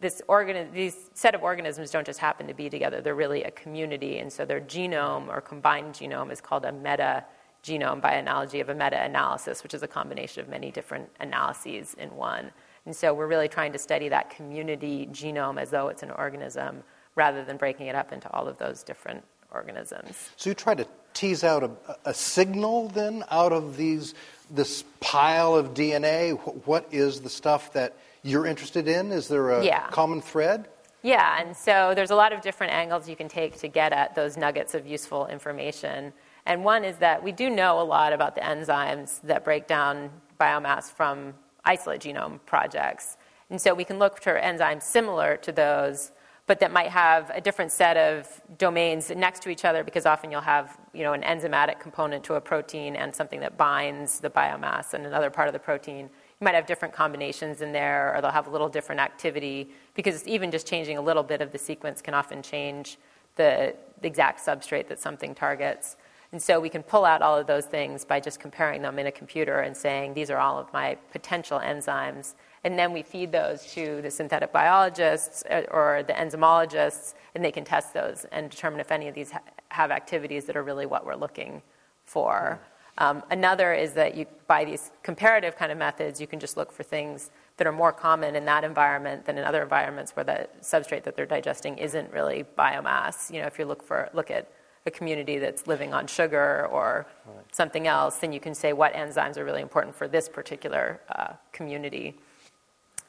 this 0.00 0.20
organ, 0.28 0.68
these 0.74 1.08
set 1.14 1.34
of 1.34 1.42
organisms 1.42 1.90
don't 1.90 2.06
just 2.06 2.18
happen 2.18 2.46
to 2.48 2.54
be 2.54 2.68
together, 2.68 3.00
they're 3.00 3.14
really 3.14 3.44
a 3.44 3.50
community. 3.52 4.18
And 4.18 4.30
so 4.30 4.44
their 4.44 4.60
genome 4.60 5.28
or 5.28 5.40
combined 5.40 5.94
genome 5.94 6.30
is 6.30 6.40
called 6.42 6.66
a 6.66 6.72
meta 6.72 7.24
genome 7.62 8.00
by 8.00 8.14
analogy 8.14 8.60
of 8.60 8.68
a 8.68 8.74
meta 8.74 9.00
analysis, 9.02 9.62
which 9.62 9.74
is 9.74 9.82
a 9.82 9.88
combination 9.88 10.42
of 10.42 10.48
many 10.48 10.70
different 10.70 11.08
analyses 11.20 11.94
in 11.94 12.14
one. 12.16 12.50
And 12.86 12.94
so 12.94 13.14
we're 13.14 13.28
really 13.28 13.48
trying 13.48 13.72
to 13.72 13.78
study 13.78 14.08
that 14.08 14.30
community 14.30 15.08
genome 15.12 15.60
as 15.60 15.70
though 15.70 15.88
it's 15.88 16.02
an 16.02 16.10
organism 16.10 16.82
rather 17.14 17.44
than 17.44 17.56
breaking 17.56 17.86
it 17.86 17.94
up 17.94 18.12
into 18.12 18.30
all 18.32 18.48
of 18.48 18.58
those 18.58 18.82
different 18.82 19.22
organisms. 19.52 20.30
So 20.36 20.50
you 20.50 20.54
try 20.54 20.74
to 20.74 20.86
tease 21.14 21.44
out 21.44 21.62
a, 21.62 21.70
a 22.06 22.14
signal 22.14 22.88
then 22.88 23.22
out 23.30 23.52
of 23.52 23.76
these 23.76 24.14
this 24.50 24.84
pile 25.00 25.54
of 25.54 25.74
DNA. 25.74 26.38
What 26.66 26.86
is 26.90 27.20
the 27.20 27.30
stuff 27.30 27.72
that 27.74 27.96
you're 28.22 28.46
interested 28.46 28.88
in? 28.88 29.12
Is 29.12 29.28
there 29.28 29.50
a 29.50 29.64
yeah. 29.64 29.88
common 29.90 30.20
thread? 30.20 30.68
Yeah, 31.02 31.40
and 31.40 31.56
so 31.56 31.92
there's 31.94 32.10
a 32.10 32.14
lot 32.14 32.32
of 32.32 32.42
different 32.42 32.72
angles 32.72 33.08
you 33.08 33.16
can 33.16 33.28
take 33.28 33.58
to 33.58 33.68
get 33.68 33.92
at 33.92 34.14
those 34.14 34.36
nuggets 34.36 34.74
of 34.74 34.86
useful 34.86 35.26
information. 35.26 36.12
And 36.46 36.64
one 36.64 36.84
is 36.84 36.96
that 36.96 37.22
we 37.22 37.32
do 37.32 37.48
know 37.48 37.80
a 37.80 37.84
lot 37.84 38.12
about 38.12 38.34
the 38.34 38.40
enzymes 38.40 39.20
that 39.22 39.44
break 39.44 39.66
down 39.66 40.10
biomass 40.40 40.92
from 40.92 41.34
isolate 41.64 42.00
genome 42.00 42.40
projects. 42.46 43.16
And 43.50 43.60
so 43.60 43.74
we 43.74 43.84
can 43.84 43.98
look 43.98 44.20
for 44.20 44.40
enzymes 44.40 44.82
similar 44.82 45.36
to 45.36 45.52
those, 45.52 46.10
but 46.46 46.58
that 46.60 46.72
might 46.72 46.88
have 46.88 47.30
a 47.30 47.40
different 47.40 47.70
set 47.70 47.96
of 47.96 48.40
domains 48.58 49.10
next 49.10 49.42
to 49.42 49.50
each 49.50 49.64
other 49.64 49.84
because 49.84 50.06
often 50.06 50.32
you'll 50.32 50.40
have 50.40 50.78
you 50.92 51.04
know, 51.04 51.12
an 51.12 51.22
enzymatic 51.22 51.78
component 51.78 52.24
to 52.24 52.34
a 52.34 52.40
protein 52.40 52.96
and 52.96 53.14
something 53.14 53.40
that 53.40 53.56
binds 53.56 54.20
the 54.20 54.30
biomass 54.30 54.94
and 54.94 55.06
another 55.06 55.30
part 55.30 55.48
of 55.48 55.52
the 55.52 55.60
protein. 55.60 56.10
You 56.40 56.44
might 56.44 56.54
have 56.54 56.66
different 56.66 56.92
combinations 56.92 57.60
in 57.60 57.72
there, 57.72 58.16
or 58.16 58.20
they'll 58.20 58.32
have 58.32 58.48
a 58.48 58.50
little 58.50 58.68
different 58.68 59.00
activity 59.00 59.68
because 59.94 60.26
even 60.26 60.50
just 60.50 60.66
changing 60.66 60.98
a 60.98 61.02
little 61.02 61.22
bit 61.22 61.40
of 61.40 61.52
the 61.52 61.58
sequence 61.58 62.02
can 62.02 62.14
often 62.14 62.42
change 62.42 62.98
the, 63.36 63.74
the 64.00 64.08
exact 64.08 64.44
substrate 64.44 64.88
that 64.88 64.98
something 64.98 65.34
targets. 65.34 65.96
And 66.32 66.42
so 66.42 66.58
we 66.58 66.70
can 66.70 66.82
pull 66.82 67.04
out 67.04 67.20
all 67.20 67.36
of 67.36 67.46
those 67.46 67.66
things 67.66 68.06
by 68.06 68.18
just 68.18 68.40
comparing 68.40 68.80
them 68.80 68.98
in 68.98 69.06
a 69.06 69.12
computer 69.12 69.60
and 69.60 69.76
saying, 69.76 70.14
these 70.14 70.30
are 70.30 70.38
all 70.38 70.58
of 70.58 70.72
my 70.72 70.96
potential 71.12 71.60
enzymes. 71.60 72.34
And 72.64 72.78
then 72.78 72.92
we 72.92 73.02
feed 73.02 73.32
those 73.32 73.70
to 73.74 74.00
the 74.00 74.10
synthetic 74.10 74.50
biologists 74.50 75.44
uh, 75.50 75.64
or 75.70 76.02
the 76.06 76.14
enzymologists, 76.14 77.14
and 77.34 77.44
they 77.44 77.52
can 77.52 77.64
test 77.64 77.92
those 77.92 78.24
and 78.32 78.50
determine 78.50 78.80
if 78.80 78.90
any 78.90 79.08
of 79.08 79.14
these 79.14 79.32
ha- 79.32 79.42
have 79.68 79.90
activities 79.90 80.46
that 80.46 80.56
are 80.56 80.62
really 80.62 80.86
what 80.86 81.04
we're 81.04 81.16
looking 81.16 81.60
for. 82.04 82.60
Um, 82.98 83.22
another 83.30 83.74
is 83.74 83.92
that 83.94 84.16
you, 84.16 84.26
by 84.46 84.64
these 84.64 84.90
comparative 85.02 85.56
kind 85.56 85.72
of 85.72 85.78
methods, 85.78 86.20
you 86.20 86.26
can 86.26 86.40
just 86.40 86.56
look 86.56 86.72
for 86.72 86.82
things 86.82 87.30
that 87.56 87.66
are 87.66 87.72
more 87.72 87.92
common 87.92 88.36
in 88.36 88.44
that 88.46 88.64
environment 88.64 89.26
than 89.26 89.38
in 89.38 89.44
other 89.44 89.62
environments 89.62 90.12
where 90.12 90.24
the 90.24 90.48
substrate 90.60 91.02
that 91.02 91.16
they're 91.16 91.26
digesting 91.26 91.76
isn't 91.78 92.10
really 92.12 92.44
biomass. 92.56 93.30
You 93.30 93.40
know, 93.40 93.46
if 93.46 93.58
you 93.58 93.64
look 93.64 93.82
for 93.82 94.08
look 94.14 94.30
at 94.30 94.48
a 94.86 94.90
community 94.90 95.38
that's 95.38 95.66
living 95.66 95.94
on 95.94 96.06
sugar 96.06 96.66
or 96.70 97.06
right. 97.26 97.54
something 97.54 97.86
else, 97.86 98.16
then 98.16 98.32
you 98.32 98.40
can 98.40 98.54
say 98.54 98.72
what 98.72 98.92
enzymes 98.94 99.36
are 99.36 99.44
really 99.44 99.62
important 99.62 99.94
for 99.94 100.08
this 100.08 100.28
particular 100.28 101.00
uh, 101.08 101.32
community. 101.52 102.18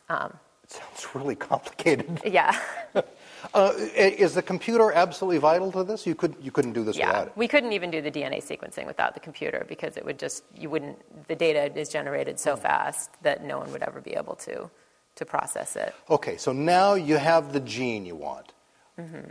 Um, 0.09 0.37
it 0.63 0.71
sounds 0.71 1.15
really 1.15 1.35
complicated. 1.35 2.21
Yeah. 2.25 2.57
uh, 3.53 3.73
is 3.75 4.35
the 4.35 4.41
computer 4.41 4.91
absolutely 4.91 5.39
vital 5.39 5.71
to 5.71 5.83
this? 5.83 6.05
You, 6.05 6.15
could, 6.15 6.35
you 6.41 6.51
couldn't 6.51 6.73
do 6.73 6.83
this 6.83 6.95
yeah, 6.95 7.07
without 7.07 7.27
it. 7.27 7.33
We 7.35 7.47
couldn't 7.47 7.73
even 7.73 7.91
do 7.91 8.01
the 8.01 8.11
DNA 8.11 8.43
sequencing 8.43 8.85
without 8.85 9.13
the 9.13 9.19
computer 9.19 9.65
because 9.67 9.97
it 9.97 10.05
would 10.05 10.19
just, 10.19 10.43
you 10.55 10.69
wouldn't, 10.69 11.27
the 11.27 11.35
data 11.35 11.75
is 11.77 11.89
generated 11.89 12.39
so 12.39 12.55
mm. 12.55 12.59
fast 12.59 13.11
that 13.23 13.43
no 13.43 13.57
one 13.57 13.71
would 13.71 13.83
ever 13.83 13.99
be 13.99 14.11
able 14.11 14.35
to, 14.35 14.69
to 15.15 15.25
process 15.25 15.75
it. 15.75 15.93
Okay, 16.09 16.37
so 16.37 16.53
now 16.53 16.93
you 16.93 17.17
have 17.17 17.51
the 17.51 17.59
gene 17.59 18.05
you 18.05 18.15
want. 18.15 18.53
Mm-hmm. 18.99 19.29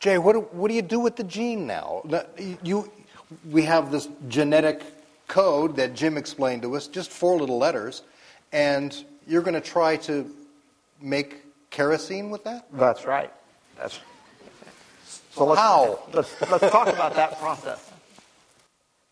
Jay, 0.00 0.18
what 0.18 0.34
do, 0.34 0.40
what 0.52 0.68
do 0.68 0.74
you 0.74 0.82
do 0.82 1.00
with 1.00 1.16
the 1.16 1.24
gene 1.24 1.66
now? 1.66 2.02
You, 2.62 2.90
we 3.50 3.62
have 3.62 3.90
this 3.90 4.08
genetic 4.28 4.82
code 5.26 5.76
that 5.76 5.94
Jim 5.94 6.16
explained 6.16 6.62
to 6.62 6.76
us, 6.76 6.86
just 6.86 7.10
four 7.10 7.38
little 7.38 7.58
letters, 7.58 8.02
and 8.52 9.04
you're 9.26 9.42
going 9.42 9.54
to 9.54 9.60
try 9.60 9.96
to 9.96 10.30
make 11.00 11.42
kerosene 11.70 12.30
with 12.30 12.44
that? 12.44 12.66
That's 12.72 13.04
right. 13.04 13.32
That's, 13.76 13.98
so 15.32 15.44
let's, 15.46 15.60
how? 15.60 16.00
Let's, 16.12 16.40
let's 16.50 16.70
talk 16.70 16.88
about 16.88 17.14
that 17.16 17.38
process. 17.38 17.90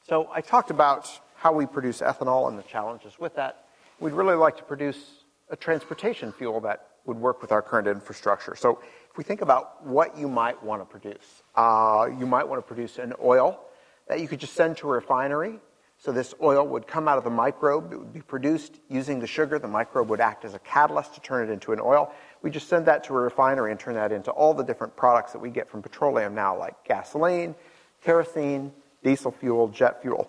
So 0.06 0.28
I 0.32 0.40
talked 0.40 0.70
about 0.70 1.10
how 1.34 1.52
we 1.52 1.66
produce 1.66 2.00
ethanol 2.00 2.48
and 2.48 2.58
the 2.58 2.62
challenges 2.62 3.18
with 3.18 3.34
that. 3.36 3.64
We'd 4.00 4.12
really 4.12 4.34
like 4.34 4.56
to 4.58 4.62
produce 4.62 5.24
a 5.50 5.56
transportation 5.56 6.32
fuel 6.32 6.60
that 6.60 6.88
would 7.04 7.18
work 7.18 7.42
with 7.42 7.52
our 7.52 7.62
current 7.62 7.86
infrastructure. 7.86 8.56
So 8.56 8.80
if 9.14 9.18
we 9.18 9.22
think 9.22 9.42
about 9.42 9.86
what 9.86 10.18
you 10.18 10.26
might 10.26 10.60
want 10.60 10.82
to 10.82 10.84
produce, 10.84 11.44
uh, 11.54 12.08
you 12.18 12.26
might 12.26 12.48
want 12.48 12.58
to 12.58 12.66
produce 12.66 12.98
an 12.98 13.12
oil 13.22 13.60
that 14.08 14.18
you 14.18 14.26
could 14.26 14.40
just 14.40 14.54
send 14.54 14.76
to 14.78 14.88
a 14.88 14.90
refinery 14.90 15.60
So 15.98 16.12
this 16.12 16.34
oil 16.42 16.66
would 16.66 16.86
come 16.86 17.08
out 17.08 17.16
of 17.16 17.24
the 17.24 17.30
microbe, 17.30 17.92
it 17.92 17.96
would 17.96 18.12
be 18.12 18.20
produced 18.20 18.80
using 18.90 19.20
the 19.20 19.26
sugar. 19.26 19.58
The 19.58 19.68
microbe 19.68 20.08
would 20.10 20.20
act 20.20 20.44
as 20.44 20.54
a 20.54 20.58
catalyst 20.58 21.14
to 21.14 21.20
turn 21.20 21.48
it 21.48 21.52
into 21.52 21.72
an 21.72 21.80
oil. 21.80 22.12
We 22.42 22.50
just 22.50 22.68
send 22.68 22.86
that 22.86 23.04
to 23.04 23.14
a 23.14 23.20
refinery 23.20 23.70
and 23.70 23.80
turn 23.80 23.94
that 23.94 24.12
into 24.12 24.30
all 24.30 24.52
the 24.52 24.64
different 24.64 24.96
products 24.96 25.32
that 25.32 25.38
we 25.38 25.50
get 25.50 25.70
from 25.70 25.80
petroleum 25.80 26.34
now, 26.34 26.58
like 26.58 26.82
gasoline, 26.84 27.54
kerosene, 28.02 28.72
diesel 29.02 29.30
fuel, 29.30 29.68
jet 29.68 30.02
fuel. 30.02 30.28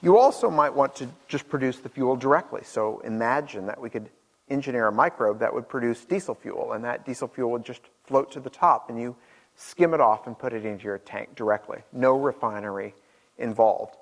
You 0.00 0.18
also 0.18 0.50
might 0.50 0.74
want 0.74 0.96
to 0.96 1.08
just 1.28 1.48
produce 1.48 1.78
the 1.78 1.88
fuel 1.88 2.16
directly. 2.16 2.62
So 2.64 3.00
imagine 3.04 3.66
that 3.66 3.80
we 3.80 3.90
could 3.90 4.08
engineer 4.48 4.88
a 4.88 4.92
microbe 4.92 5.38
that 5.38 5.54
would 5.54 5.68
produce 5.68 6.04
diesel 6.04 6.34
fuel, 6.34 6.72
and 6.72 6.84
that 6.84 7.06
diesel 7.06 7.28
fuel 7.28 7.52
would 7.52 7.64
just 7.64 7.82
float 8.12 8.30
to 8.30 8.40
the 8.40 8.50
top, 8.50 8.90
and 8.90 9.00
you 9.00 9.16
skim 9.56 9.94
it 9.94 10.00
off 10.00 10.26
and 10.26 10.38
put 10.38 10.52
it 10.52 10.66
into 10.66 10.84
your 10.84 10.98
tank 10.98 11.34
directly. 11.34 11.78
No 11.94 12.12
refinery 12.12 12.94
involved. 13.38 13.96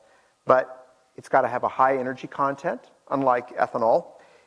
But 0.47 0.97
it's 1.17 1.29
got 1.29 1.43
to 1.43 1.49
have 1.49 1.63
a 1.63 1.69
high 1.69 1.97
energy 1.97 2.27
content, 2.27 2.81
unlike 3.13 3.57
ethanol. 3.57 4.07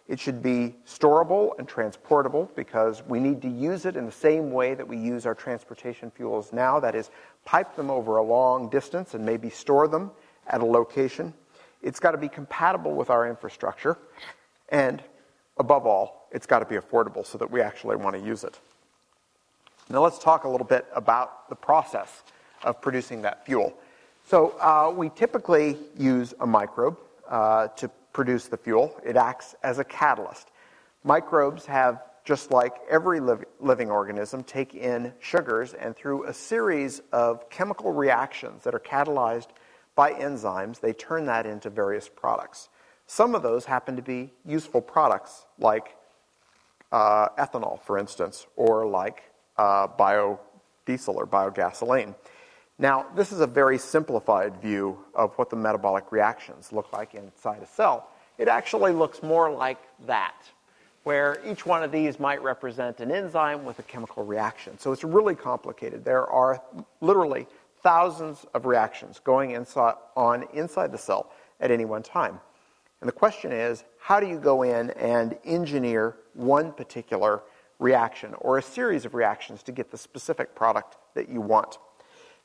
It 0.09 0.19
should 0.19 0.43
be 0.43 0.75
storable 0.85 1.57
and 1.57 1.65
transportable 1.65 2.51
because 2.57 3.03
we 3.03 3.21
need 3.21 3.41
to 3.43 3.47
use 3.47 3.85
it 3.85 3.95
in 3.95 4.05
the 4.05 4.11
same 4.11 4.51
way 4.51 4.73
that 4.73 4.85
we 4.85 4.97
use 4.97 5.25
our 5.25 5.33
transportation 5.33 6.11
fuels 6.11 6.51
now 6.51 6.77
that 6.81 6.93
is, 6.93 7.09
pipe 7.45 7.73
them 7.77 7.89
over 7.89 8.17
a 8.17 8.21
long 8.21 8.67
distance 8.67 9.13
and 9.13 9.25
maybe 9.25 9.49
store 9.49 9.87
them 9.87 10.11
at 10.47 10.59
a 10.59 10.65
location. 10.65 11.33
It's 11.81 12.01
got 12.01 12.11
to 12.11 12.17
be 12.17 12.27
compatible 12.27 12.95
with 12.95 13.09
our 13.09 13.29
infrastructure. 13.29 13.97
And 14.67 15.01
above 15.55 15.85
all, 15.85 16.27
it's 16.33 16.45
got 16.45 16.59
to 16.59 16.65
be 16.65 16.75
affordable 16.75 17.25
so 17.25 17.37
that 17.37 17.49
we 17.49 17.61
actually 17.61 17.95
want 17.95 18.17
to 18.17 18.21
use 18.21 18.43
it. 18.43 18.59
Now, 19.89 20.01
let's 20.01 20.19
talk 20.19 20.45
a 20.45 20.49
little 20.49 20.65
bit 20.65 20.85
about 20.95 21.49
the 21.49 21.55
process 21.55 22.23
of 22.63 22.81
producing 22.81 23.21
that 23.23 23.45
fuel. 23.45 23.73
So 24.25 24.51
uh, 24.59 24.93
we 24.95 25.09
typically 25.09 25.77
use 25.97 26.33
a 26.39 26.47
microbe 26.47 26.97
uh, 27.29 27.67
to 27.67 27.89
produce 28.13 28.47
the 28.47 28.57
fuel. 28.57 28.99
It 29.05 29.17
acts 29.17 29.55
as 29.63 29.79
a 29.79 29.83
catalyst. 29.83 30.49
Microbes 31.03 31.65
have, 31.65 32.03
just 32.23 32.51
like 32.51 32.75
every 32.89 33.19
liv- 33.19 33.43
living 33.59 33.91
organism, 33.91 34.43
take 34.43 34.73
in 34.75 35.13
sugars 35.19 35.73
and 35.73 35.95
through 35.95 36.25
a 36.25 36.33
series 36.33 37.01
of 37.11 37.49
chemical 37.49 37.91
reactions 37.91 38.63
that 38.63 38.73
are 38.73 38.79
catalyzed 38.79 39.47
by 39.95 40.13
enzymes, 40.13 40.79
they 40.79 40.93
turn 40.93 41.25
that 41.25 41.45
into 41.45 41.69
various 41.69 42.07
products. 42.07 42.69
Some 43.05 43.35
of 43.35 43.43
those 43.43 43.65
happen 43.65 43.97
to 43.97 44.01
be 44.01 44.31
useful 44.45 44.81
products, 44.81 45.45
like 45.59 45.97
uh, 46.91 47.29
ethanol, 47.37 47.81
for 47.81 47.97
instance, 47.97 48.47
or 48.55 48.87
like 48.87 49.23
uh, 49.57 49.87
biodiesel 49.87 51.15
or 51.15 51.27
biogasoline. 51.27 52.15
Now, 52.79 53.05
this 53.15 53.31
is 53.31 53.39
a 53.39 53.47
very 53.47 53.77
simplified 53.77 54.59
view 54.61 54.97
of 55.13 55.33
what 55.35 55.49
the 55.49 55.55
metabolic 55.55 56.11
reactions 56.11 56.71
look 56.71 56.91
like 56.91 57.13
inside 57.13 57.61
a 57.61 57.67
cell. 57.67 58.09
It 58.37 58.47
actually 58.47 58.93
looks 58.93 59.21
more 59.21 59.51
like 59.51 59.77
that, 60.07 60.35
where 61.03 61.39
each 61.45 61.65
one 61.65 61.83
of 61.83 61.91
these 61.91 62.19
might 62.19 62.41
represent 62.41 62.99
an 62.99 63.11
enzyme 63.11 63.63
with 63.63 63.77
a 63.77 63.83
chemical 63.83 64.25
reaction. 64.25 64.79
So 64.79 64.91
it's 64.91 65.03
really 65.03 65.35
complicated. 65.35 66.03
There 66.03 66.25
are 66.25 66.61
literally 66.99 67.45
thousands 67.83 68.45
of 68.53 68.65
reactions 68.65 69.19
going 69.23 69.51
inside, 69.51 69.95
on 70.15 70.47
inside 70.53 70.91
the 70.91 70.97
cell 70.97 71.31
at 71.59 71.69
any 71.69 71.85
one 71.85 72.01
time. 72.01 72.39
And 73.01 73.07
the 73.07 73.13
question 73.13 73.51
is, 73.51 73.83
how 73.99 74.19
do 74.19 74.27
you 74.27 74.39
go 74.39 74.63
in 74.63 74.89
and 74.91 75.37
engineer 75.45 76.15
one 76.33 76.71
particular 76.71 77.43
reaction 77.79 78.33
or 78.35 78.57
a 78.57 78.61
series 78.61 79.05
of 79.05 79.13
reactions 79.13 79.63
to 79.63 79.71
get 79.71 79.91
the 79.91 79.97
specific 79.97 80.55
product 80.55 80.97
that 81.15 81.29
you 81.29 81.41
want? 81.41 81.77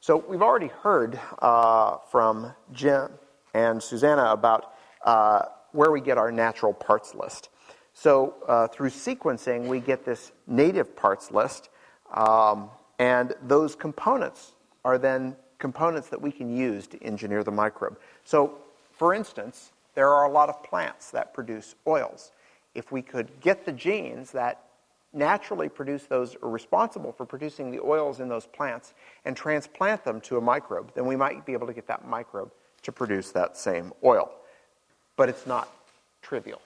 So 0.01 0.25
we've 0.29 0.43
already 0.43 0.69
heard 0.69 1.19
uh, 1.41 1.99
from 2.11 2.53
Jim 2.73 3.11
and 3.55 3.83
Susanna 3.83 4.33
about 4.33 4.75
uh, 5.05 5.43
where 5.73 5.91
we 5.91 6.01
get 6.01 6.19
our 6.19 6.31
natural 6.31 6.73
parts 6.73 7.15
list. 7.15 7.49
So 7.95 8.35
uh, 8.47 8.69
through 8.69 8.91
sequencing, 8.91 9.67
we 9.67 9.81
get 9.81 10.05
this 10.05 10.31
native 10.47 10.95
parts 10.95 11.33
list, 11.33 11.69
um, 12.15 12.71
and 13.01 13.35
those 13.43 13.75
components 13.75 14.53
are 14.85 14.99
then 14.99 15.37
components 15.59 16.09
that 16.09 16.21
we 16.21 16.31
can 16.31 16.49
use 16.57 16.87
to 16.87 17.03
engineer 17.03 17.43
the 17.43 17.51
microbe. 17.51 17.99
So, 18.25 18.59
for 18.93 19.15
instance, 19.15 19.73
there 19.95 20.11
are 20.11 20.27
a 20.27 20.31
lot 20.31 20.49
of 20.49 20.63
plants 20.63 21.11
that 21.11 21.35
produce 21.35 21.75
oils. 21.87 22.31
If 22.75 22.93
we 22.93 23.03
could 23.03 23.41
get 23.41 23.67
the 23.67 23.73
genes 23.73 24.31
that 24.31 24.68
naturally 25.13 25.69
produce 25.69 26.05
those, 26.05 26.37
or 26.43 26.51
responsible 26.51 27.13
for 27.13 27.25
producing 27.25 27.71
the 27.71 27.81
oils 27.81 28.21
in 28.21 28.29
those 28.29 28.47
plants, 28.47 28.95
and 29.25 29.37
transplant 29.37 30.05
them 30.05 30.21
to 30.23 30.37
a 30.37 30.41
microbe, 30.41 30.93
then 30.95 31.07
we 31.07 31.17
might 31.17 31.45
be 31.47 31.53
able 31.53 31.67
to 31.67 31.73
get 31.73 31.87
that 31.87 32.07
microbe 32.07 32.51
to 32.83 32.93
produce 32.93 33.31
that 33.33 33.57
same 33.57 33.93
oil. 34.05 34.31
But 35.17 35.29
it's 35.29 35.47
not 35.47 35.69
trivial. 36.23 36.61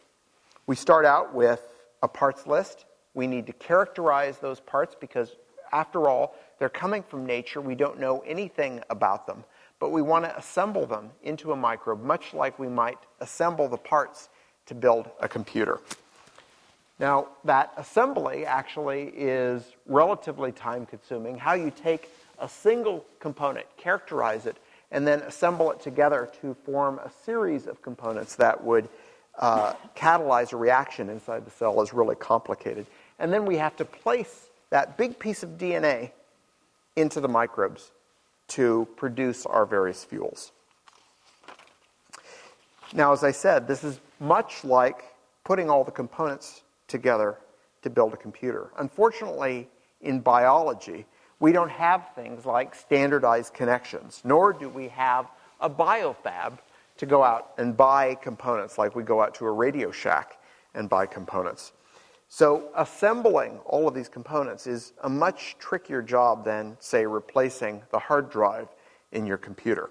We 0.67 0.77
start 0.77 1.05
out 1.05 1.35
with 1.35 1.61
a 2.03 2.09
parts 2.09 2.47
list. 2.47 2.85
We 3.15 3.27
need 3.27 3.47
to 3.47 3.53
characterize 3.53 4.39
those 4.39 4.61
parts 4.61 4.97
because, 4.99 5.37
after 5.73 6.09
all, 6.09 6.37
they're 6.59 6.69
coming 6.69 7.03
from 7.03 7.27
nature. 7.27 7.61
We 7.61 7.75
don't 7.75 7.99
know 7.99 8.23
anything 8.27 8.83
about 8.91 9.27
them. 9.27 9.45
But 9.79 9.91
we 9.91 10.03
want 10.03 10.25
to 10.25 10.37
assemble 10.37 10.87
them 10.87 11.11
into 11.23 11.53
a 11.53 11.57
microbe, 11.57 12.03
much 12.05 12.35
like 12.35 12.59
we 12.59 12.69
might 12.69 12.99
assemble 13.21 13.69
the 13.69 13.77
parts 13.77 14.29
to 14.67 14.75
build 14.75 15.11
a 15.21 15.29
computer. 15.29 15.81
Now, 17.03 17.27
that 17.43 17.73
assembly 17.77 18.47
actually 18.47 19.13
is 19.17 19.65
relatively 19.87 20.53
time 20.53 20.87
consuming. 20.87 21.37
How 21.37 21.55
you 21.55 21.73
take 21.73 22.09
a 22.39 22.49
single 22.49 23.05
component, 23.19 23.67
characterize 23.77 24.47
it, 24.47 24.57
and 24.93 25.05
then 25.05 25.19
assemble 25.23 25.73
it 25.73 25.81
together 25.81 26.31
to 26.43 26.55
form 26.65 27.01
a 27.01 27.11
series 27.25 27.67
of 27.67 27.83
components 27.83 28.37
that 28.37 28.63
would 28.63 28.89
uh, 29.41 29.73
catalyze 29.97 30.53
a 30.53 30.57
reaction 30.57 31.09
inside 31.09 31.45
the 31.45 31.51
cell 31.51 31.83
is 31.83 31.93
really 31.93 32.15
complicated. 32.15 32.87
And 33.19 33.33
then 33.33 33.47
we 33.47 33.57
have 33.57 33.77
to 33.79 33.85
place 33.85 34.47
that 34.71 34.97
big 34.97 35.19
piece 35.19 35.43
of 35.43 35.59
DNA 35.59 36.13
into 36.95 37.21
the 37.21 37.27
microbes 37.27 37.91
to 38.49 38.87
produce 38.95 39.45
our 39.45 39.67
various 39.67 40.05
fuels. 40.05 40.53
Now, 42.93 43.13
as 43.13 43.25
I 43.25 43.33
said, 43.33 43.67
this 43.67 43.83
is 43.83 43.99
much 44.21 44.63
like 44.63 45.03
putting 45.43 45.69
all 45.69 45.83
the 45.83 45.91
components 45.91 46.62
together 46.93 47.39
to 47.83 47.91
build 47.91 48.15
a 48.15 48.17
computer. 48.17 48.71
Unfortunately, 48.79 49.69
in 50.03 50.21
biology, 50.21 51.05
we 51.41 51.51
don't 51.51 51.71
have 51.71 52.11
things 52.15 52.47
like 52.47 52.73
standardized 52.75 53.53
connections, 53.53 54.21
nor 54.25 54.53
do 54.53 54.69
we 54.69 54.87
have 54.89 55.27
a 55.61 55.69
biofab 55.69 56.59
to 56.99 57.07
go 57.07 57.25
out 57.25 57.53
and 57.59 57.77
buy 57.77 58.15
components 58.15 58.79
like 58.79 58.95
we 58.95 59.03
go 59.03 59.21
out 59.21 59.35
to 59.35 59.47
a 59.47 59.51
Radio 59.51 59.91
Shack 59.91 60.39
and 60.75 60.89
buy 60.89 61.07
components. 61.07 61.73
So, 62.29 62.69
assembling 62.77 63.59
all 63.67 63.89
of 63.89 63.95
these 63.95 64.09
components 64.09 64.67
is 64.67 64.93
a 65.03 65.09
much 65.09 65.57
trickier 65.59 66.01
job 66.01 66.45
than, 66.45 66.77
say, 66.81 67.05
replacing 67.05 67.83
the 67.91 67.99
hard 67.99 68.31
drive 68.31 68.69
in 69.11 69.27
your 69.27 69.37
computer. 69.37 69.91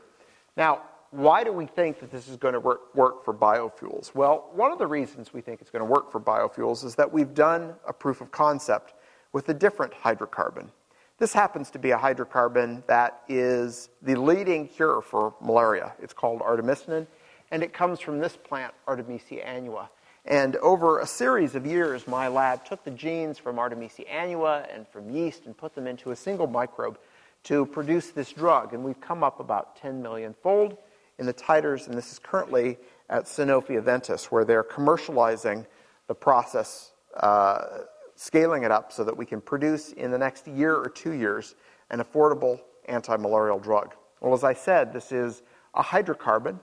Now, 0.58 0.82
why 1.12 1.44
do 1.44 1.52
we 1.52 1.66
think 1.66 2.00
that 2.00 2.10
this 2.10 2.30
is 2.30 2.38
going 2.38 2.54
to 2.54 2.60
work, 2.60 2.96
work, 2.96 3.26
for 3.26 3.34
biofuels? 3.34 4.16
Well, 4.16 4.50
one 4.54 4.72
of 4.72 4.80
the 4.80 4.88
reasons 4.88 5.34
we 5.34 5.42
think 5.42 5.62
it's 5.62 5.70
going 5.70 5.82
to 5.82 5.92
work 5.92 6.10
for 6.12 6.22
biofuels 6.22 6.86
is 6.86 6.96
that 6.96 7.12
we've 7.12 7.34
done 7.34 7.76
a 7.86 7.92
proof 7.92 8.22
of 8.22 8.32
concept 8.32 8.94
with 9.34 9.50
a 9.50 9.54
different 9.54 9.94
hydrocarbon. 9.94 10.70
This 11.18 11.34
happens 11.34 11.70
to 11.72 11.80
be 11.80 11.92
a 11.92 11.98
hydrocarbon 11.98 12.86
that 12.88 13.22
is 13.28 13.90
the 14.02 14.16
leading 14.16 14.68
cure 14.68 15.02
for 15.02 15.36
malaria. 15.42 15.94
It's 16.02 16.14
called 16.14 16.42
artemisinin, 16.42 17.06
and 17.52 17.62
it 17.62 17.74
comes 17.74 18.00
from 18.00 18.20
this 18.20 18.38
plant, 18.38 18.74
Artemisia 18.88 19.46
annua. 19.46 19.90
And 20.26 20.56
over 20.58 21.00
a 21.00 21.06
series 21.06 21.56
of 21.56 21.66
years, 21.66 22.08
my 22.08 22.28
lab 22.28 22.64
took 22.64 22.84
the 22.86 22.92
genes 22.92 23.38
from 23.38 23.60
Artemisia 23.60 24.06
annua 24.06 24.74
and 24.74 24.88
from 24.88 25.10
yeast 25.10 25.46
and 25.46 25.58
put 25.58 25.76
them 25.76 25.88
into 25.88 26.12
a 26.12 26.16
single 26.16 26.48
microbe 26.48 26.98
to 27.44 27.66
produce 27.66 28.12
this 28.12 28.32
drug. 28.32 28.74
And 28.74 28.84
we've 28.84 29.02
come 29.02 29.24
up 29.24 29.40
about 29.40 29.76
10 29.76 30.02
million 30.02 30.34
fold 30.42 30.78
in 31.20 31.26
the 31.26 31.34
titers, 31.34 31.88
and 31.88 31.96
this 31.96 32.12
is 32.12 32.20
currently 32.20 32.78
at 33.10 33.26
Sanofi 33.26 33.82
Aventis, 33.82 34.26
where 34.26 34.46
they're 34.46 34.64
commercializing 34.64 35.66
the 36.08 36.16
process, 36.16 36.92
uh, 37.18 37.80
scaling 38.16 38.64
it 38.64 38.72
up 38.72 38.92
so 38.92 39.04
that 39.04 39.16
we 39.16 39.26
can 39.26 39.42
produce 39.42 39.92
in 39.92 40.12
the 40.12 40.18
next 40.18 40.48
year 40.48 40.76
or 40.76 40.90
two 40.90 41.12
years 41.12 41.56
an 41.90 42.00
affordable 42.00 42.60
anti 42.86 43.16
malarial 43.18 43.60
drug. 43.60 43.94
Well, 44.22 44.34
as 44.34 44.44
I 44.44 44.54
said, 44.54 44.94
this 44.94 45.12
is 45.12 45.44
a 45.74 45.84
hydrocarbon. 45.84 46.60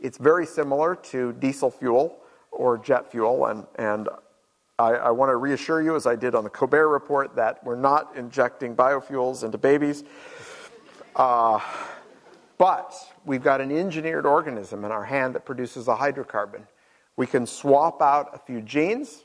It's 0.00 0.18
very 0.18 0.46
similar 0.46 0.94
to 0.94 1.32
diesel 1.34 1.70
fuel 1.70 2.18
or 2.52 2.78
jet 2.78 3.10
fuel, 3.10 3.46
and, 3.46 3.66
and 3.76 4.08
I, 4.78 4.90
I 4.92 5.10
want 5.10 5.30
to 5.30 5.36
reassure 5.36 5.82
you, 5.82 5.96
as 5.96 6.06
I 6.06 6.14
did 6.14 6.34
on 6.34 6.44
the 6.44 6.50
Colbert 6.50 6.88
report, 6.88 7.34
that 7.34 7.64
we're 7.64 7.74
not 7.74 8.16
injecting 8.16 8.76
biofuels 8.76 9.42
into 9.42 9.58
babies. 9.58 10.04
Uh, 11.16 11.58
but 12.58 12.94
we've 13.24 13.42
got 13.42 13.60
an 13.60 13.70
engineered 13.70 14.26
organism 14.26 14.84
in 14.84 14.90
our 14.90 15.04
hand 15.04 15.34
that 15.34 15.46
produces 15.46 15.88
a 15.88 15.94
hydrocarbon. 15.94 16.62
We 17.16 17.26
can 17.26 17.46
swap 17.46 18.02
out 18.02 18.30
a 18.34 18.38
few 18.38 18.60
genes, 18.60 19.24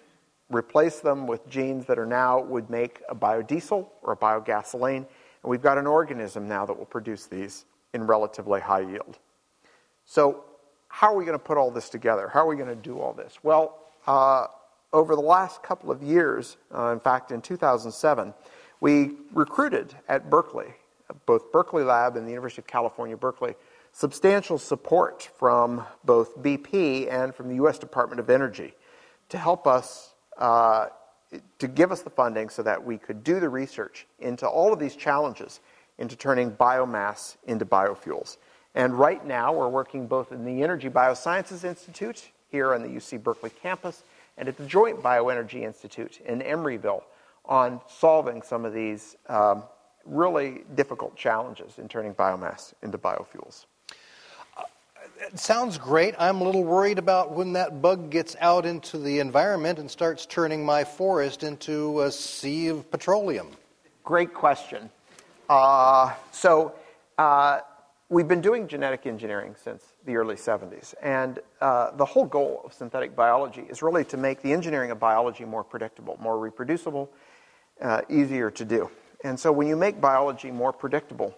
replace 0.49 0.99
them 0.99 1.27
with 1.27 1.47
genes 1.49 1.85
that 1.87 1.99
are 1.99 2.05
now 2.05 2.41
would 2.41 2.69
make 2.69 3.01
a 3.09 3.15
biodiesel 3.15 3.87
or 4.03 4.13
a 4.13 4.17
biogasoline, 4.17 4.97
and 4.97 5.05
we've 5.43 5.61
got 5.61 5.77
an 5.77 5.87
organism 5.87 6.47
now 6.47 6.65
that 6.65 6.77
will 6.77 6.85
produce 6.85 7.25
these 7.25 7.65
in 7.93 8.07
relatively 8.07 8.61
high 8.61 8.81
yield. 8.81 9.19
So, 10.05 10.45
how 10.87 11.11
are 11.11 11.17
we 11.17 11.25
going 11.25 11.37
to 11.37 11.43
put 11.43 11.57
all 11.57 11.71
this 11.71 11.89
together? 11.89 12.27
How 12.27 12.41
are 12.41 12.47
we 12.47 12.55
going 12.55 12.69
to 12.69 12.75
do 12.75 12.99
all 12.99 13.13
this? 13.13 13.39
Well, 13.41 13.79
uh, 14.05 14.45
over 14.91 15.15
the 15.15 15.21
last 15.21 15.63
couple 15.63 15.89
of 15.89 16.03
years, 16.03 16.57
uh, 16.73 16.91
in 16.91 16.99
fact, 16.99 17.31
in 17.31 17.41
2007, 17.41 18.33
we 18.79 19.13
recruited 19.33 19.95
at 20.07 20.29
Berkeley, 20.29 20.73
both 21.25 21.51
Berkeley 21.51 21.83
Lab 21.83 22.15
and 22.15 22.25
the 22.25 22.31
University 22.31 22.61
of 22.61 22.67
California, 22.67 23.17
Berkeley, 23.17 23.55
substantial 23.91 24.57
support 24.57 25.29
from 25.37 25.85
both 26.03 26.37
BP 26.41 27.11
and 27.11 27.33
from 27.33 27.49
the 27.49 27.55
U.S. 27.55 27.77
Department 27.77 28.19
of 28.19 28.29
Energy 28.29 28.73
to 29.29 29.37
help 29.37 29.67
us, 29.67 30.13
uh, 30.37 30.87
to 31.59 31.67
give 31.67 31.91
us 31.91 32.01
the 32.01 32.09
funding 32.09 32.49
so 32.49 32.63
that 32.63 32.83
we 32.83 32.97
could 32.97 33.23
do 33.23 33.39
the 33.39 33.49
research 33.49 34.07
into 34.19 34.47
all 34.47 34.73
of 34.73 34.79
these 34.79 34.95
challenges, 34.95 35.59
into 35.97 36.15
turning 36.15 36.51
biomass 36.51 37.37
into 37.45 37.65
biofuels. 37.65 38.37
And 38.75 38.97
right 38.97 39.23
now, 39.25 39.53
we're 39.53 39.69
working 39.69 40.07
both 40.07 40.31
in 40.31 40.45
the 40.45 40.63
Energy 40.63 40.89
Biosciences 40.89 41.63
Institute 41.63 42.31
here 42.49 42.73
on 42.73 42.81
the 42.81 42.89
UC 42.89 43.21
Berkeley 43.21 43.51
campus 43.51 44.03
and 44.37 44.47
at 44.47 44.57
the 44.57 44.65
Joint 44.65 45.01
Bioenergy 45.01 45.61
Institute 45.61 46.19
in 46.25 46.41
Emeryville 46.41 47.03
on 47.45 47.81
solving 47.87 48.41
some 48.41 48.65
of 48.65 48.73
these 48.73 49.15
um, 49.27 49.63
really 50.05 50.63
difficult 50.75 51.15
challenges 51.15 51.77
in 51.77 51.87
turning 51.87 52.13
biomass 52.13 52.73
into 52.81 52.97
biofuels. 52.97 53.65
It 55.19 55.39
sounds 55.39 55.77
great. 55.77 56.15
I'm 56.17 56.41
a 56.41 56.43
little 56.43 56.63
worried 56.63 56.99
about 56.99 57.31
when 57.31 57.53
that 57.53 57.81
bug 57.81 58.09
gets 58.09 58.35
out 58.41 58.65
into 58.65 58.97
the 58.97 59.19
environment 59.19 59.79
and 59.79 59.89
starts 59.89 60.25
turning 60.25 60.65
my 60.65 60.83
forest 60.83 61.43
into 61.43 62.01
a 62.01 62.11
sea 62.11 62.67
of 62.67 62.89
petroleum. 62.91 63.47
Great 64.03 64.33
question. 64.33 64.89
Uh, 65.49 66.13
so, 66.31 66.73
uh, 67.17 67.59
we've 68.09 68.27
been 68.27 68.41
doing 68.41 68.67
genetic 68.67 69.05
engineering 69.05 69.55
since 69.61 69.83
the 70.05 70.15
early 70.15 70.35
70s, 70.35 70.93
and 71.01 71.39
uh, 71.61 71.91
the 71.91 72.05
whole 72.05 72.25
goal 72.25 72.61
of 72.65 72.73
synthetic 72.73 73.15
biology 73.15 73.65
is 73.69 73.81
really 73.81 74.03
to 74.05 74.17
make 74.17 74.41
the 74.41 74.51
engineering 74.51 74.91
of 74.91 74.99
biology 74.99 75.45
more 75.45 75.63
predictable, 75.63 76.17
more 76.21 76.37
reproducible, 76.37 77.09
uh, 77.81 78.01
easier 78.09 78.51
to 78.51 78.65
do. 78.65 78.89
And 79.23 79.39
so, 79.39 79.51
when 79.51 79.67
you 79.67 79.75
make 79.75 80.01
biology 80.01 80.51
more 80.51 80.73
predictable, 80.73 81.33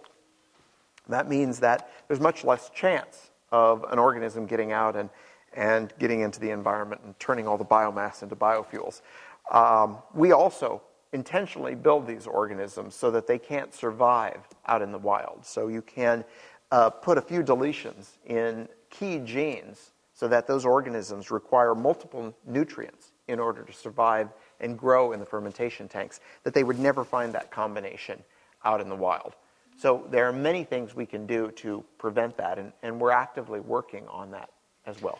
that 1.08 1.28
means 1.28 1.60
that 1.60 1.90
there's 2.08 2.20
much 2.20 2.44
less 2.44 2.70
chance 2.70 3.30
of 3.52 3.84
an 3.90 3.98
organism 3.98 4.46
getting 4.46 4.72
out 4.72 4.96
and, 4.96 5.08
and 5.54 5.92
getting 5.98 6.20
into 6.20 6.40
the 6.40 6.50
environment 6.50 7.00
and 7.04 7.18
turning 7.20 7.46
all 7.46 7.56
the 7.56 7.64
biomass 7.64 8.22
into 8.22 8.34
biofuels. 8.34 9.02
Um, 9.50 9.98
we 10.14 10.32
also 10.32 10.82
intentionally 11.12 11.74
build 11.74 12.06
these 12.06 12.26
organisms 12.26 12.94
so 12.94 13.10
that 13.10 13.26
they 13.26 13.38
can't 13.38 13.72
survive 13.72 14.40
out 14.66 14.82
in 14.82 14.90
the 14.90 14.98
wild. 14.98 15.44
So 15.44 15.68
you 15.68 15.82
can 15.82 16.24
uh, 16.72 16.90
put 16.90 17.16
a 17.16 17.22
few 17.22 17.42
deletions 17.42 18.18
in 18.26 18.68
key 18.90 19.18
genes 19.20 19.92
so 20.12 20.26
that 20.28 20.46
those 20.46 20.64
organisms 20.64 21.30
require 21.30 21.74
multiple 21.74 22.34
nutrients 22.46 23.12
in 23.28 23.38
order 23.38 23.62
to 23.62 23.72
survive 23.72 24.28
and 24.60 24.78
grow 24.78 25.12
in 25.12 25.20
the 25.20 25.26
fermentation 25.26 25.88
tanks, 25.88 26.20
that 26.44 26.54
they 26.54 26.64
would 26.64 26.78
never 26.78 27.04
find 27.04 27.32
that 27.32 27.50
combination 27.50 28.22
out 28.64 28.80
in 28.80 28.88
the 28.88 28.96
wild. 28.96 29.34
So 29.78 30.06
there 30.10 30.26
are 30.26 30.32
many 30.32 30.64
things 30.64 30.94
we 30.94 31.06
can 31.06 31.26
do 31.26 31.50
to 31.56 31.84
prevent 31.98 32.36
that, 32.38 32.58
and, 32.58 32.72
and 32.82 32.98
we're 32.98 33.10
actively 33.10 33.60
working 33.60 34.06
on 34.08 34.30
that 34.30 34.50
as 34.86 35.00
well. 35.02 35.18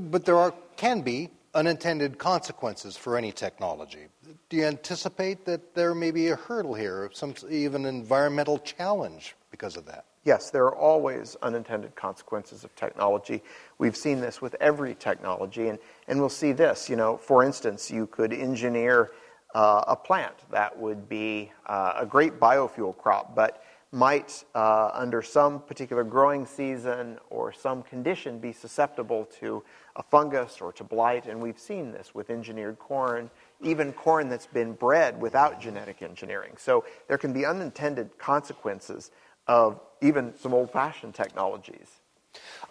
But 0.00 0.24
there 0.24 0.36
are, 0.36 0.54
can 0.76 1.02
be 1.02 1.30
unintended 1.54 2.18
consequences 2.18 2.96
for 2.96 3.18
any 3.18 3.32
technology. 3.32 4.06
Do 4.48 4.56
you 4.56 4.64
anticipate 4.64 5.44
that 5.44 5.74
there 5.74 5.94
may 5.94 6.10
be 6.10 6.28
a 6.28 6.36
hurdle 6.36 6.74
here, 6.74 7.10
some 7.12 7.34
even 7.50 7.84
environmental 7.84 8.58
challenge 8.58 9.34
because 9.50 9.76
of 9.76 9.84
that? 9.86 10.06
Yes, 10.24 10.50
there 10.50 10.64
are 10.64 10.76
always 10.76 11.36
unintended 11.42 11.94
consequences 11.96 12.62
of 12.62 12.74
technology. 12.76 13.42
We've 13.78 13.96
seen 13.96 14.20
this 14.20 14.42
with 14.42 14.54
every 14.60 14.94
technology, 14.94 15.68
and, 15.68 15.78
and 16.08 16.20
we'll 16.20 16.28
see 16.28 16.52
this. 16.52 16.90
You 16.90 16.96
know, 16.96 17.16
for 17.16 17.42
instance, 17.42 17.90
you 17.90 18.06
could 18.06 18.32
engineer 18.34 19.12
uh, 19.54 19.84
a 19.88 19.96
plant 19.96 20.34
that 20.50 20.78
would 20.78 21.08
be 21.08 21.50
uh, 21.66 21.94
a 21.96 22.06
great 22.06 22.38
biofuel 22.38 22.96
crop, 22.96 23.34
but 23.34 23.64
might, 23.92 24.44
uh, 24.54 24.90
under 24.92 25.20
some 25.20 25.60
particular 25.60 26.04
growing 26.04 26.46
season 26.46 27.18
or 27.30 27.52
some 27.52 27.82
condition, 27.82 28.38
be 28.38 28.52
susceptible 28.52 29.24
to 29.40 29.64
a 29.96 30.02
fungus 30.02 30.60
or 30.60 30.70
to 30.72 30.84
blight. 30.84 31.26
And 31.26 31.40
we've 31.40 31.58
seen 31.58 31.90
this 31.90 32.14
with 32.14 32.30
engineered 32.30 32.78
corn, 32.78 33.30
even 33.62 33.92
corn 33.92 34.28
that's 34.28 34.46
been 34.46 34.74
bred 34.74 35.20
without 35.20 35.60
genetic 35.60 36.02
engineering. 36.02 36.52
So 36.56 36.84
there 37.08 37.18
can 37.18 37.32
be 37.32 37.44
unintended 37.44 38.16
consequences 38.16 39.10
of 39.46 39.80
even 40.00 40.34
some 40.38 40.54
old 40.54 40.70
fashioned 40.70 41.14
technologies. 41.14 41.86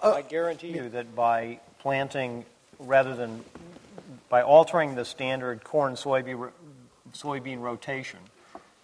I 0.01 0.21
guarantee 0.21 0.69
you 0.69 0.89
that 0.89 1.15
by 1.15 1.59
planting, 1.79 2.45
rather 2.79 3.15
than 3.15 3.43
by 4.29 4.41
altering 4.41 4.95
the 4.95 5.05
standard 5.05 5.63
corn 5.63 5.95
soybean 5.95 6.51
soybean 7.13 7.59
rotation 7.59 8.19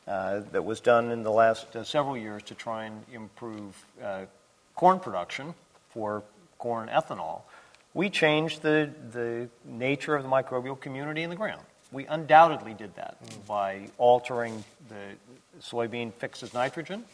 uh, 0.07 0.41
that 0.51 0.63
was 0.63 0.79
done 0.79 1.11
in 1.11 1.23
the 1.23 1.31
last 1.31 1.75
uh, 1.75 1.83
several 1.83 2.17
years 2.17 2.41
to 2.43 2.55
try 2.55 2.85
and 2.85 3.03
improve 3.13 3.85
uh, 4.03 4.21
corn 4.75 4.99
production 4.99 5.53
for 5.89 6.23
corn 6.57 6.89
ethanol, 6.89 7.41
we 7.93 8.09
changed 8.09 8.61
the, 8.61 8.89
the 9.11 9.47
nature 9.63 10.15
of 10.15 10.23
the 10.23 10.29
microbial 10.29 10.79
community 10.79 11.23
in 11.23 11.29
the 11.29 11.35
ground. 11.35 11.61
We 11.91 12.05
undoubtedly 12.07 12.73
did 12.73 12.95
that 12.95 13.23
mm. 13.23 13.47
by 13.47 13.89
altering 13.97 14.63
the 14.89 15.15
soybean 15.61 16.13
fixes 16.13 16.53
nitrogen. 16.53 17.05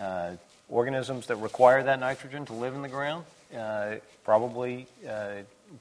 Uh, 0.00 0.32
organisms 0.68 1.26
that 1.28 1.36
require 1.36 1.82
that 1.82 1.98
nitrogen 1.98 2.44
to 2.46 2.52
live 2.52 2.74
in 2.74 2.82
the 2.82 2.88
ground 2.88 3.24
uh, 3.56 3.94
probably, 4.24 4.86
uh, 5.08 5.30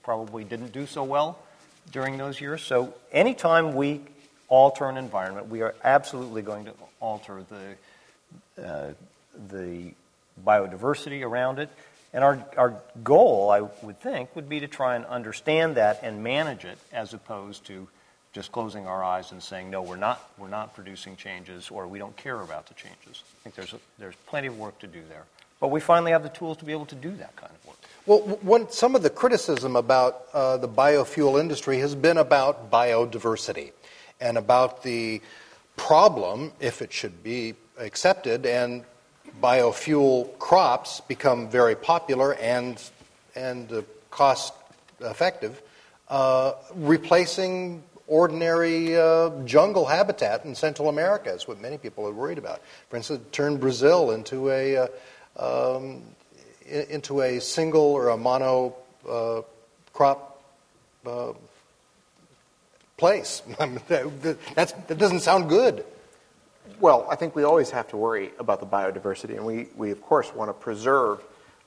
probably 0.04 0.44
didn't 0.44 0.72
do 0.72 0.86
so 0.86 1.04
well 1.04 1.38
during 1.92 2.18
those 2.18 2.40
years. 2.40 2.62
So 2.62 2.94
anytime 3.12 3.76
we 3.76 4.02
alter 4.48 4.86
an 4.86 4.98
environment, 4.98 5.50
we 5.50 5.62
are 5.62 5.76
absolutely 5.84 6.42
going 6.42 6.66
to 6.66 6.74
alter 7.00 7.44
the, 8.58 8.64
uh, 8.66 8.94
the 9.50 9.92
biodiversity 10.46 11.24
around 11.24 11.60
it. 11.60 11.70
And 12.14 12.24
our, 12.24 12.44
our 12.56 12.74
goal, 13.04 13.50
I 13.50 13.62
would 13.62 14.00
think, 14.00 14.36
would 14.36 14.48
be 14.48 14.62
to 14.62 14.68
try 14.68 14.96
and 14.96 15.06
understand 15.06 15.76
that 15.76 16.00
and 16.04 16.24
manage 16.24 16.64
it 16.64 16.78
as 16.94 17.14
opposed 17.14 17.66
to 17.66 17.88
just 18.38 18.52
closing 18.52 18.86
our 18.86 19.04
eyes 19.04 19.32
and 19.32 19.42
saying, 19.42 19.72
no, 19.72 19.82
we're 19.82 19.96
not, 19.96 20.30
we're 20.38 20.48
not 20.48 20.76
producing 20.76 21.16
changes 21.16 21.72
or 21.72 21.88
we 21.88 21.98
don't 21.98 22.16
care 22.18 22.42
about 22.42 22.68
the 22.68 22.76
changes. 22.76 23.24
I 23.24 23.38
think 23.42 23.56
there's, 23.56 23.74
a, 23.74 23.80
there's 23.98 24.14
plenty 24.28 24.46
of 24.46 24.60
work 24.60 24.78
to 24.82 24.86
do 24.86 25.02
there. 25.10 25.24
But 25.60 25.70
we 25.70 25.80
finally 25.80 26.12
have 26.12 26.22
the 26.22 26.30
tools 26.30 26.58
to 26.58 26.66
be 26.66 26.72
able 26.72 26.86
to 26.86 26.94
do 26.94 27.10
that 27.16 27.36
kind 27.36 27.52
of 27.52 27.66
work. 27.66 28.40
Well, 28.44 28.70
some 28.70 28.94
of 28.94 29.02
the 29.02 29.10
criticism 29.10 29.76
about 29.76 30.28
uh, 30.34 30.58
the 30.58 30.68
biofuel 30.68 31.40
industry 31.40 31.80
has 31.80 31.96
been 31.96 32.20
about 32.20 32.70
biodiversity 32.70 33.72
and 34.22 34.38
about 34.38 34.84
the 34.84 35.20
problem, 35.76 36.52
if 36.60 36.84
it 36.84 36.94
should 36.94 37.24
be 37.24 37.56
accepted, 37.80 38.46
and 38.46 38.84
biofuel 39.42 40.38
crops 40.38 41.02
become 41.02 41.50
very 41.50 41.76
popular 41.76 42.36
and, 42.36 42.80
and 43.36 43.72
uh, 43.72 43.82
cost 44.12 44.54
effective, 45.02 45.60
uh, 46.10 46.54
replacing 46.76 47.82
ordinary 48.08 48.98
uh, 48.98 49.30
jungle 49.46 49.86
habitat 49.86 50.46
in 50.46 50.56
Central 50.56 50.90
America 50.90 51.34
is 51.34 51.48
what 51.48 51.60
many 51.60 51.78
people 51.78 52.08
are 52.08 52.14
worried 52.14 52.38
about. 52.38 52.62
For 52.90 52.98
instance, 52.98 53.24
turn 53.32 53.58
Brazil 53.58 54.12
into 54.12 54.50
a 54.50 54.78
uh, 54.78 54.88
um, 55.76 56.02
into 56.66 57.22
a 57.22 57.40
single 57.40 57.82
or 57.82 58.10
a 58.10 58.18
mono 58.18 58.76
uh, 59.10 59.42
crop 59.94 60.42
uh, 61.06 61.34
place. 62.98 63.42
That's, 63.88 64.72
that 64.74 64.98
doesn't 64.98 65.22
sound 65.22 65.50
good. 65.50 65.86
Well, 66.80 67.08
I 67.10 67.16
think 67.16 67.36
we 67.36 67.44
always 67.44 67.72
have 67.72 67.88
to 67.90 67.98
worry 67.98 68.32
about 68.40 68.60
the 68.60 68.66
biodiversity, 68.66 69.36
and 69.36 69.46
we, 69.46 69.68
we 69.76 69.92
of 69.92 70.02
course 70.02 70.34
want 70.34 70.50
to 70.50 70.54
preserve 70.54 71.22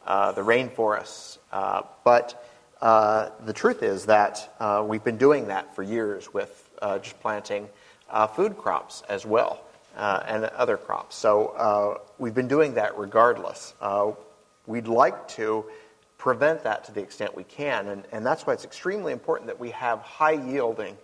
uh, 0.06 0.32
the 0.32 0.42
rainforests. 0.42 1.38
Uh, 1.50 1.82
but 2.04 2.44
uh, 2.80 3.30
the 3.44 3.52
truth 3.52 3.82
is 3.82 4.06
that 4.06 4.54
uh, 4.58 4.84
we've 4.86 5.04
been 5.04 5.18
doing 5.18 5.48
that 5.48 5.74
for 5.74 5.82
years 5.82 6.32
with 6.32 6.70
uh, 6.80 6.98
just 6.98 7.20
planting 7.20 7.68
uh, 8.08 8.26
food 8.26 8.56
crops 8.56 9.02
as 9.08 9.26
well 9.26 9.62
and 9.96 10.44
other 10.44 10.76
crops. 10.76 11.16
So 11.16 12.00
we've 12.18 12.34
been 12.34 12.48
doing 12.48 12.74
that 12.74 12.96
regardless. 12.96 13.74
we'd 14.66 14.88
like 14.88 15.28
to 15.28 15.64
prevent 16.16 16.62
that 16.64 16.84
to 16.84 16.92
the 16.92 17.00
extent 17.00 17.34
we 17.34 17.44
can, 17.44 17.88
and, 17.88 18.04
and 18.12 18.24
that's 18.24 18.46
why 18.46 18.52
it's 18.52 18.64
extremely 18.64 19.12
important 19.12 19.46
that 19.46 19.58
we 19.58 19.70
have 19.70 20.00
high 20.00 20.32
yielding 20.32 20.96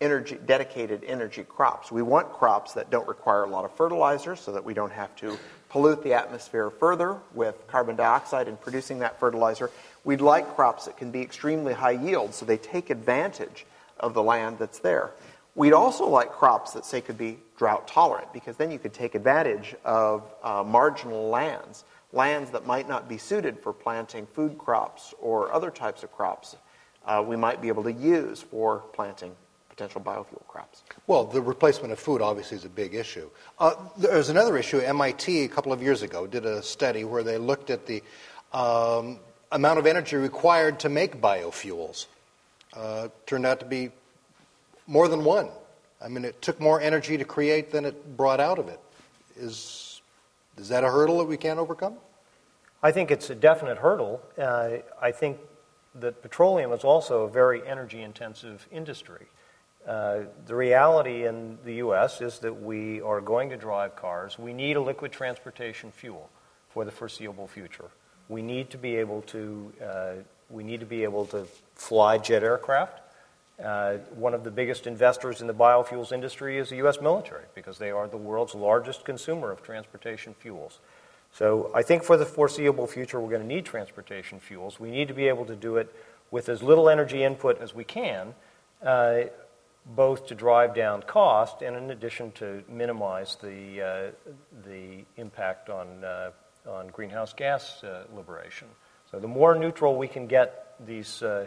energy, 0.00 0.38
dedicated 0.44 1.04
energy 1.04 1.44
crops. 1.44 1.90
We 1.90 2.02
want 2.02 2.32
crops 2.32 2.74
that 2.74 2.90
don't 2.90 3.06
require 3.08 3.44
a 3.44 3.48
lot 3.48 3.64
of 3.64 3.72
fertilizer 3.72 4.36
so 4.36 4.52
that 4.52 4.64
we 4.64 4.74
don't 4.74 4.92
have 4.92 5.14
to 5.16 5.38
pollute 5.76 6.02
the 6.02 6.14
atmosphere 6.14 6.70
further 6.70 7.18
with 7.34 7.66
carbon 7.66 7.96
dioxide 7.96 8.48
in 8.48 8.56
producing 8.56 9.00
that 9.00 9.20
fertilizer. 9.20 9.70
We'd 10.04 10.22
like 10.22 10.56
crops 10.56 10.86
that 10.86 10.96
can 10.96 11.10
be 11.10 11.20
extremely 11.20 11.74
high 11.74 11.90
yield 11.90 12.32
so 12.32 12.46
they 12.46 12.56
take 12.56 12.88
advantage 12.88 13.66
of 14.00 14.14
the 14.14 14.22
land 14.22 14.58
that's 14.58 14.78
there. 14.78 15.10
We'd 15.54 15.74
also 15.74 16.06
like 16.06 16.32
crops 16.32 16.72
that, 16.72 16.86
say, 16.86 17.02
could 17.02 17.18
be 17.18 17.40
drought 17.58 17.86
tolerant 17.86 18.32
because 18.32 18.56
then 18.56 18.70
you 18.70 18.78
could 18.78 18.94
take 18.94 19.14
advantage 19.14 19.74
of 19.84 20.22
uh, 20.42 20.64
marginal 20.66 21.28
lands 21.28 21.84
lands 22.10 22.52
that 22.52 22.66
might 22.66 22.88
not 22.88 23.06
be 23.06 23.18
suited 23.18 23.58
for 23.58 23.74
planting 23.74 24.26
food 24.28 24.56
crops 24.56 25.12
or 25.20 25.52
other 25.52 25.70
types 25.70 26.02
of 26.02 26.10
crops, 26.10 26.56
uh, 27.04 27.22
we 27.22 27.36
might 27.36 27.60
be 27.60 27.68
able 27.68 27.82
to 27.82 27.92
use 27.92 28.40
for 28.40 28.78
planting 28.94 29.36
potential 29.76 30.00
biofuel 30.00 30.46
crops. 30.48 30.82
Well, 31.06 31.24
the 31.24 31.42
replacement 31.42 31.92
of 31.92 31.98
food 31.98 32.22
obviously 32.22 32.56
is 32.56 32.64
a 32.64 32.70
big 32.70 32.94
issue. 32.94 33.28
Uh, 33.58 33.74
there's 33.98 34.30
another 34.30 34.56
issue. 34.56 34.78
MIT 34.78 35.44
a 35.44 35.48
couple 35.48 35.72
of 35.72 35.82
years 35.82 36.02
ago 36.02 36.26
did 36.26 36.46
a 36.46 36.62
study 36.62 37.04
where 37.04 37.22
they 37.22 37.36
looked 37.36 37.68
at 37.68 37.84
the 37.86 38.02
um, 38.54 39.18
amount 39.52 39.78
of 39.78 39.86
energy 39.86 40.16
required 40.16 40.80
to 40.80 40.88
make 40.88 41.20
biofuels. 41.20 42.06
Uh, 42.72 43.08
turned 43.26 43.44
out 43.44 43.60
to 43.60 43.66
be 43.66 43.90
more 44.86 45.08
than 45.08 45.24
one. 45.24 45.48
I 46.02 46.08
mean, 46.08 46.24
it 46.24 46.40
took 46.40 46.58
more 46.58 46.80
energy 46.80 47.18
to 47.18 47.24
create 47.24 47.70
than 47.70 47.84
it 47.84 48.16
brought 48.16 48.40
out 48.40 48.58
of 48.58 48.68
it. 48.68 48.80
Is, 49.36 50.00
is 50.56 50.68
that 50.70 50.84
a 50.84 50.88
hurdle 50.88 51.18
that 51.18 51.24
we 51.26 51.36
can't 51.36 51.58
overcome? 51.58 51.96
I 52.82 52.92
think 52.92 53.10
it's 53.10 53.28
a 53.28 53.34
definite 53.34 53.78
hurdle. 53.78 54.22
Uh, 54.38 54.78
I 55.00 55.10
think 55.12 55.38
that 55.96 56.22
petroleum 56.22 56.72
is 56.72 56.84
also 56.84 57.22
a 57.24 57.28
very 57.28 57.66
energy 57.66 58.02
intensive 58.02 58.66
industry. 58.70 59.26
Uh, 59.86 60.22
the 60.46 60.54
reality 60.54 61.26
in 61.26 61.58
the 61.64 61.74
U.S. 61.74 62.20
is 62.20 62.40
that 62.40 62.62
we 62.62 63.00
are 63.02 63.20
going 63.20 63.50
to 63.50 63.56
drive 63.56 63.94
cars. 63.94 64.38
We 64.38 64.52
need 64.52 64.76
a 64.76 64.80
liquid 64.80 65.12
transportation 65.12 65.92
fuel 65.92 66.28
for 66.70 66.84
the 66.84 66.90
foreseeable 66.90 67.46
future. 67.46 67.84
We 68.28 68.42
need 68.42 68.70
to 68.70 68.78
be 68.78 68.96
able 68.96 69.22
to 69.22 69.72
uh, 69.84 70.12
we 70.50 70.64
need 70.64 70.80
to 70.80 70.86
be 70.86 71.02
able 71.04 71.26
to 71.26 71.46
fly 71.74 72.18
jet 72.18 72.42
aircraft. 72.42 73.00
Uh, 73.62 73.94
one 74.14 74.34
of 74.34 74.44
the 74.44 74.50
biggest 74.50 74.86
investors 74.86 75.40
in 75.40 75.46
the 75.46 75.54
biofuels 75.54 76.12
industry 76.12 76.58
is 76.58 76.68
the 76.68 76.76
U.S. 76.76 77.00
military 77.00 77.44
because 77.54 77.78
they 77.78 77.90
are 77.90 78.06
the 78.06 78.16
world's 78.16 78.54
largest 78.54 79.04
consumer 79.04 79.50
of 79.50 79.62
transportation 79.62 80.34
fuels. 80.34 80.80
So 81.32 81.70
I 81.74 81.82
think 81.82 82.02
for 82.02 82.16
the 82.16 82.26
foreseeable 82.26 82.86
future, 82.86 83.20
we're 83.20 83.30
going 83.30 83.42
to 83.42 83.46
need 83.46 83.64
transportation 83.64 84.40
fuels. 84.40 84.78
We 84.78 84.90
need 84.90 85.08
to 85.08 85.14
be 85.14 85.28
able 85.28 85.46
to 85.46 85.56
do 85.56 85.76
it 85.76 85.94
with 86.30 86.48
as 86.48 86.62
little 86.62 86.88
energy 86.88 87.24
input 87.24 87.60
as 87.60 87.74
we 87.74 87.84
can. 87.84 88.34
Both 89.94 90.26
to 90.26 90.34
drive 90.34 90.74
down 90.74 91.02
cost 91.02 91.62
and 91.62 91.76
in 91.76 91.90
addition 91.90 92.32
to 92.32 92.64
minimize 92.68 93.36
the, 93.40 93.82
uh, 93.82 94.30
the 94.64 95.04
impact 95.16 95.70
on, 95.70 96.02
uh, 96.02 96.30
on 96.68 96.88
greenhouse 96.88 97.32
gas 97.32 97.84
uh, 97.84 98.04
liberation. 98.14 98.66
So 99.12 99.20
the 99.20 99.28
more 99.28 99.54
neutral 99.54 99.96
we 99.96 100.08
can 100.08 100.26
get 100.26 100.74
these, 100.84 101.22
uh, 101.22 101.46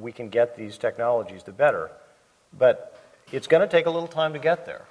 we 0.00 0.10
can 0.10 0.28
get 0.28 0.56
these 0.56 0.76
technologies, 0.76 1.44
the 1.44 1.52
better. 1.52 1.92
But 2.58 2.98
it's 3.30 3.46
going 3.46 3.60
to 3.60 3.68
take 3.68 3.86
a 3.86 3.90
little 3.90 4.08
time 4.08 4.32
to 4.32 4.40
get 4.40 4.66
there. 4.66 4.84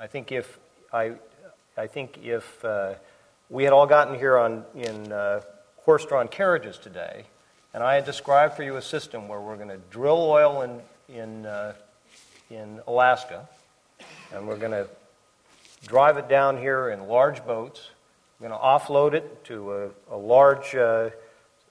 I 0.00 0.06
think 0.06 0.30
if, 0.30 0.58
I, 0.92 1.14
I 1.76 1.88
think 1.88 2.18
if 2.22 2.64
uh, 2.64 2.94
we 3.50 3.64
had 3.64 3.72
all 3.72 3.86
gotten 3.86 4.16
here 4.16 4.38
on, 4.38 4.64
in 4.76 5.12
uh, 5.12 5.40
horse-drawn 5.78 6.28
carriages 6.28 6.78
today, 6.78 7.24
and 7.74 7.82
I 7.82 7.96
had 7.96 8.04
described 8.04 8.54
for 8.54 8.62
you 8.62 8.76
a 8.76 8.82
system 8.82 9.26
where 9.26 9.40
we're 9.40 9.56
going 9.56 9.68
to 9.68 9.80
drill 9.90 10.22
oil 10.22 10.62
in, 10.62 10.80
in 11.14 11.46
in 12.52 12.80
Alaska, 12.86 13.48
and 14.34 14.46
we're 14.46 14.58
going 14.58 14.72
to 14.72 14.86
drive 15.86 16.18
it 16.18 16.28
down 16.28 16.58
here 16.58 16.90
in 16.90 17.08
large 17.08 17.44
boats. 17.46 17.90
We're 18.38 18.48
going 18.48 18.60
to 18.60 18.64
offload 18.64 19.14
it 19.14 19.44
to 19.46 19.72
a, 19.72 19.88
a 20.10 20.16
large 20.16 20.74
uh, 20.74 21.10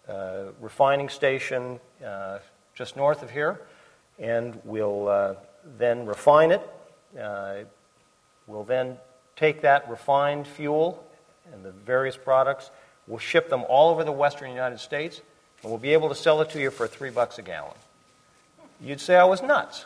uh, 0.08 0.46
refining 0.60 1.10
station 1.10 1.80
uh, 2.04 2.40
just 2.74 2.98
north 2.98 3.22
of 3.22 3.30
here, 3.30 3.62
and 4.18 4.60
we'll 4.64 5.08
uh, 5.08 5.36
then 5.78 6.06
refine 6.06 6.52
it. 6.52 6.68
Uh, 7.20 7.58
we'll 8.48 8.64
then 8.64 8.98
take 9.36 9.62
that 9.62 9.88
refined 9.90 10.48
fuel 10.48 11.04
and 11.54 11.64
the 11.64 11.72
various 11.72 12.18
products. 12.18 12.72
We'll 13.06 13.20
ship 13.20 13.50
them 13.50 13.64
all 13.70 13.92
over 13.92 14.04
the 14.04 14.12
western 14.12 14.50
United 14.50 14.80
States, 14.80 15.22
and 15.62 15.72
we'll 15.72 15.80
be 15.80 15.94
able 15.94 16.10
to 16.10 16.16
sell 16.16 16.42
it 16.42 16.50
to 16.52 16.60
you 16.60 16.72
for 16.72 16.88
three 16.88 17.12
bucks 17.12 17.38
a 17.38 17.44
gallon. 17.44 17.76
You'd 18.80 19.02
say 19.02 19.16
I 19.16 19.26
was 19.26 19.44
nuts. 19.44 19.86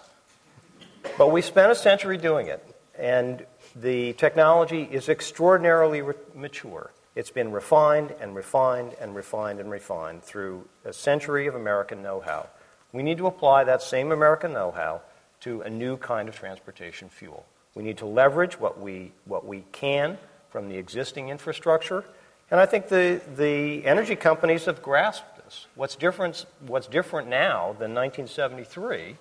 But 1.18 1.32
we 1.32 1.41
spent 1.41 1.72
a 1.72 1.76
century 1.76 2.18
doing 2.18 2.47
it, 2.47 2.64
and 2.97 3.45
the 3.76 4.14
technology 4.14 4.84
is 4.84 5.10
extraordinarily 5.10 6.01
re- 6.01 6.16
mature. 6.34 6.91
It's 7.16 7.32
been 7.32 7.51
refined 7.51 8.14
and 8.20 8.36
refined 8.36 8.95
and 8.99 9.16
refined 9.16 9.60
and 9.62 9.72
refined 9.72 10.24
through 10.24 10.68
a 10.84 10.91
century 10.91 11.47
of 11.47 11.56
American 11.56 12.03
know 12.03 12.20
how. 12.20 12.49
We 12.91 13.03
need 13.03 13.18
to 13.20 13.28
apply 13.28 13.64
that 13.64 13.82
same 13.82 14.12
American 14.12 14.51
know 14.53 14.72
how 14.72 15.01
to 15.41 15.62
a 15.62 15.70
new 15.70 15.95
kind 15.97 16.28
of 16.28 16.36
transportation 16.36 17.08
fuel. 17.10 17.45
We 17.74 17.84
need 17.84 17.97
to 17.99 18.06
leverage 18.06 18.60
what 18.60 18.80
we, 18.80 19.12
what 19.26 19.45
we 19.45 19.64
can 19.72 20.18
from 20.49 20.70
the 20.70 20.78
existing 20.78 21.30
infrastructure. 21.30 22.03
And 22.51 22.60
I 22.60 22.66
think 22.66 22.88
the, 22.88 23.22
the 23.36 23.86
energy 23.86 24.16
companies 24.16 24.66
have 24.66 24.82
grasped 24.82 25.43
this. 25.43 25.68
What's 25.76 25.95
different, 25.95 26.45
what's 26.68 26.88
different 26.88 27.28
now 27.28 27.76
than 27.80 27.93
1973 27.93 29.18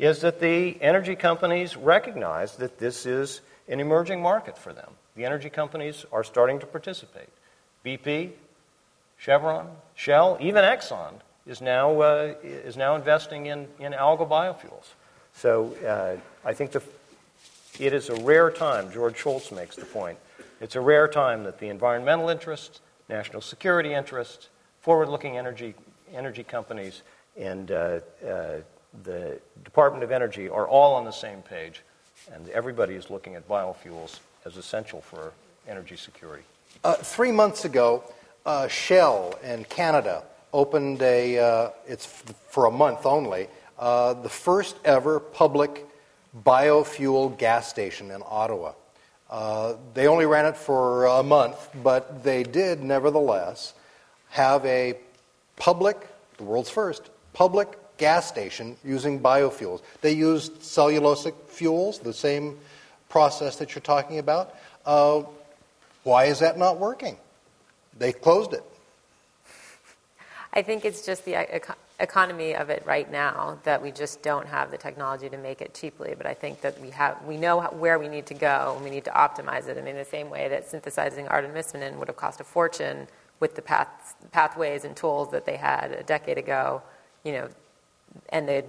is 0.00 0.22
that 0.22 0.40
the 0.40 0.80
energy 0.80 1.14
companies 1.14 1.76
recognize 1.76 2.56
that 2.56 2.78
this 2.78 3.04
is 3.04 3.42
an 3.68 3.80
emerging 3.80 4.22
market 4.22 4.56
for 4.56 4.72
them. 4.72 4.90
The 5.14 5.26
energy 5.26 5.50
companies 5.50 6.06
are 6.10 6.24
starting 6.24 6.58
to 6.60 6.66
participate. 6.66 7.28
BP, 7.84 8.30
Chevron, 9.18 9.68
Shell, 9.94 10.38
even 10.40 10.64
Exxon 10.64 11.12
is 11.46 11.60
now, 11.60 12.00
uh, 12.00 12.34
is 12.42 12.78
now 12.78 12.96
investing 12.96 13.46
in, 13.46 13.68
in 13.78 13.92
algal 13.92 14.26
biofuels. 14.26 14.86
So 15.34 15.74
uh, 15.86 16.16
I 16.48 16.54
think 16.54 16.72
the, 16.72 16.82
it 17.78 17.92
is 17.92 18.08
a 18.08 18.14
rare 18.22 18.50
time, 18.50 18.90
George 18.90 19.18
Shultz 19.18 19.52
makes 19.52 19.76
the 19.76 19.84
point, 19.84 20.18
it's 20.62 20.76
a 20.76 20.80
rare 20.80 21.08
time 21.08 21.44
that 21.44 21.58
the 21.58 21.68
environmental 21.68 22.30
interests, 22.30 22.80
national 23.10 23.42
security 23.42 23.92
interests, 23.92 24.48
forward 24.80 25.10
looking 25.10 25.36
energy, 25.36 25.74
energy 26.14 26.42
companies, 26.42 27.02
and 27.36 27.70
uh, 27.70 28.00
uh 28.26 28.60
the 29.04 29.40
Department 29.64 30.04
of 30.04 30.10
Energy 30.10 30.48
are 30.48 30.66
all 30.66 30.94
on 30.94 31.04
the 31.04 31.10
same 31.10 31.42
page, 31.42 31.82
and 32.32 32.48
everybody 32.50 32.94
is 32.94 33.10
looking 33.10 33.34
at 33.34 33.48
biofuels 33.48 34.20
as 34.44 34.56
essential 34.56 35.00
for 35.00 35.32
energy 35.68 35.96
security. 35.96 36.44
Uh, 36.82 36.94
three 36.94 37.32
months 37.32 37.64
ago, 37.64 38.02
uh, 38.46 38.68
Shell 38.68 39.34
in 39.42 39.64
Canada 39.64 40.24
opened 40.52 41.02
a, 41.02 41.38
uh, 41.38 41.70
it's 41.86 42.06
for 42.06 42.66
a 42.66 42.70
month 42.70 43.06
only, 43.06 43.48
uh, 43.78 44.14
the 44.14 44.28
first 44.28 44.76
ever 44.84 45.20
public 45.20 45.86
biofuel 46.44 47.36
gas 47.38 47.68
station 47.68 48.10
in 48.10 48.22
Ottawa. 48.26 48.72
Uh, 49.30 49.74
they 49.94 50.08
only 50.08 50.26
ran 50.26 50.46
it 50.46 50.56
for 50.56 51.06
a 51.06 51.22
month, 51.22 51.68
but 51.82 52.24
they 52.24 52.42
did 52.42 52.82
nevertheless 52.82 53.74
have 54.30 54.64
a 54.64 54.96
public, 55.56 55.96
the 56.36 56.44
world's 56.44 56.70
first, 56.70 57.10
public 57.32 57.79
gas 58.00 58.26
station 58.26 58.76
using 58.82 59.20
biofuels. 59.20 59.82
They 60.00 60.12
used 60.12 60.60
cellulosic 60.60 61.34
fuels, 61.46 61.98
the 61.98 62.14
same 62.14 62.58
process 63.10 63.56
that 63.56 63.74
you're 63.74 63.82
talking 63.82 64.18
about. 64.18 64.54
Uh, 64.86 65.22
why 66.02 66.24
is 66.24 66.38
that 66.38 66.58
not 66.58 66.78
working? 66.78 67.16
They 67.98 68.12
closed 68.12 68.54
it. 68.54 68.64
I 70.52 70.62
think 70.62 70.84
it's 70.84 71.04
just 71.04 71.24
the 71.24 71.36
economy 72.00 72.56
of 72.56 72.70
it 72.70 72.82
right 72.86 73.08
now 73.12 73.58
that 73.64 73.80
we 73.82 73.92
just 73.92 74.22
don't 74.22 74.48
have 74.48 74.70
the 74.70 74.78
technology 74.78 75.28
to 75.28 75.36
make 75.36 75.60
it 75.60 75.74
cheaply. 75.74 76.14
But 76.16 76.26
I 76.26 76.34
think 76.34 76.62
that 76.62 76.80
we 76.80 76.90
have 76.90 77.22
we 77.24 77.36
know 77.36 77.60
where 77.60 77.98
we 77.98 78.08
need 78.08 78.26
to 78.26 78.34
go 78.34 78.72
and 78.74 78.82
we 78.82 78.90
need 78.90 79.04
to 79.04 79.10
optimize 79.10 79.68
it. 79.68 79.76
I 79.78 79.82
mean, 79.82 79.96
the 79.96 80.04
same 80.04 80.30
way 80.30 80.48
that 80.48 80.68
synthesizing 80.68 81.26
artemisinin 81.26 81.96
would 81.98 82.08
have 82.08 82.16
cost 82.16 82.40
a 82.40 82.44
fortune 82.44 83.06
with 83.38 83.54
the 83.54 83.62
paths, 83.62 84.14
pathways 84.32 84.84
and 84.84 84.96
tools 84.96 85.30
that 85.30 85.44
they 85.44 85.56
had 85.56 85.92
a 85.92 86.02
decade 86.02 86.38
ago. 86.38 86.82
You 87.22 87.32
know, 87.32 87.48
and 88.30 88.48
the 88.48 88.64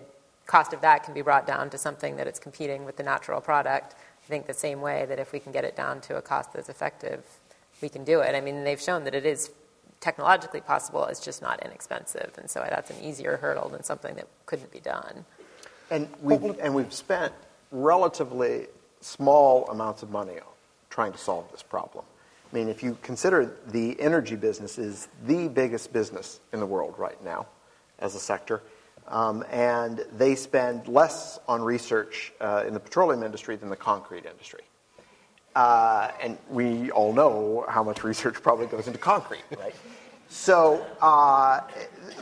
cost 0.46 0.74
of 0.74 0.82
that 0.82 1.04
can 1.04 1.14
be 1.14 1.22
brought 1.22 1.48
down 1.48 1.70
to 1.70 1.78
something 1.78 2.18
that 2.18 2.28
it's 2.28 2.40
competing 2.40 2.86
with 2.86 2.98
the 2.98 3.04
natural 3.04 3.42
product. 3.42 3.96
I 4.24 4.28
think 4.28 4.48
the 4.48 4.54
same 4.54 4.82
way 4.82 5.06
that 5.08 5.20
if 5.20 5.32
we 5.32 5.40
can 5.40 5.52
get 5.52 5.64
it 5.64 5.76
down 5.76 6.02
to 6.02 6.18
a 6.18 6.22
cost 6.22 6.54
that's 6.54 6.70
effective, 6.70 7.24
we 7.82 7.90
can 7.90 8.04
do 8.04 8.20
it. 8.20 8.36
I 8.36 8.42
mean, 8.42 8.64
they've 8.64 8.82
shown 8.82 9.04
that 9.06 9.16
it 9.16 9.26
is 9.26 9.52
technologically 10.00 10.62
possible, 10.62 11.06
it's 11.06 11.20
just 11.20 11.42
not 11.42 11.64
inexpensive. 11.64 12.34
And 12.38 12.50
so 12.50 12.66
that's 12.68 12.90
an 12.90 13.02
easier 13.04 13.38
hurdle 13.38 13.70
than 13.70 13.84
something 13.84 14.16
that 14.16 14.28
couldn't 14.46 14.72
be 14.72 14.80
done. 14.80 15.26
And 15.90 16.10
we've, 16.22 16.44
and 16.60 16.74
we've 16.74 16.94
spent 16.94 17.34
relatively 17.72 18.68
small 19.02 19.70
amounts 19.70 20.04
of 20.04 20.10
money 20.10 20.38
trying 20.90 21.12
to 21.12 21.18
solve 21.18 21.50
this 21.52 21.64
problem. 21.64 22.04
I 22.52 22.56
mean, 22.56 22.68
if 22.68 22.84
you 22.84 22.98
consider 23.02 23.56
the 23.68 24.00
energy 24.00 24.36
business 24.36 24.78
is 24.78 25.08
the 25.26 25.48
biggest 25.48 25.94
business 25.94 26.40
in 26.52 26.60
the 26.60 26.66
world 26.66 26.96
right 26.98 27.22
now 27.24 27.46
as 28.00 28.16
a 28.16 28.20
sector, 28.20 28.62
um, 29.12 29.44
and 29.52 30.06
they 30.18 30.36
spend 30.36 30.88
less 30.88 31.38
on 31.48 31.62
research 31.62 32.34
uh, 32.40 32.64
in 32.66 32.74
the 32.74 32.80
petroleum 32.80 33.24
industry 33.24 33.58
than 33.58 33.70
the 33.70 33.76
concrete 33.76 34.26
industry. 34.26 34.62
Uh, 35.54 36.10
and 36.22 36.38
we 36.50 36.90
all 36.92 37.12
know 37.12 37.66
how 37.68 37.84
much 37.84 38.04
research 38.04 38.36
probably 38.42 38.66
goes 38.68 38.88
into 38.88 38.98
concrete, 38.98 39.44
right? 39.60 39.76
so 40.30 40.86
uh, 41.02 41.60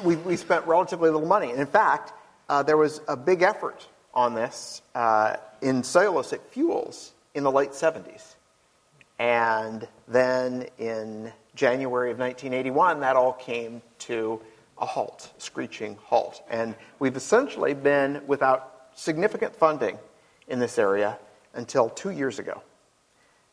we, 0.03 0.15
we 0.17 0.35
spent 0.35 0.65
relatively 0.65 1.11
little 1.11 1.27
money. 1.27 1.51
And 1.51 1.59
in 1.59 1.67
fact, 1.67 2.11
uh, 2.49 2.63
there 2.63 2.77
was 2.77 3.01
a 3.07 3.15
big 3.15 3.43
effort 3.43 3.87
on 4.15 4.33
this 4.33 4.81
uh, 4.95 5.35
in 5.61 5.83
cellulosic 5.83 6.41
fuels 6.41 7.13
in 7.35 7.43
the 7.43 7.51
late 7.51 7.71
70s. 7.71 8.33
And 9.19 9.87
then 10.07 10.67
in 10.79 11.31
January 11.53 12.09
of 12.09 12.17
1981, 12.17 13.01
that 13.01 13.15
all 13.15 13.33
came 13.33 13.83
to 13.99 14.41
a 14.79 14.85
halt, 14.85 15.31
screeching 15.37 15.97
halt. 16.03 16.43
And 16.49 16.75
we've 16.99 17.15
essentially 17.15 17.73
been 17.73 18.21
without 18.27 18.87
significant 18.95 19.55
funding 19.55 19.97
in 20.47 20.59
this 20.59 20.77
area 20.77 21.17
until 21.53 21.89
two 21.89 22.11
years 22.11 22.39
ago. 22.39 22.61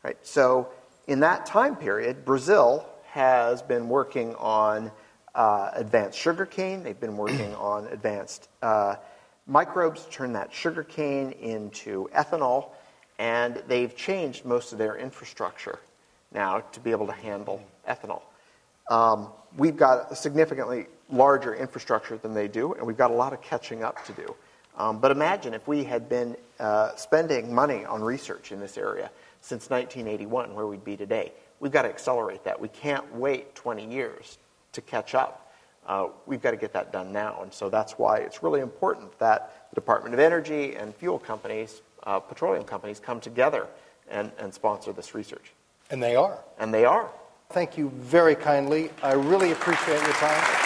Right? 0.02 0.16
So, 0.22 0.68
in 1.06 1.20
that 1.20 1.46
time 1.46 1.76
period, 1.76 2.24
Brazil 2.24 2.84
has 3.06 3.62
been 3.62 3.88
working 3.88 4.34
on 4.34 4.90
uh, 5.34 5.70
advanced 5.74 6.18
sugarcane. 6.18 6.82
They've 6.82 6.98
been 6.98 7.16
working 7.16 7.54
on 7.58 7.86
advanced 7.88 8.48
uh, 8.62 8.96
microbes 9.46 10.04
to 10.04 10.10
turn 10.10 10.32
that 10.32 10.52
sugarcane 10.52 11.32
into 11.32 12.08
ethanol, 12.14 12.70
and 13.18 13.62
they've 13.68 13.94
changed 13.96 14.44
most 14.44 14.72
of 14.72 14.78
their 14.78 14.96
infrastructure 14.96 15.78
now 16.32 16.60
to 16.72 16.80
be 16.80 16.90
able 16.90 17.06
to 17.06 17.12
handle 17.12 17.62
ethanol. 17.88 18.22
Um, 18.90 19.32
we've 19.56 19.76
got 19.76 20.10
a 20.10 20.16
significantly 20.16 20.86
larger 21.10 21.54
infrastructure 21.54 22.16
than 22.16 22.34
they 22.34 22.48
do, 22.48 22.74
and 22.74 22.86
we've 22.86 22.96
got 22.96 23.10
a 23.10 23.14
lot 23.14 23.32
of 23.32 23.40
catching 23.42 23.82
up 23.82 24.04
to 24.06 24.12
do. 24.12 24.34
Um, 24.76 24.98
but 24.98 25.10
imagine 25.10 25.54
if 25.54 25.66
we 25.66 25.84
had 25.84 26.08
been 26.08 26.36
uh, 26.60 26.94
spending 26.96 27.54
money 27.54 27.84
on 27.84 28.02
research 28.02 28.52
in 28.52 28.60
this 28.60 28.76
area 28.76 29.10
since 29.40 29.70
1981, 29.70 30.54
where 30.54 30.66
we'd 30.66 30.84
be 30.84 30.96
today. 30.96 31.32
We've 31.60 31.72
got 31.72 31.82
to 31.82 31.88
accelerate 31.88 32.44
that. 32.44 32.60
We 32.60 32.68
can't 32.68 33.14
wait 33.14 33.54
20 33.54 33.86
years 33.86 34.38
to 34.72 34.80
catch 34.82 35.14
up. 35.14 35.52
Uh, 35.86 36.08
we've 36.26 36.42
got 36.42 36.50
to 36.50 36.56
get 36.56 36.72
that 36.72 36.92
done 36.92 37.12
now. 37.12 37.40
And 37.42 37.52
so 37.52 37.70
that's 37.70 37.92
why 37.92 38.18
it's 38.18 38.42
really 38.42 38.60
important 38.60 39.18
that 39.18 39.70
the 39.70 39.76
Department 39.76 40.14
of 40.14 40.20
Energy 40.20 40.74
and 40.74 40.94
fuel 40.94 41.18
companies, 41.18 41.80
uh, 42.02 42.18
petroleum 42.18 42.64
companies, 42.64 43.00
come 43.00 43.20
together 43.20 43.68
and, 44.10 44.32
and 44.38 44.52
sponsor 44.52 44.92
this 44.92 45.14
research. 45.14 45.52
And 45.90 46.02
they 46.02 46.16
are. 46.16 46.40
And 46.58 46.74
they 46.74 46.84
are. 46.84 47.08
Thank 47.50 47.78
you 47.78 47.90
very 47.90 48.34
kindly. 48.34 48.90
I 49.02 49.12
really 49.12 49.52
appreciate 49.52 50.02
your 50.02 50.14
time. 50.14 50.65